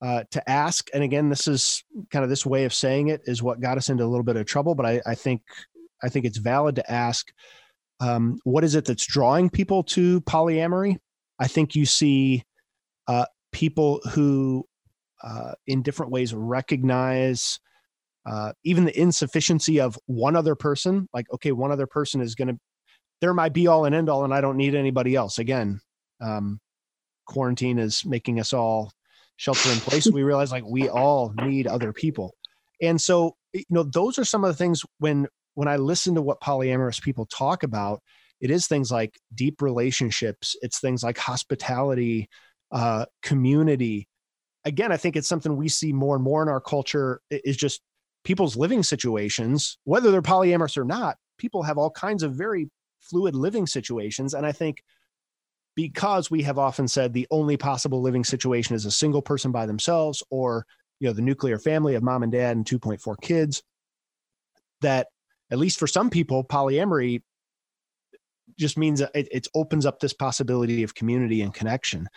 uh, 0.00 0.24
to 0.30 0.50
ask. 0.50 0.88
And 0.94 1.02
again, 1.02 1.28
this 1.28 1.48
is 1.48 1.82
kind 2.10 2.22
of 2.22 2.28
this 2.28 2.46
way 2.46 2.64
of 2.64 2.74
saying 2.74 3.08
it 3.08 3.22
is 3.24 3.42
what 3.42 3.60
got 3.60 3.78
us 3.78 3.88
into 3.88 4.04
a 4.04 4.06
little 4.06 4.24
bit 4.24 4.36
of 4.36 4.46
trouble. 4.46 4.74
But 4.74 4.86
I, 4.86 5.00
I 5.06 5.14
think 5.14 5.42
I 6.02 6.08
think 6.08 6.24
it's 6.24 6.38
valid 6.38 6.76
to 6.76 6.90
ask 6.90 7.32
um, 8.00 8.38
what 8.44 8.64
is 8.64 8.74
it 8.74 8.84
that's 8.84 9.06
drawing 9.06 9.50
people 9.50 9.82
to 9.84 10.20
polyamory? 10.22 10.96
I 11.38 11.48
think 11.48 11.74
you 11.74 11.86
see 11.86 12.44
uh, 13.06 13.26
people 13.52 14.00
who, 14.12 14.66
uh, 15.22 15.52
in 15.66 15.82
different 15.82 16.12
ways, 16.12 16.34
recognize 16.34 17.60
uh, 18.26 18.52
even 18.64 18.84
the 18.84 19.00
insufficiency 19.00 19.80
of 19.80 19.98
one 20.06 20.36
other 20.36 20.54
person. 20.54 21.08
Like, 21.12 21.26
okay, 21.32 21.52
one 21.52 21.72
other 21.72 21.86
person 21.86 22.20
is 22.20 22.34
going 22.34 22.48
to, 22.48 22.58
they're 23.20 23.34
my 23.34 23.48
be 23.48 23.66
all 23.66 23.84
and 23.84 23.94
end 23.94 24.08
all, 24.08 24.24
and 24.24 24.34
I 24.34 24.40
don't 24.40 24.56
need 24.56 24.74
anybody 24.74 25.16
else. 25.16 25.38
Again, 25.38 25.80
um, 26.20 26.60
quarantine 27.26 27.78
is 27.78 28.04
making 28.04 28.38
us 28.40 28.52
all 28.52 28.92
shelter 29.36 29.70
in 29.70 29.78
place. 29.78 30.06
we 30.06 30.22
realize 30.22 30.52
like 30.52 30.64
we 30.66 30.88
all 30.88 31.32
need 31.42 31.66
other 31.66 31.92
people. 31.92 32.34
And 32.82 33.00
so, 33.00 33.36
you 33.52 33.64
know, 33.70 33.82
those 33.82 34.18
are 34.18 34.24
some 34.24 34.44
of 34.44 34.48
the 34.48 34.56
things 34.56 34.82
when 34.98 35.26
when 35.58 35.66
I 35.66 35.74
listen 35.74 36.14
to 36.14 36.22
what 36.22 36.40
polyamorous 36.40 37.02
people 37.02 37.26
talk 37.26 37.64
about, 37.64 38.00
it 38.40 38.48
is 38.48 38.68
things 38.68 38.92
like 38.92 39.18
deep 39.34 39.60
relationships, 39.60 40.54
it's 40.62 40.78
things 40.78 41.02
like 41.02 41.18
hospitality, 41.18 42.28
uh, 42.70 43.06
community. 43.24 44.06
Again, 44.64 44.92
I 44.92 44.96
think 44.96 45.16
it's 45.16 45.26
something 45.26 45.56
we 45.56 45.68
see 45.68 45.92
more 45.92 46.14
and 46.14 46.22
more 46.22 46.44
in 46.44 46.48
our 46.48 46.60
culture 46.60 47.20
is 47.28 47.56
just 47.56 47.80
people's 48.22 48.56
living 48.56 48.84
situations, 48.84 49.78
whether 49.82 50.12
they're 50.12 50.22
polyamorous 50.22 50.76
or 50.76 50.84
not. 50.84 51.16
People 51.38 51.64
have 51.64 51.76
all 51.76 51.90
kinds 51.90 52.22
of 52.22 52.36
very 52.36 52.70
fluid 53.00 53.34
living 53.34 53.66
situations. 53.66 54.34
And 54.34 54.46
I 54.46 54.52
think 54.52 54.84
because 55.74 56.30
we 56.30 56.44
have 56.44 56.60
often 56.60 56.86
said 56.86 57.12
the 57.12 57.26
only 57.32 57.56
possible 57.56 58.00
living 58.00 58.22
situation 58.22 58.76
is 58.76 58.86
a 58.86 58.92
single 58.92 59.22
person 59.22 59.50
by 59.50 59.66
themselves 59.66 60.22
or 60.30 60.66
you 61.00 61.08
know 61.08 61.12
the 61.12 61.20
nuclear 61.20 61.58
family 61.58 61.96
of 61.96 62.04
mom 62.04 62.22
and 62.22 62.30
dad 62.30 62.56
and 62.56 62.64
2.4 62.64 63.20
kids 63.20 63.64
that 64.82 65.08
at 65.50 65.58
least 65.58 65.78
for 65.78 65.86
some 65.86 66.10
people, 66.10 66.44
polyamory 66.44 67.22
just 68.58 68.76
means 68.76 69.00
it, 69.00 69.10
it 69.14 69.48
opens 69.54 69.86
up 69.86 70.00
this 70.00 70.12
possibility 70.12 70.82
of 70.82 70.94
community 70.94 71.42
and 71.42 71.54
connection. 71.54 72.08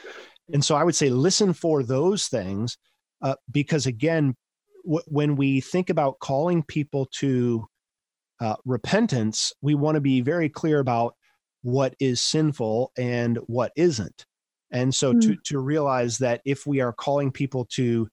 And 0.53 0.63
so 0.63 0.75
I 0.75 0.83
would 0.83 0.95
say 0.95 1.09
listen 1.09 1.53
for 1.53 1.83
those 1.83 2.27
things 2.27 2.77
uh, 3.21 3.35
because, 3.51 3.85
again, 3.85 4.35
w- 4.83 5.03
when 5.07 5.35
we 5.35 5.61
think 5.61 5.89
about 5.89 6.19
calling 6.19 6.63
people 6.63 7.07
to 7.19 7.67
uh, 8.39 8.55
repentance, 8.65 9.53
we 9.61 9.75
want 9.75 9.95
to 9.95 10.01
be 10.01 10.21
very 10.21 10.49
clear 10.49 10.79
about 10.79 11.15
what 11.61 11.95
is 11.99 12.21
sinful 12.21 12.91
and 12.97 13.37
what 13.45 13.71
isn't. 13.75 14.25
And 14.71 14.93
so 14.95 15.13
mm. 15.13 15.21
to, 15.21 15.37
to 15.45 15.59
realize 15.59 16.17
that 16.19 16.41
if 16.45 16.65
we 16.65 16.81
are 16.81 16.93
calling 16.93 17.31
people 17.31 17.65
to 17.73 18.07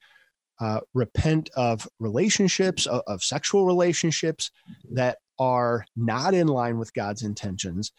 uh, 0.60 0.80
repent 0.94 1.50
of 1.56 1.86
relationships, 1.98 2.86
of, 2.86 3.02
of 3.06 3.22
sexual 3.22 3.64
relationships 3.64 4.50
that 4.92 5.18
are 5.38 5.84
not 5.96 6.34
in 6.34 6.48
line 6.48 6.78
with 6.78 6.92
God's 6.94 7.22
intentions, 7.22 7.92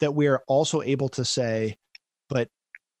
that 0.00 0.14
we 0.14 0.26
are 0.26 0.42
also 0.48 0.82
able 0.82 1.08
to 1.10 1.24
say, 1.24 1.76
but 2.28 2.48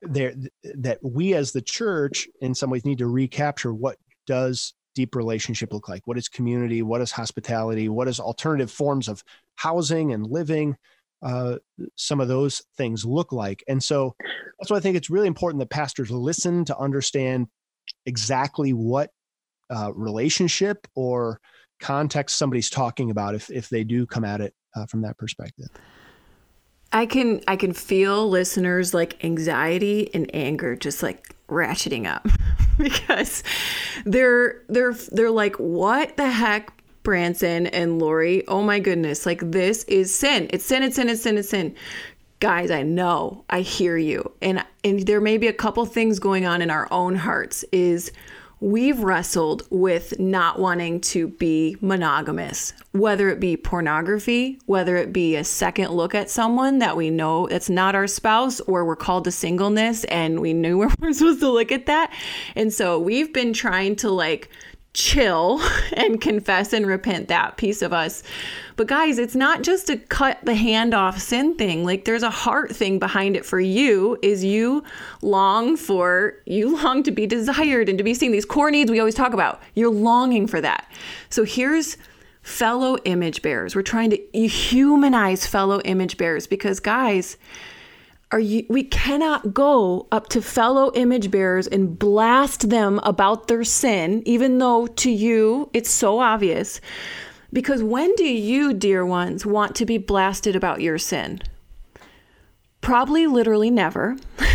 there 0.02 0.32
that 0.62 0.98
we 1.02 1.34
as 1.34 1.52
the 1.52 1.60
church 1.60 2.26
in 2.40 2.54
some 2.54 2.70
ways 2.70 2.84
need 2.84 2.98
to 2.98 3.06
recapture 3.06 3.74
what 3.74 3.98
does 4.26 4.74
deep 4.94 5.14
relationship 5.14 5.72
look 5.72 5.88
like? 5.88 6.06
What 6.06 6.18
is 6.18 6.28
community? 6.28 6.82
What 6.82 7.00
is 7.00 7.10
hospitality? 7.10 7.88
What 7.88 8.08
is 8.08 8.18
alternative 8.18 8.70
forms 8.70 9.08
of 9.08 9.22
housing 9.56 10.12
and 10.12 10.26
living? 10.26 10.76
Uh, 11.22 11.56
some 11.96 12.20
of 12.20 12.28
those 12.28 12.62
things 12.76 13.04
look 13.04 13.30
like. 13.30 13.62
And 13.68 13.82
so 13.82 14.14
that's 14.60 14.70
why 14.70 14.76
i 14.76 14.80
think 14.80 14.96
it's 14.96 15.10
really 15.10 15.26
important 15.26 15.58
that 15.60 15.70
pastors 15.70 16.10
listen 16.10 16.64
to 16.66 16.78
understand 16.78 17.48
exactly 18.06 18.72
what 18.72 19.10
uh, 19.70 19.92
relationship 19.94 20.86
or 20.94 21.40
context 21.80 22.36
somebody's 22.36 22.70
talking 22.70 23.10
about 23.10 23.34
if, 23.34 23.50
if 23.50 23.68
they 23.68 23.84
do 23.84 24.06
come 24.06 24.24
at 24.24 24.40
it 24.40 24.54
uh, 24.74 24.86
from 24.86 25.02
that 25.02 25.16
perspective. 25.18 25.68
I 26.92 27.06
can 27.06 27.40
I 27.46 27.54
can 27.54 27.72
feel 27.72 28.28
listeners 28.28 28.92
like 28.92 29.24
anxiety 29.24 30.12
and 30.12 30.28
anger 30.34 30.74
just 30.74 31.02
like 31.02 31.34
ratcheting 31.48 32.06
up 32.06 32.26
because 32.78 33.44
they're 34.04 34.62
they're 34.68 34.94
they're 35.12 35.30
like 35.30 35.56
what 35.56 36.16
the 36.16 36.28
heck 36.28 36.72
Branson 37.04 37.68
and 37.68 38.00
Laurie? 38.00 38.46
Oh 38.48 38.62
my 38.62 38.80
goodness 38.80 39.24
like 39.24 39.40
this 39.52 39.84
is 39.84 40.12
sin. 40.12 40.48
It's 40.50 40.66
sin 40.66 40.82
it's 40.82 40.96
sin 40.96 41.08
it's 41.08 41.22
sin 41.22 41.38
it's 41.38 41.50
sin 41.50 41.76
guys 42.40 42.70
I 42.70 42.82
know 42.82 43.44
I 43.50 43.60
hear 43.60 43.96
you 43.96 44.32
and 44.40 44.64
and 44.82 45.06
there 45.06 45.20
may 45.20 45.36
be 45.36 45.46
a 45.46 45.52
couple 45.52 45.84
things 45.84 46.18
going 46.18 46.46
on 46.46 46.62
in 46.62 46.70
our 46.70 46.88
own 46.90 47.14
hearts 47.14 47.64
is 47.70 48.10
we've 48.60 49.00
wrestled 49.00 49.62
with 49.70 50.18
not 50.20 50.58
wanting 50.58 51.00
to 51.00 51.28
be 51.28 51.76
monogamous, 51.80 52.74
whether 52.92 53.30
it 53.30 53.40
be 53.40 53.56
pornography, 53.56 54.58
whether 54.66 54.96
it 54.96 55.12
be 55.12 55.34
a 55.34 55.44
second 55.44 55.90
look 55.90 56.14
at 56.14 56.28
someone 56.28 56.78
that 56.78 56.96
we 56.96 57.10
know 57.10 57.46
it's 57.46 57.70
not 57.70 57.94
our 57.94 58.06
spouse, 58.06 58.60
or 58.60 58.84
we're 58.84 58.96
called 58.96 59.24
to 59.24 59.30
singleness 59.30 60.04
and 60.04 60.40
we 60.40 60.52
knew 60.52 60.78
we 60.80 60.86
weren't 60.86 61.16
supposed 61.16 61.40
to 61.40 61.50
look 61.50 61.72
at 61.72 61.86
that. 61.86 62.12
And 62.54 62.72
so 62.72 62.98
we've 62.98 63.32
been 63.32 63.52
trying 63.52 63.96
to 63.96 64.10
like 64.10 64.50
chill 64.92 65.60
and 65.92 66.20
confess 66.20 66.72
and 66.72 66.86
repent 66.86 67.28
that 67.28 67.56
piece 67.56 67.82
of 67.82 67.92
us. 67.92 68.22
But 68.76 68.88
guys, 68.88 69.18
it's 69.18 69.34
not 69.34 69.62
just 69.62 69.90
a 69.90 69.96
cut 69.96 70.38
the 70.42 70.54
hand 70.54 70.94
off 70.94 71.18
sin 71.18 71.54
thing. 71.54 71.84
Like 71.84 72.04
there's 72.04 72.22
a 72.22 72.30
heart 72.30 72.74
thing 72.74 72.98
behind 72.98 73.36
it 73.36 73.44
for 73.44 73.60
you 73.60 74.18
is 74.22 74.44
you 74.44 74.82
long 75.22 75.76
for 75.76 76.34
you 76.46 76.76
long 76.82 77.02
to 77.04 77.10
be 77.10 77.26
desired 77.26 77.88
and 77.88 77.98
to 77.98 78.04
be 78.04 78.14
seen. 78.14 78.32
These 78.32 78.44
core 78.44 78.70
needs 78.70 78.90
we 78.90 78.98
always 78.98 79.14
talk 79.14 79.32
about. 79.32 79.60
You're 79.74 79.90
longing 79.92 80.46
for 80.46 80.60
that. 80.60 80.90
So 81.28 81.44
here's 81.44 81.96
fellow 82.42 82.96
image 83.04 83.42
bearers. 83.42 83.74
We're 83.76 83.82
trying 83.82 84.10
to 84.10 84.18
humanize 84.32 85.46
fellow 85.46 85.80
image 85.82 86.16
bearers 86.16 86.46
because 86.46 86.80
guys, 86.80 87.36
are 88.32 88.40
you 88.40 88.64
we 88.68 88.84
cannot 88.84 89.52
go 89.52 90.06
up 90.12 90.28
to 90.28 90.40
fellow 90.40 90.92
image 90.94 91.30
bearers 91.30 91.66
and 91.66 91.98
blast 91.98 92.70
them 92.70 93.00
about 93.02 93.48
their 93.48 93.64
sin 93.64 94.22
even 94.24 94.58
though 94.58 94.86
to 94.86 95.10
you 95.10 95.68
it's 95.72 95.90
so 95.90 96.20
obvious. 96.20 96.80
Because 97.52 97.82
when 97.82 98.14
do 98.14 98.24
you 98.24 98.72
dear 98.72 99.04
ones 99.04 99.44
want 99.44 99.74
to 99.76 99.84
be 99.84 99.98
blasted 99.98 100.54
about 100.54 100.80
your 100.80 100.98
sin? 100.98 101.40
Probably 102.80 103.26
literally 103.26 103.70
never. 103.70 104.16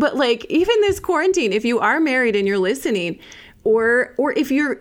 But 0.00 0.16
like 0.16 0.46
even 0.46 0.80
this 0.80 0.98
quarantine 0.98 1.52
if 1.52 1.62
you 1.62 1.78
are 1.78 2.00
married 2.00 2.34
and 2.34 2.48
you're 2.48 2.56
listening 2.58 3.18
or 3.64 4.14
or 4.16 4.32
if 4.32 4.50
you're 4.50 4.80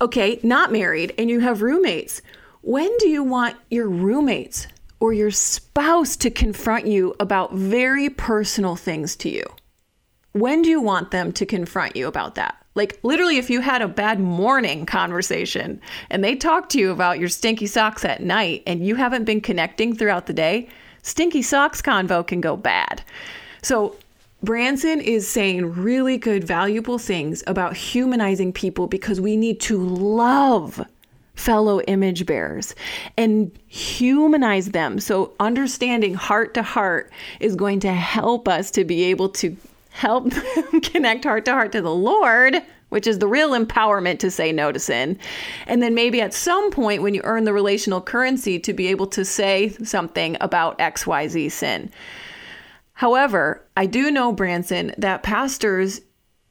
okay 0.00 0.40
not 0.42 0.72
married 0.72 1.14
and 1.16 1.30
you 1.30 1.38
have 1.38 1.62
roommates 1.62 2.20
when 2.62 2.90
do 2.98 3.08
you 3.08 3.22
want 3.22 3.56
your 3.70 3.88
roommates 3.88 4.66
or 5.00 5.12
your 5.12 5.30
spouse 5.30 6.16
to 6.16 6.30
confront 6.30 6.86
you 6.86 7.14
about 7.20 7.54
very 7.54 8.08
personal 8.08 8.76
things 8.76 9.16
to 9.16 9.28
you? 9.28 9.44
When 10.32 10.62
do 10.62 10.68
you 10.68 10.80
want 10.80 11.10
them 11.10 11.32
to 11.32 11.46
confront 11.46 11.96
you 11.96 12.06
about 12.06 12.34
that? 12.34 12.62
Like, 12.74 12.98
literally, 13.02 13.38
if 13.38 13.48
you 13.48 13.62
had 13.62 13.80
a 13.80 13.88
bad 13.88 14.20
morning 14.20 14.84
conversation 14.84 15.80
and 16.10 16.22
they 16.22 16.36
talk 16.36 16.68
to 16.70 16.78
you 16.78 16.90
about 16.90 17.18
your 17.18 17.30
stinky 17.30 17.66
socks 17.66 18.04
at 18.04 18.22
night 18.22 18.62
and 18.66 18.86
you 18.86 18.96
haven't 18.96 19.24
been 19.24 19.40
connecting 19.40 19.96
throughout 19.96 20.26
the 20.26 20.34
day, 20.34 20.68
stinky 21.02 21.40
socks 21.40 21.80
convo 21.80 22.26
can 22.26 22.42
go 22.42 22.54
bad. 22.54 23.02
So, 23.62 23.96
Branson 24.42 25.00
is 25.00 25.26
saying 25.26 25.72
really 25.72 26.18
good, 26.18 26.44
valuable 26.44 26.98
things 26.98 27.42
about 27.46 27.74
humanizing 27.74 28.52
people 28.52 28.86
because 28.86 29.20
we 29.20 29.36
need 29.36 29.58
to 29.62 29.78
love 29.78 30.86
fellow 31.36 31.80
image 31.82 32.26
bearers 32.26 32.74
and 33.16 33.52
humanize 33.68 34.70
them. 34.70 34.98
So, 34.98 35.32
understanding 35.38 36.14
heart 36.14 36.54
to 36.54 36.62
heart 36.62 37.12
is 37.40 37.54
going 37.54 37.80
to 37.80 37.92
help 37.92 38.48
us 38.48 38.70
to 38.72 38.84
be 38.84 39.04
able 39.04 39.28
to 39.30 39.56
help 39.90 40.30
connect 40.82 41.24
heart 41.24 41.44
to 41.44 41.52
heart 41.52 41.72
to 41.72 41.82
the 41.82 41.94
Lord, 41.94 42.56
which 42.88 43.06
is 43.06 43.18
the 43.18 43.28
real 43.28 43.50
empowerment 43.50 44.18
to 44.20 44.30
say 44.30 44.52
no 44.52 44.72
to 44.72 44.78
sin. 44.78 45.18
And 45.66 45.82
then 45.82 45.94
maybe 45.94 46.20
at 46.20 46.34
some 46.34 46.70
point 46.70 47.02
when 47.02 47.14
you 47.14 47.20
earn 47.24 47.44
the 47.44 47.52
relational 47.52 48.00
currency 48.00 48.58
to 48.60 48.72
be 48.72 48.88
able 48.88 49.06
to 49.08 49.24
say 49.24 49.70
something 49.82 50.36
about 50.40 50.78
XYZ 50.78 51.50
sin. 51.52 51.90
However, 52.94 53.62
I 53.76 53.84
do 53.84 54.10
know, 54.10 54.32
Branson, 54.32 54.94
that 54.96 55.22
pastors 55.22 56.00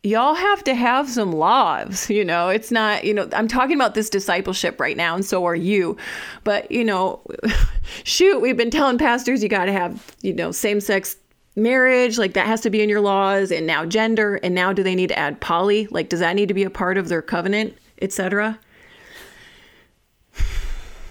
y'all 0.05 0.35
have 0.35 0.63
to 0.63 0.75
have 0.75 1.09
some 1.09 1.31
laws. 1.31 2.09
You 2.09 2.23
know, 2.23 2.49
it's 2.49 2.71
not, 2.71 3.03
you 3.03 3.13
know, 3.13 3.27
I'm 3.33 3.47
talking 3.47 3.75
about 3.75 3.95
this 3.95 4.09
discipleship 4.09 4.79
right 4.79 4.95
now, 4.95 5.15
and 5.15 5.25
so 5.25 5.45
are 5.45 5.55
you. 5.55 5.97
But, 6.43 6.71
you 6.71 6.83
know, 6.83 7.21
shoot, 8.03 8.39
we've 8.39 8.57
been 8.57 8.71
telling 8.71 8.97
pastors 8.97 9.43
you 9.43 9.49
got 9.49 9.65
to 9.65 9.73
have, 9.73 10.15
you 10.21 10.33
know, 10.33 10.51
same 10.51 10.79
sex 10.79 11.17
marriage, 11.55 12.17
like 12.17 12.33
that 12.33 12.45
has 12.45 12.61
to 12.61 12.69
be 12.69 12.81
in 12.81 12.89
your 12.89 13.01
laws, 13.01 13.51
and 13.51 13.65
now 13.65 13.85
gender, 13.85 14.35
and 14.35 14.53
now 14.53 14.71
do 14.71 14.83
they 14.83 14.95
need 14.95 15.07
to 15.07 15.17
add 15.17 15.41
poly? 15.41 15.87
Like, 15.87 16.09
does 16.09 16.19
that 16.19 16.35
need 16.35 16.47
to 16.47 16.53
be 16.53 16.63
a 16.63 16.69
part 16.69 16.97
of 16.97 17.09
their 17.09 17.21
covenant, 17.21 17.75
etc.? 18.01 18.59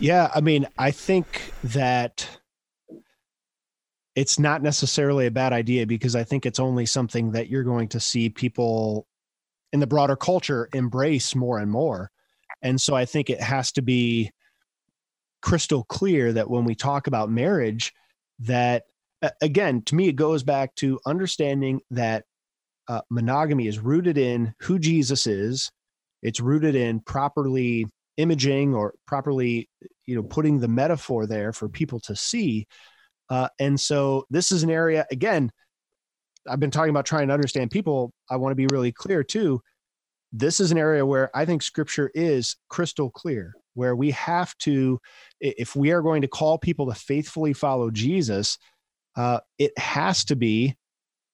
Yeah, 0.01 0.29
I 0.35 0.41
mean, 0.41 0.67
I 0.77 0.91
think 0.91 1.53
that 1.63 2.29
it's 4.15 4.39
not 4.39 4.63
necessarily 4.63 5.27
a 5.27 5.31
bad 5.31 5.53
idea 5.53 5.87
because 5.87 6.15
I 6.15 6.25
think 6.25 6.47
it's 6.47 6.61
only 6.61 6.87
something 6.87 7.33
that 7.33 7.49
you're 7.49 7.65
going 7.65 7.89
to 7.89 8.01
see 8.01 8.29
people 8.29 9.07
in 9.73 9.81
the 9.81 9.87
broader 9.87 10.17
culture 10.17 10.69
embrace 10.73 11.35
more 11.35 11.59
and 11.59 11.71
more. 11.71 12.11
And 12.63 12.81
so 12.81 12.95
I 12.95 13.05
think 13.05 13.29
it 13.29 13.41
has 13.41 13.73
to 13.73 13.83
be 13.83 14.31
crystal 15.43 15.85
clear 15.85 16.33
that 16.33 16.49
when 16.49 16.65
we 16.65 16.75
talk 16.75 17.07
about 17.07 17.31
marriage, 17.31 17.93
that 18.41 18.85
again, 19.41 19.83
to 19.83 19.95
me, 19.95 20.09
it 20.09 20.17
goes 20.17 20.43
back 20.43 20.75
to 20.77 21.01
understanding 21.07 21.81
that 21.91 22.25
uh, 22.89 23.01
monogamy 23.11 23.67
is 23.67 23.79
rooted 23.79 24.19
in 24.19 24.55
who 24.61 24.79
Jesus 24.79 25.27
is. 25.27 25.71
It's 26.23 26.41
rooted 26.41 26.75
in 26.75 27.01
properly 27.01 27.87
imaging 28.17 28.75
or 28.75 28.95
properly, 29.07 29.69
you 30.07 30.15
know, 30.15 30.23
putting 30.23 30.61
the 30.61 30.69
metaphor 30.69 31.27
there 31.27 31.53
for 31.53 31.69
people 31.69 32.01
to 32.01 32.15
see 32.15 32.67
uh, 33.31 33.49
and 33.59 33.79
so 33.79 34.27
this 34.31 34.53
is 34.53 34.63
an 34.63 34.71
area, 34.71 35.07
again, 35.11 35.51
I've 36.49 36.61
been 36.61 36.71
talking 36.71 36.91
about 36.91 37.07
trying 37.07 37.29
to 37.29 37.35
understand 37.35 37.71
people. 37.71 38.13
I 38.31 38.37
want 38.37 38.53
to 38.53 38.57
be 38.57 38.67
really 38.67 38.93
clear 38.93 39.25
too. 39.25 39.63
This 40.33 40.61
is 40.61 40.73
an 40.73 40.79
area 40.79 41.07
where 41.07 41.31
I 41.35 41.45
think 41.45 41.63
scripture 41.63 42.11
is 42.15 42.57
crystal 42.69 43.09
clear, 43.09 43.55
where 43.75 43.97
we 43.97 44.11
have 44.11 44.57
to, 44.59 45.01
if 45.41 45.75
we 45.75 45.93
are 45.93 46.03
going 46.03 46.23
to 46.23 46.29
call 46.29 46.59
people 46.59 46.87
to 46.87 46.95
faithfully 46.95 47.53
follow 47.53 47.91
Jesus, 47.91 48.59
uh, 49.17 49.41
it 49.59 49.77
has 49.79 50.25
to 50.27 50.37
be 50.37 50.77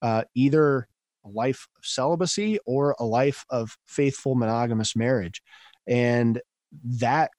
uh, 0.02 0.24
either 0.34 0.86
a 1.24 1.28
life 1.28 1.66
of 1.76 1.84
celibacy 1.84 2.58
or 2.66 2.94
a 2.98 3.04
life 3.04 3.44
of 3.50 3.76
faithful 3.86 4.34
monogamous 4.34 4.94
marriage. 4.94 5.42
And 5.86 6.40
that 6.84 7.30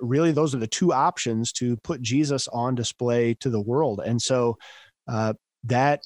really 0.00 0.32
those 0.32 0.54
are 0.54 0.58
the 0.58 0.66
two 0.66 0.92
options 0.92 1.52
to 1.52 1.76
put 1.78 2.02
Jesus 2.02 2.48
on 2.48 2.74
display 2.74 3.34
to 3.34 3.50
the 3.50 3.60
world. 3.60 4.00
And 4.04 4.20
so 4.20 4.58
uh, 5.06 5.34
that 5.64 6.02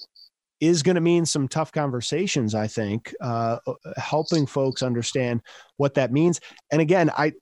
is 0.60 0.82
going 0.82 0.94
to 0.94 1.00
mean 1.00 1.26
some 1.26 1.48
tough 1.48 1.72
conversations, 1.72 2.54
I 2.54 2.68
think, 2.68 3.12
uh, 3.20 3.58
uh, 3.66 3.72
helping 3.96 4.46
folks 4.46 4.82
understand 4.82 5.42
what 5.76 5.94
that 5.94 6.12
means. 6.12 6.40
And 6.70 6.80
again, 6.80 7.10
I 7.16 7.32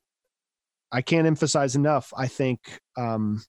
I 0.92 1.02
can't 1.02 1.26
emphasize 1.26 1.76
enough. 1.76 2.12
I 2.16 2.26
think 2.26 2.80
um, 2.96 3.42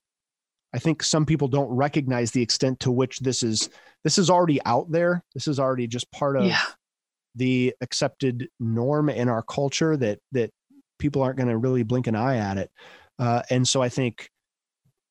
I 0.74 0.78
think 0.78 1.02
some 1.02 1.26
people 1.26 1.48
don't 1.48 1.70
recognize 1.70 2.30
the 2.30 2.42
extent 2.42 2.80
to 2.80 2.90
which 2.90 3.20
this 3.20 3.42
is 3.42 3.68
this 4.04 4.18
is 4.18 4.30
already 4.30 4.60
out 4.64 4.90
there. 4.90 5.24
This 5.34 5.48
is 5.48 5.58
already 5.58 5.86
just 5.86 6.10
part 6.12 6.36
of 6.36 6.44
yeah. 6.44 6.62
the 7.34 7.74
accepted 7.80 8.48
norm 8.60 9.08
in 9.08 9.28
our 9.28 9.42
culture 9.42 9.96
that 9.96 10.18
that 10.32 10.50
people 11.02 11.20
aren't 11.22 11.36
going 11.36 11.48
to 11.48 11.58
really 11.58 11.82
blink 11.82 12.06
an 12.06 12.14
eye 12.14 12.36
at 12.36 12.56
it. 12.56 12.70
Uh, 13.18 13.42
and 13.50 13.66
so 13.66 13.82
I 13.82 13.88
think, 13.88 14.30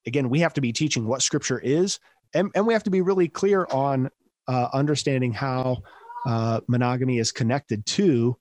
again, 0.07 0.29
we 0.29 0.39
have 0.39 0.53
to 0.53 0.61
be 0.61 0.73
teaching 0.73 1.05
what 1.05 1.21
scripture 1.21 1.59
is, 1.59 1.99
and, 2.33 2.49
and 2.55 2.65
we 2.65 2.73
have 2.73 2.83
to 2.85 2.89
be 2.89 3.01
really 3.01 3.27
clear 3.27 3.67
on 3.71 4.09
uh, 4.47 4.67
understanding 4.73 5.33
how 5.33 5.83
uh, 6.25 6.61
monogamy 6.67 7.19
is 7.19 7.31
connected 7.31 7.85
to 7.85 8.35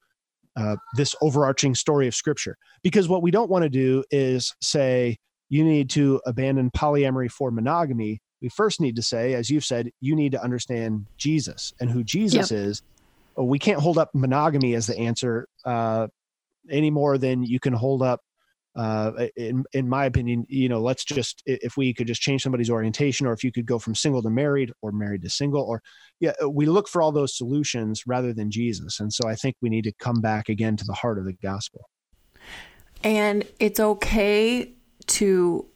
uh, 0.56 0.76
this 0.94 1.14
overarching 1.20 1.74
story 1.74 2.06
of 2.06 2.14
scripture. 2.14 2.56
Because 2.82 3.08
what 3.08 3.22
we 3.22 3.30
don't 3.30 3.50
want 3.50 3.64
to 3.64 3.68
do 3.68 4.04
is 4.10 4.54
say, 4.60 5.18
you 5.48 5.64
need 5.64 5.90
to 5.90 6.20
abandon 6.26 6.70
polyamory 6.70 7.30
for 7.30 7.50
monogamy. 7.50 8.20
We 8.40 8.48
first 8.48 8.80
need 8.80 8.96
to 8.96 9.02
say, 9.02 9.34
as 9.34 9.50
you've 9.50 9.64
said, 9.64 9.90
you 10.00 10.14
need 10.14 10.32
to 10.32 10.42
understand 10.42 11.06
Jesus 11.16 11.74
and 11.80 11.90
who 11.90 12.04
Jesus 12.04 12.50
yep. 12.50 12.60
is. 12.60 12.82
We 13.36 13.58
can't 13.58 13.80
hold 13.80 13.98
up 13.98 14.10
monogamy 14.14 14.74
as 14.74 14.86
the 14.86 14.98
answer 14.98 15.46
uh, 15.64 16.08
any 16.68 16.90
more 16.90 17.18
than 17.18 17.42
you 17.42 17.60
can 17.60 17.72
hold 17.72 18.02
up 18.02 18.20
uh, 18.76 19.26
in 19.36 19.64
in 19.72 19.88
my 19.88 20.04
opinion, 20.04 20.46
you 20.48 20.68
know, 20.68 20.80
let's 20.80 21.04
just 21.04 21.42
if 21.44 21.76
we 21.76 21.92
could 21.92 22.06
just 22.06 22.22
change 22.22 22.42
somebody's 22.42 22.70
orientation, 22.70 23.26
or 23.26 23.32
if 23.32 23.42
you 23.42 23.50
could 23.50 23.66
go 23.66 23.78
from 23.78 23.94
single 23.94 24.22
to 24.22 24.30
married, 24.30 24.72
or 24.80 24.92
married 24.92 25.22
to 25.22 25.28
single, 25.28 25.62
or 25.62 25.82
yeah, 26.20 26.32
uh, 26.42 26.48
we 26.48 26.66
look 26.66 26.88
for 26.88 27.02
all 27.02 27.10
those 27.10 27.36
solutions 27.36 28.04
rather 28.06 28.32
than 28.32 28.50
Jesus. 28.50 29.00
And 29.00 29.12
so 29.12 29.28
I 29.28 29.34
think 29.34 29.56
we 29.60 29.70
need 29.70 29.84
to 29.84 29.92
come 29.98 30.20
back 30.20 30.48
again 30.48 30.76
to 30.76 30.84
the 30.84 30.92
heart 30.92 31.18
of 31.18 31.24
the 31.24 31.32
gospel. 31.32 31.88
And 33.02 33.44
it's 33.58 33.80
okay 33.80 34.72
to 35.06 35.66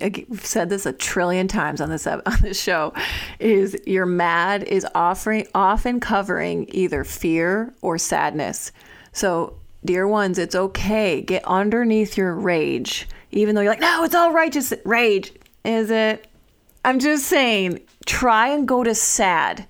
I've 0.00 0.46
said 0.46 0.70
this 0.70 0.86
a 0.86 0.94
trillion 0.94 1.48
times 1.48 1.82
on 1.82 1.90
this 1.90 2.06
on 2.06 2.22
this 2.40 2.60
show, 2.60 2.94
is 3.40 3.76
your 3.86 4.06
mad 4.06 4.62
is 4.62 4.86
offering 4.94 5.46
often 5.54 6.00
covering 6.00 6.66
either 6.72 7.04
fear 7.04 7.74
or 7.82 7.98
sadness. 7.98 8.72
So, 9.12 9.58
dear 9.84 10.06
ones, 10.06 10.38
it's 10.38 10.54
okay. 10.54 11.20
Get 11.20 11.44
underneath 11.44 12.16
your 12.16 12.34
rage, 12.34 13.08
even 13.30 13.54
though 13.54 13.60
you're 13.62 13.72
like, 13.72 13.80
no, 13.80 14.04
it's 14.04 14.14
all 14.14 14.32
righteous 14.32 14.72
rage. 14.84 15.32
Is 15.64 15.90
it? 15.90 16.26
I'm 16.84 16.98
just 16.98 17.26
saying, 17.26 17.80
try 18.06 18.48
and 18.48 18.66
go 18.66 18.82
to 18.82 18.94
sad 18.94 19.66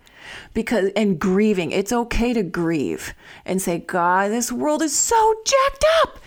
because 0.54 0.90
and 0.96 1.18
grieving. 1.18 1.70
It's 1.70 1.92
okay 1.92 2.32
to 2.32 2.42
grieve 2.42 3.14
and 3.44 3.60
say, 3.60 3.78
God, 3.78 4.30
this 4.30 4.50
world 4.50 4.82
is 4.82 4.96
so 4.96 5.34
jacked 5.44 5.84
up 6.02 6.18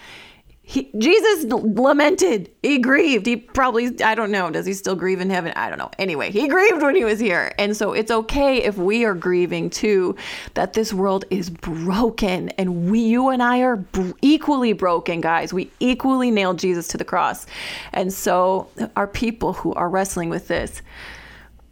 he, 0.68 0.90
Jesus 0.98 1.46
lamented. 1.46 2.50
He 2.64 2.80
grieved. 2.80 3.28
He 3.28 3.36
probably, 3.36 4.02
I 4.02 4.16
don't 4.16 4.32
know, 4.32 4.50
does 4.50 4.66
he 4.66 4.74
still 4.74 4.96
grieve 4.96 5.22
in 5.22 5.30
heaven? 5.30 5.54
I 5.56 5.70
don't 5.70 5.78
know. 5.78 5.92
Anyway, 6.00 6.32
he 6.32 6.48
grieved 6.48 6.82
when 6.82 6.96
he 6.96 7.04
was 7.04 7.20
here. 7.20 7.54
And 7.60 7.78
so 7.78 7.94
it's 7.94 8.10
okay 8.10 8.64
if 8.64 8.76
we 8.76 9.06
are 9.06 9.14
grieving 9.14 9.70
too, 9.70 10.16
that 10.56 10.74
this 10.74 10.92
world 10.92 11.24
is 11.30 11.52
broken. 11.52 12.50
And 12.58 12.90
we, 12.90 13.00
you 13.00 13.30
and 13.30 13.44
I 13.44 13.60
are 13.62 13.86
equally 14.24 14.74
broken, 14.74 15.22
guys. 15.22 15.54
We 15.54 15.70
equally 15.80 16.32
nailed 16.32 16.58
Jesus 16.58 16.88
to 16.90 16.98
the 16.98 17.06
cross. 17.06 17.46
And 17.94 18.12
so 18.12 18.68
our 18.96 19.08
people 19.08 19.54
who 19.54 19.72
are 19.76 19.88
wrestling 19.88 20.30
with 20.30 20.48
this. 20.48 20.82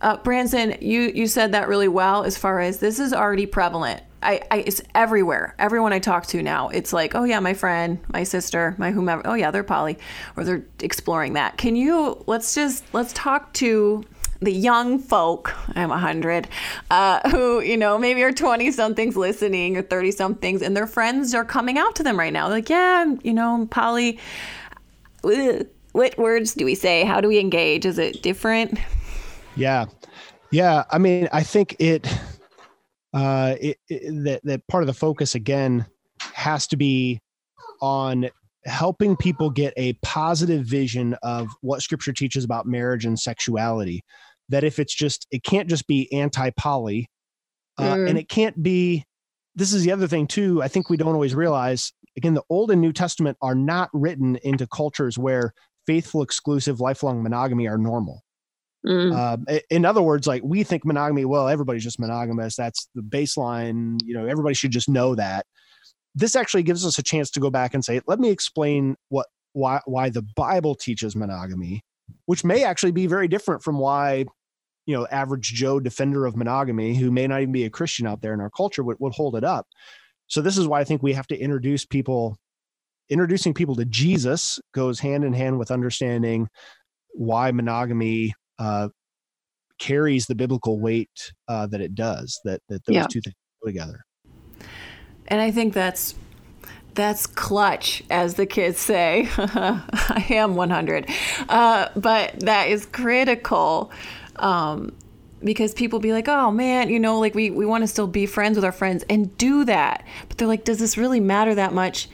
Uh, 0.02 0.18
Branson, 0.18 0.78
you, 0.82 1.12
you 1.16 1.26
said 1.26 1.54
that 1.54 1.68
really 1.68 1.88
well 1.88 2.26
as 2.26 2.38
far 2.38 2.60
as 2.60 2.78
this 2.78 3.00
is 3.00 3.12
already 3.12 3.48
prevalent 3.48 4.04
I, 4.24 4.42
I, 4.50 4.58
it's 4.60 4.82
everywhere. 4.96 5.56
Everyone 5.60 5.94
I 5.94 6.00
talk 6.00 6.26
to 6.28 6.42
now, 6.42 6.70
it's 6.70 6.94
like, 6.94 7.16
oh 7.16 7.24
yeah, 7.24 7.40
my 7.40 7.54
friend, 7.54 8.00
my 8.12 8.24
sister, 8.24 8.76
my 8.78 8.92
whomever. 8.92 9.22
Oh 9.26 9.34
yeah, 9.34 9.52
they're 9.52 9.64
poly, 9.64 9.98
or 10.36 10.44
they're 10.44 10.64
exploring 10.80 11.34
that. 11.34 11.58
Can 11.58 11.76
you? 11.76 12.24
Let's 12.26 12.56
just 12.56 12.84
let's 12.94 13.14
talk 13.14 13.54
to 13.54 14.04
the 14.42 14.52
young 14.52 15.00
folk. 15.00 15.54
I'm 15.76 15.92
a 15.92 15.98
hundred, 15.98 16.48
uh, 16.92 17.30
who 17.30 17.62
you 17.62 17.78
know 17.78 17.98
maybe 17.98 18.24
are 18.24 18.32
twenty 18.32 18.72
somethings 18.72 19.16
listening 19.16 19.78
or 19.78 19.82
thirty 19.82 20.12
somethings, 20.12 20.62
and 20.62 20.76
their 20.76 20.88
friends 20.88 21.34
are 21.34 21.46
coming 21.46 21.78
out 21.78 21.96
to 21.98 22.04
them 22.04 22.18
right 22.18 22.34
now. 22.34 22.50
They're 22.50 22.58
like, 22.58 22.70
yeah, 22.70 23.14
you 23.24 23.34
know, 23.34 23.68
poly. 23.70 24.20
What 25.22 26.18
words 26.18 26.56
do 26.56 26.66
we 26.66 26.76
say? 26.76 27.06
How 27.06 27.22
do 27.22 27.28
we 27.28 27.40
engage? 27.40 27.86
Is 27.86 27.98
it 28.00 28.22
different? 28.22 28.80
Yeah, 29.56 29.86
yeah. 30.52 30.84
I 30.90 30.98
mean, 30.98 31.30
I 31.32 31.44
think 31.44 31.76
it 31.80 32.08
uh, 33.14 33.56
it, 33.60 33.78
it, 33.90 34.24
that 34.24 34.42
that 34.44 34.68
part 34.68 34.84
of 34.84 34.88
the 34.88 34.94
focus 34.94 35.36
again 35.36 35.86
has 36.34 36.68
to 36.68 36.78
be 36.78 37.20
on 37.82 38.30
helping 38.66 39.16
people 39.16 39.50
get 39.50 39.74
a 39.76 39.94
positive 40.02 40.66
vision 40.66 41.16
of 41.22 41.50
what 41.62 41.82
scripture 41.82 42.14
teaches 42.14 42.44
about 42.44 42.66
marriage 42.66 43.06
and 43.06 43.20
sexuality 43.20 44.04
that 44.50 44.64
if 44.64 44.80
it's 44.80 44.94
just 44.94 45.28
it 45.32 45.44
can't 45.44 45.70
just 45.70 45.86
be 45.88 46.12
anti-poly 46.14 47.10
uh, 47.78 47.96
mm. 47.96 48.10
and 48.10 48.18
it 48.18 48.30
can't 48.30 48.62
be 48.64 49.04
this 49.56 49.74
is 49.74 49.84
the 49.84 49.92
other 49.92 50.08
thing 50.08 50.26
too 50.26 50.62
i 50.64 50.68
think 50.68 50.90
we 50.90 50.98
don't 50.98 51.14
always 51.14 51.36
realize 51.36 51.92
again 52.16 52.34
the 52.34 52.44
old 52.50 52.72
and 52.72 52.80
new 52.80 52.94
testament 52.94 53.38
are 53.42 53.56
not 53.56 53.90
written 53.94 54.38
into 54.44 54.66
cultures 54.68 55.18
where 55.18 55.54
faithful 55.86 56.22
exclusive 56.22 56.80
lifelong 56.80 57.22
monogamy 57.22 57.68
are 57.68 57.78
normal 57.78 58.22
Mm. 58.86 59.16
Uh, 59.48 59.60
in 59.70 59.86
other 59.86 60.02
words, 60.02 60.28
like 60.28 60.42
we 60.44 60.64
think 60.64 60.86
monogamy, 60.86 61.26
well, 61.26 61.48
everybody's 61.48 61.84
just 61.84 62.00
monogamous. 62.00 62.56
That's 62.56 62.90
the 62.96 63.02
baseline. 63.02 64.00
You 64.04 64.14
know, 64.14 64.26
everybody 64.26 64.56
should 64.56 64.72
just 64.72 64.90
know 64.90 65.16
that. 65.16 65.46
This 66.16 66.36
actually 66.36 66.64
gives 66.64 66.86
us 66.86 67.00
a 67.00 67.04
chance 67.04 67.32
to 67.32 67.40
go 67.40 67.50
back 67.50 67.74
and 67.74 67.84
say, 67.84 68.02
let 68.08 68.20
me 68.20 68.30
explain 68.30 68.96
what 69.10 69.28
why 69.54 69.80
why 69.86 70.10
the 70.10 70.26
Bible 70.36 70.76
teaches 70.76 71.16
monogamy, 71.16 71.82
which 72.26 72.44
may 72.44 72.64
actually 72.64 72.92
be 72.92 73.08
very 73.08 73.28
different 73.28 73.64
from 73.64 73.80
why 73.80 74.26
you 74.86 74.96
know 74.96 75.08
average 75.08 75.54
Joe 75.54 75.80
defender 75.80 76.26
of 76.26 76.36
monogamy, 76.36 76.96
who 76.96 77.10
may 77.10 77.28
not 77.28 77.42
even 77.42 77.54
be 77.54 77.66
a 77.66 77.70
Christian 77.70 78.06
out 78.06 78.22
there 78.22 78.34
in 78.34 78.42
our 78.42 78.50
culture, 78.50 78.84
would, 78.84 78.98
would 79.00 79.14
hold 79.14 79.36
it 79.36 79.44
up. 79.44 79.68
So 80.28 80.42
this 80.42 80.58
is 80.58 80.68
why 80.68 80.82
I 80.82 80.84
think 80.84 81.02
we 81.02 81.14
have 81.14 81.28
to 81.28 81.38
introduce 81.38 81.86
people. 81.86 82.38
Introducing 83.10 83.54
people 83.54 83.76
to 83.76 83.86
Jesus 83.86 84.60
goes 84.74 85.00
hand 85.00 85.24
in 85.26 85.34
hand 85.34 85.60
with 85.60 85.72
understanding 85.72 86.48
why 87.14 87.52
monogamy 87.52 88.34
uh, 88.60 88.90
carries 89.80 90.26
the 90.26 90.36
biblical 90.36 90.80
weight 90.80 91.34
uh, 91.48 91.68
that 91.68 91.82
it 91.82 91.96
does. 91.96 92.40
That 92.44 92.62
that 92.70 92.86
those 92.86 92.96
yeah. 92.96 93.08
two 93.08 93.22
things 93.22 93.36
go 93.62 93.68
together. 93.68 94.06
And 95.28 95.42
I 95.42 95.52
think 95.52 95.74
that's 95.74 96.16
that's 96.96 97.26
clutch, 97.26 98.04
as 98.10 98.36
the 98.36 98.46
kids 98.46 98.80
say. 98.80 99.28
I 99.38 100.26
am 100.30 100.56
100, 100.56 101.10
uh, 101.50 101.90
but 101.96 102.40
that 102.42 102.70
is 102.70 102.86
critical. 102.86 103.92
Um, 104.36 104.94
because 105.44 105.74
people 105.74 106.00
be 106.00 106.14
like, 106.14 106.28
oh 106.28 106.52
man, 106.52 106.90
you 106.90 107.00
know, 107.00 107.20
like 107.20 107.36
we, 107.36 107.50
we 107.50 107.66
want 107.66 107.84
to 107.84 107.88
still 107.88 108.08
be 108.08 108.26
friends 108.26 108.56
with 108.56 108.64
our 108.64 108.72
friends 108.72 109.04
and 109.10 109.36
do 109.38 109.66
that. 109.66 110.06
But 110.30 110.38
they're 110.38 110.48
like, 110.48 110.64
does 110.64 110.80
this 110.80 110.98
really 110.98 111.20
matter 111.20 111.54
that 111.56 111.74
much? 111.74 112.08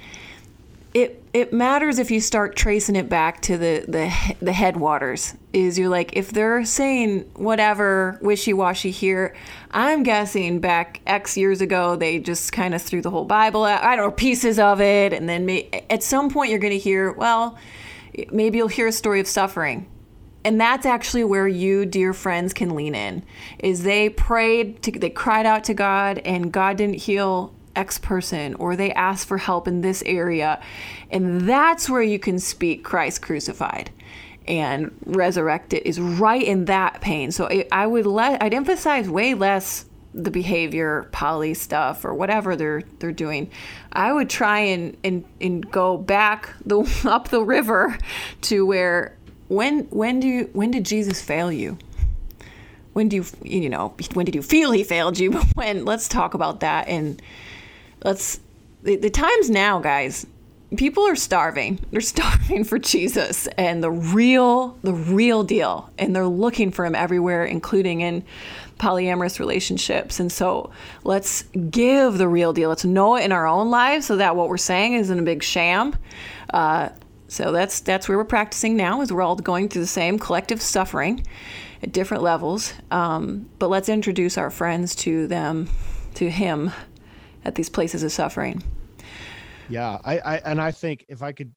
It 1.34 1.54
matters 1.54 2.00
if 2.00 2.10
you 2.10 2.20
start 2.20 2.56
tracing 2.56 2.96
it 2.96 3.08
back 3.08 3.42
to 3.42 3.58
the 3.58 3.86
the 3.88 4.36
the 4.42 4.54
headwaters. 4.54 5.36
Is 5.54 5.78
you're 5.78 5.90
like 5.90 6.16
if 6.16 6.32
they're 6.32 6.66
saying 6.66 7.30
whatever 7.36 8.18
wishy 8.22 8.54
washy 8.54 8.92
here, 8.92 9.36
I'm 9.72 10.04
guessing 10.04 10.60
back 10.60 11.02
X 11.06 11.38
years 11.38 11.62
ago 11.62 11.96
they 11.96 12.20
just 12.20 12.52
kind 12.52 12.74
of 12.74 12.82
threw 12.82 13.02
the 13.02 13.12
whole 13.12 13.26
Bible 13.26 13.66
out, 13.66 13.84
I 13.84 13.96
don't 13.96 14.06
know 14.06 14.12
pieces 14.12 14.60
of 14.60 14.82
it, 14.82 15.14
and 15.14 15.30
then 15.30 15.46
may, 15.46 15.70
at 15.90 16.04
some 16.04 16.30
point 16.30 16.50
you're 16.50 16.60
going 16.60 16.74
to 16.74 16.80
hear 16.80 17.12
well, 17.12 17.58
maybe 18.32 18.58
you'll 18.58 18.68
hear 18.68 18.88
a 18.88 18.92
story 18.92 19.20
of 19.20 19.28
suffering. 19.28 19.88
And 20.46 20.60
that's 20.60 20.86
actually 20.86 21.26
where 21.26 21.50
you, 21.50 21.86
dear 21.86 22.14
friends, 22.14 22.54
can 22.54 22.74
lean 22.74 22.96
in. 22.96 23.24
Is 23.60 23.84
they 23.84 24.08
prayed, 24.08 24.82
to, 24.84 24.92
they 24.92 25.10
cried 25.10 25.46
out 25.46 25.66
to 25.66 25.74
God, 25.74 26.20
and 26.20 26.50
God 26.52 26.78
didn't 26.78 26.96
heal 26.96 27.54
X 27.80 27.98
person 27.98 28.56
or 28.56 28.76
they 28.76 28.92
ask 28.92 29.26
for 29.28 29.38
help 29.38 29.68
in 29.68 29.82
this 29.82 30.04
area. 30.06 30.62
And 31.10 31.48
that's 31.48 31.90
where 31.90 32.02
you 32.02 32.20
can 32.20 32.40
speak 32.40 32.84
Christ 32.84 33.22
crucified 33.22 33.92
and 34.48 34.92
resurrected 35.06 35.84
is 35.86 36.00
right 36.00 36.44
in 36.44 36.66
that 36.66 37.00
pain. 37.02 37.32
So 37.32 37.48
I 37.72 37.86
would 37.86 38.06
let 38.06 38.42
I'd 38.44 38.54
emphasize 38.54 39.08
way 39.08 39.36
less 39.36 39.86
the 40.14 40.32
behavior 40.32 41.08
poly 41.12 41.54
stuff 41.54 42.04
or 42.04 42.14
whatever 42.16 42.56
they're 42.56 42.82
they're 42.98 43.12
doing. 43.12 43.50
I 43.94 44.12
would 44.12 44.30
try 44.30 44.60
and 44.60 44.98
and, 45.04 45.24
and 45.40 45.70
go 45.72 45.98
back 45.98 46.54
the 46.66 46.80
up 47.06 47.30
the 47.30 47.44
river 47.44 47.98
to 48.42 48.66
where 48.66 49.16
when 49.48 49.82
when 49.86 50.20
do 50.20 50.28
you, 50.28 50.50
when 50.54 50.72
did 50.72 50.86
Jesus 50.86 51.22
fail 51.22 51.52
you? 51.52 51.78
When 52.94 53.08
do 53.08 53.18
you 53.18 53.26
you 53.44 53.70
know 53.70 53.94
when 54.14 54.26
did 54.26 54.36
you 54.36 54.42
feel 54.42 54.72
he 54.72 54.84
failed 54.84 55.20
you? 55.20 55.32
But 55.40 55.46
when 55.54 55.86
let's 55.86 56.08
talk 56.08 56.34
about 56.34 56.62
that 56.62 56.88
and 56.88 57.22
let's 58.04 58.40
the, 58.84 58.96
the 58.96 59.10
times 59.10 59.50
now, 59.50 59.80
guys. 59.80 60.26
People 60.78 61.08
are 61.08 61.16
starving. 61.16 61.80
They're 61.92 62.02
starving 62.02 62.64
for 62.64 62.78
Jesus 62.78 63.48
and 63.58 63.84
the 63.84 63.92
real, 63.92 64.78
the 64.84 64.94
real 64.94 65.44
deal. 65.44 65.90
And 65.98 66.16
they're 66.16 66.28
looking 66.28 66.72
for 66.72 66.86
him 66.86 66.96
everywhere, 66.96 67.44
including 67.46 68.02
in 68.02 68.24
polyamorous 68.78 69.40
relationships. 69.40 70.20
And 70.20 70.32
so 70.32 70.72
let's 71.04 71.44
give 71.70 72.18
the 72.18 72.28
real 72.28 72.54
deal. 72.54 72.70
Let's 72.70 72.86
know 72.86 73.16
it 73.16 73.26
in 73.26 73.32
our 73.32 73.48
own 73.48 73.70
lives 73.70 74.06
so 74.06 74.16
that 74.18 74.36
what 74.36 74.48
we're 74.48 74.58
saying 74.58 74.94
isn't 74.94 75.20
a 75.20 75.24
big 75.24 75.44
sham. 75.44 75.96
Uh, 76.54 76.90
so 77.28 77.52
that's 77.52 77.82
that's 77.82 78.10
where 78.10 78.18
we're 78.18 78.24
practicing 78.24 78.76
now. 78.76 79.02
Is 79.02 79.14
we're 79.14 79.22
all 79.22 79.36
going 79.36 79.70
through 79.70 79.82
the 79.82 79.88
same 79.88 80.18
collective 80.18 80.62
suffering 80.62 81.26
at 81.84 81.92
different 81.92 82.24
levels. 82.24 82.74
Um, 82.90 83.50
but 83.60 83.70
let's 83.70 83.90
introduce 83.90 84.38
our 84.38 84.50
friends 84.50 84.96
to 84.96 85.28
them, 85.28 85.70
to 86.16 86.30
Him, 86.30 86.72
at 87.50 87.56
these 87.56 87.68
places 87.70 88.04
of 88.04 88.12
suffering. 88.12 88.64
Yeah, 89.68 89.98
I, 90.06 90.20
I 90.20 90.38
and 90.46 90.62
I 90.62 90.72
think 90.72 91.06
if 91.10 91.22
I 91.22 91.34
could 91.34 91.54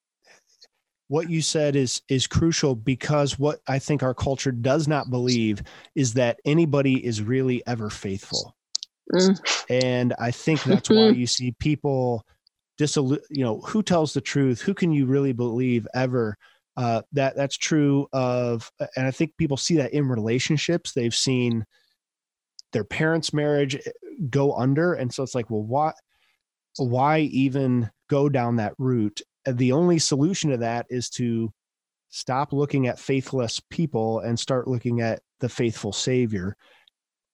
what 1.09 1.29
you 1.29 1.43
said 1.43 1.77
is 1.77 2.01
is 2.09 2.27
crucial 2.27 2.75
because 2.75 3.39
what 3.39 3.61
I 3.69 3.79
think 3.79 4.03
our 4.03 4.15
culture 4.15 4.51
does 4.51 4.89
not 4.89 5.11
believe 5.11 5.63
is 5.95 6.15
that 6.15 6.41
anybody 6.45 7.05
is 7.05 7.23
really 7.23 7.63
ever 7.67 7.91
faithful. 7.91 8.57
Mm. 9.13 9.65
And 9.69 10.15
I 10.19 10.31
think 10.31 10.63
that's 10.65 10.89
why 10.89 11.09
you 11.11 11.27
see 11.27 11.53
people 11.59 12.25
disillu- 12.79 13.21
you 13.29 13.45
know, 13.45 13.61
who 13.61 13.83
tells 13.83 14.15
the 14.15 14.21
truth? 14.23 14.63
Who 14.63 14.73
can 14.73 14.91
you 14.91 15.05
really 15.05 15.33
believe 15.33 15.87
ever? 15.95 16.37
Uh, 16.79 17.03
that 17.13 17.37
that's 17.37 17.59
true 17.59 18.09
of 18.15 18.71
and 18.97 19.07
I 19.07 19.11
think 19.11 19.37
people 19.37 19.59
see 19.59 19.77
that 19.77 19.93
in 19.93 20.09
relationships. 20.09 20.93
They've 20.93 21.15
seen 21.15 21.67
their 22.73 22.85
parents' 22.85 23.35
marriage 23.35 23.79
go 24.31 24.55
under 24.55 24.95
and 24.95 25.13
so 25.13 25.23
it's 25.23 25.35
like 25.35 25.51
well 25.51 25.63
why 25.63 25.93
why 26.79 27.21
even 27.21 27.91
go 28.09 28.29
down 28.29 28.57
that 28.57 28.75
route 28.79 29.21
the 29.47 29.73
only 29.73 29.99
solution 29.99 30.51
to 30.51 30.57
that 30.59 30.87
is 30.89 31.09
to 31.09 31.53
stop 32.09 32.53
looking 32.53 32.87
at 32.87 32.99
faithless 32.99 33.61
people 33.71 34.21
and 34.21 34.39
start 34.39 34.69
looking 34.69 35.01
at 35.01 35.21
the 35.41 35.49
faithful 35.49 35.93
savior 35.93 36.57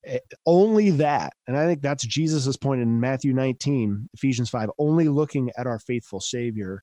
eh, 0.04 0.18
only 0.46 0.90
that 0.90 1.32
and 1.46 1.56
i 1.56 1.66
think 1.66 1.82
that's 1.82 2.06
jesus's 2.06 2.56
point 2.56 2.80
in 2.80 3.00
matthew 3.00 3.32
19 3.32 4.08
ephesians 4.14 4.50
5 4.50 4.70
only 4.78 5.08
looking 5.08 5.50
at 5.56 5.66
our 5.66 5.78
faithful 5.78 6.20
savior 6.20 6.82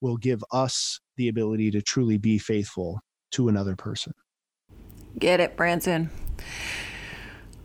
will 0.00 0.16
give 0.16 0.44
us 0.52 1.00
the 1.16 1.28
ability 1.28 1.70
to 1.70 1.82
truly 1.82 2.18
be 2.18 2.38
faithful 2.38 3.00
to 3.32 3.48
another 3.48 3.76
person. 3.76 4.12
Get 5.18 5.40
it, 5.40 5.56
Branson. 5.56 6.10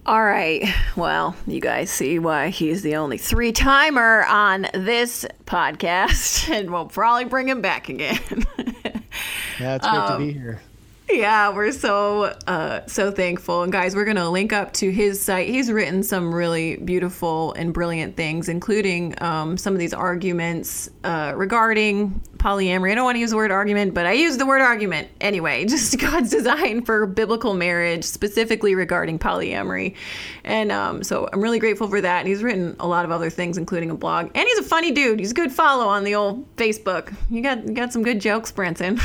All 0.04 0.24
right. 0.24 0.68
Well, 0.96 1.36
you 1.46 1.62
guys 1.62 1.92
see 1.92 2.18
why 2.18 2.50
he's 2.50 2.82
the 2.82 2.96
only 2.96 3.20
three 3.20 3.52
timer 3.52 4.26
on 4.26 4.68
this 4.74 5.26
podcast, 5.46 6.50
and 6.54 6.72
we'll 6.72 6.88
probably 6.88 7.26
bring 7.26 7.48
him 7.48 7.62
back 7.62 7.88
again. 7.88 8.20
yeah, 9.60 9.76
it's 9.76 9.86
good 9.88 9.96
um, 9.96 10.20
to 10.20 10.26
be 10.26 10.34
here. 10.34 10.60
Yeah, 11.14 11.54
we're 11.54 11.74
so 11.74 12.36
uh, 12.48 12.86
so 12.88 13.12
thankful. 13.12 13.64
And 13.64 13.72
guys, 13.72 13.96
we're 13.96 14.06
gonna 14.06 14.30
link 14.30 14.54
up 14.54 14.72
to 14.74 14.92
his 14.92 15.22
site. 15.22 15.50
He's 15.50 15.70
written 15.72 16.04
some 16.04 16.34
really 16.34 16.78
beautiful 16.78 17.54
and 17.54 17.74
brilliant 17.74 18.16
things, 18.16 18.48
including 18.48 19.22
um, 19.22 19.58
some 19.58 19.74
of 19.74 19.80
these 19.80 19.94
arguments 19.94 20.90
uh, 21.04 21.34
regarding 21.36 22.22
polyamory. 22.38 22.92
I 22.92 22.96
don't 22.96 23.04
want 23.04 23.16
to 23.16 23.20
use 23.20 23.32
the 23.32 23.36
word 23.36 23.52
argument, 23.52 23.94
but 23.94 24.06
I 24.06 24.14
use 24.14 24.38
the 24.38 24.46
word 24.46 24.62
argument 24.62 25.10
anyway. 25.20 25.66
Just 25.72 26.00
God's 26.00 26.30
design 26.30 26.84
for 26.84 27.06
biblical 27.06 27.54
marriage, 27.54 28.04
specifically 28.04 28.74
regarding 28.74 29.20
polyamory. 29.20 29.96
And 30.44 30.72
um, 30.72 31.04
so 31.04 31.30
I'm 31.32 31.42
really 31.42 31.60
grateful 31.60 31.88
for 31.88 32.02
that. 32.02 32.20
And 32.20 32.28
he's 32.28 32.42
written 32.42 32.76
a 32.80 32.88
lot 32.88 33.06
of 33.06 33.12
other 33.12 33.30
things, 33.30 33.58
including 33.58 33.92
a 33.92 33.96
blog. 33.96 34.32
And 34.34 34.48
he's 34.48 34.60
a 34.60 34.64
funny 34.64 34.92
dude. 34.92 35.20
He's 35.20 35.32
a 35.32 35.36
good 35.36 35.52
follow 35.52 35.88
on 35.88 36.04
the 36.04 36.16
old 36.16 36.56
Facebook. 36.56 37.14
You 37.30 37.42
got 37.42 37.68
you 37.68 37.74
got 37.74 37.94
some 37.94 38.02
good 38.02 38.20
jokes, 38.20 38.52
Branson. 38.52 39.00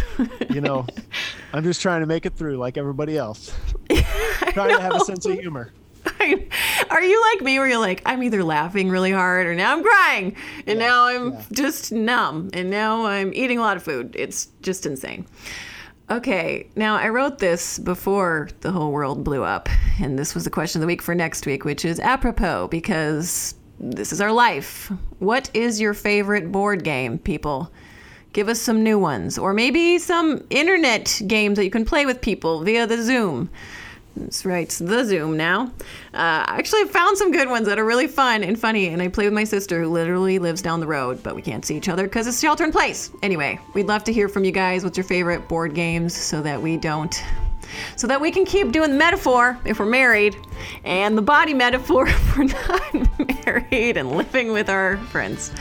you 0.50 0.60
know, 0.60 0.86
I'm 1.52 1.64
just 1.64 1.80
trying 1.80 2.00
to 2.00 2.06
make 2.06 2.26
it 2.26 2.34
through 2.34 2.56
like 2.56 2.76
everybody 2.76 3.16
else. 3.16 3.56
trying 3.88 4.74
to 4.74 4.80
have 4.80 4.94
a 4.94 5.00
sense 5.00 5.26
of 5.26 5.38
humor. 5.38 5.72
Are 6.90 7.02
you 7.02 7.20
like 7.32 7.42
me 7.42 7.58
where 7.58 7.68
you're 7.68 7.78
like, 7.78 8.02
I'm 8.06 8.22
either 8.22 8.42
laughing 8.42 8.88
really 8.88 9.12
hard 9.12 9.46
or 9.46 9.54
now 9.54 9.72
I'm 9.72 9.82
crying 9.82 10.36
and 10.66 10.78
yeah, 10.78 10.86
now 10.86 11.04
I'm 11.06 11.32
yeah. 11.32 11.42
just 11.52 11.92
numb 11.92 12.50
and 12.52 12.70
now 12.70 13.06
I'm 13.06 13.32
eating 13.34 13.58
a 13.58 13.60
lot 13.60 13.76
of 13.76 13.82
food? 13.82 14.14
It's 14.16 14.48
just 14.62 14.86
insane. 14.86 15.26
Okay, 16.08 16.68
now 16.76 16.94
I 16.96 17.08
wrote 17.08 17.38
this 17.38 17.80
before 17.80 18.48
the 18.60 18.70
whole 18.70 18.92
world 18.92 19.24
blew 19.24 19.42
up, 19.42 19.68
and 20.00 20.16
this 20.16 20.36
was 20.36 20.44
the 20.44 20.50
question 20.50 20.78
of 20.78 20.82
the 20.82 20.86
week 20.86 21.02
for 21.02 21.16
next 21.16 21.46
week, 21.46 21.64
which 21.64 21.84
is 21.84 21.98
apropos 21.98 22.68
because 22.68 23.56
this 23.80 24.12
is 24.12 24.20
our 24.20 24.30
life. 24.30 24.92
What 25.18 25.50
is 25.52 25.80
your 25.80 25.94
favorite 25.94 26.52
board 26.52 26.84
game, 26.84 27.18
people? 27.18 27.72
Give 28.36 28.50
us 28.50 28.60
some 28.60 28.82
new 28.82 28.98
ones, 28.98 29.38
or 29.38 29.54
maybe 29.54 29.98
some 29.98 30.44
internet 30.50 31.22
games 31.26 31.56
that 31.56 31.64
you 31.64 31.70
can 31.70 31.86
play 31.86 32.04
with 32.04 32.20
people 32.20 32.62
via 32.62 32.86
the 32.86 33.02
Zoom. 33.02 33.48
That's 34.14 34.44
right, 34.44 34.68
the 34.68 35.04
Zoom 35.06 35.38
now. 35.38 35.72
Uh, 36.12 36.44
I 36.44 36.56
actually 36.58 36.84
found 36.84 37.16
some 37.16 37.32
good 37.32 37.48
ones 37.48 37.66
that 37.66 37.78
are 37.78 37.84
really 37.86 38.06
fun 38.06 38.44
and 38.44 38.60
funny, 38.60 38.88
and 38.88 39.00
I 39.00 39.08
play 39.08 39.24
with 39.24 39.32
my 39.32 39.44
sister 39.44 39.80
who 39.80 39.88
literally 39.88 40.38
lives 40.38 40.60
down 40.60 40.80
the 40.80 40.86
road, 40.86 41.22
but 41.22 41.34
we 41.34 41.40
can't 41.40 41.64
see 41.64 41.78
each 41.78 41.88
other 41.88 42.02
because 42.02 42.26
it's 42.26 42.38
shelter 42.38 42.62
in 42.62 42.72
place. 42.72 43.10
Anyway, 43.22 43.58
we'd 43.72 43.86
love 43.86 44.04
to 44.04 44.12
hear 44.12 44.28
from 44.28 44.44
you 44.44 44.52
guys. 44.52 44.84
What's 44.84 44.98
your 44.98 45.04
favorite 45.04 45.48
board 45.48 45.74
games 45.74 46.14
so 46.14 46.42
that 46.42 46.60
we 46.60 46.76
don't 46.76 47.18
so 47.96 48.06
that 48.06 48.20
we 48.20 48.30
can 48.30 48.44
keep 48.44 48.70
doing 48.70 48.90
the 48.90 48.96
metaphor 48.96 49.58
if 49.64 49.78
we're 49.78 49.86
married 49.86 50.36
and 50.84 51.16
the 51.16 51.22
body 51.22 51.54
metaphor 51.54 52.06
if 52.08 52.36
we're 52.36 52.44
not 52.44 53.46
married 53.46 53.96
and 53.96 54.12
living 54.12 54.52
with 54.52 54.68
our 54.68 54.98
friends. 54.98 55.52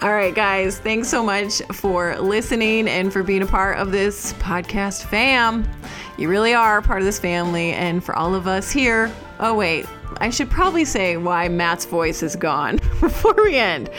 All 0.00 0.12
right, 0.12 0.32
guys, 0.32 0.78
thanks 0.78 1.08
so 1.08 1.24
much 1.24 1.60
for 1.72 2.16
listening 2.20 2.86
and 2.86 3.12
for 3.12 3.24
being 3.24 3.42
a 3.42 3.46
part 3.46 3.78
of 3.78 3.90
this 3.90 4.32
podcast 4.34 5.02
fam. 5.06 5.68
You 6.16 6.28
really 6.28 6.54
are 6.54 6.80
part 6.80 7.00
of 7.00 7.04
this 7.04 7.18
family, 7.18 7.72
and 7.72 8.02
for 8.02 8.14
all 8.14 8.32
of 8.36 8.46
us 8.46 8.70
here, 8.70 9.12
oh, 9.40 9.54
wait, 9.54 9.86
I 10.20 10.30
should 10.30 10.50
probably 10.50 10.84
say 10.84 11.16
why 11.16 11.48
Matt's 11.48 11.84
voice 11.84 12.22
is 12.22 12.36
gone 12.36 12.76
before 13.00 13.34
we 13.42 13.56
end. 13.56 13.90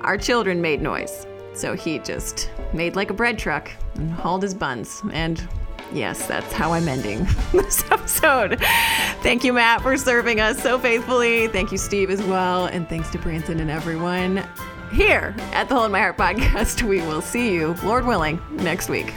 Our 0.00 0.16
children 0.16 0.62
made 0.62 0.80
noise, 0.80 1.26
so 1.52 1.74
he 1.76 1.98
just 1.98 2.50
made 2.72 2.96
like 2.96 3.10
a 3.10 3.14
bread 3.14 3.38
truck 3.38 3.70
and 3.96 4.10
hauled 4.10 4.44
his 4.44 4.54
buns. 4.54 5.02
And 5.12 5.46
yes, 5.92 6.26
that's 6.26 6.50
how 6.54 6.72
I'm 6.72 6.88
ending 6.88 7.26
this 7.52 7.84
episode. 7.90 8.58
Thank 9.20 9.44
you, 9.44 9.52
Matt, 9.52 9.82
for 9.82 9.98
serving 9.98 10.40
us 10.40 10.62
so 10.62 10.78
faithfully. 10.78 11.48
Thank 11.48 11.72
you, 11.72 11.78
Steve, 11.78 12.08
as 12.08 12.22
well. 12.22 12.66
And 12.66 12.88
thanks 12.88 13.10
to 13.10 13.18
Branson 13.18 13.60
and 13.60 13.70
everyone 13.70 14.42
here 14.92 15.34
at 15.52 15.68
the 15.68 15.74
Hole 15.74 15.84
in 15.84 15.92
My 15.92 16.00
Heart 16.00 16.18
podcast. 16.18 16.82
We 16.82 17.00
will 17.00 17.22
see 17.22 17.52
you, 17.54 17.74
Lord 17.82 18.06
willing, 18.06 18.40
next 18.52 18.88
week. 18.88 19.12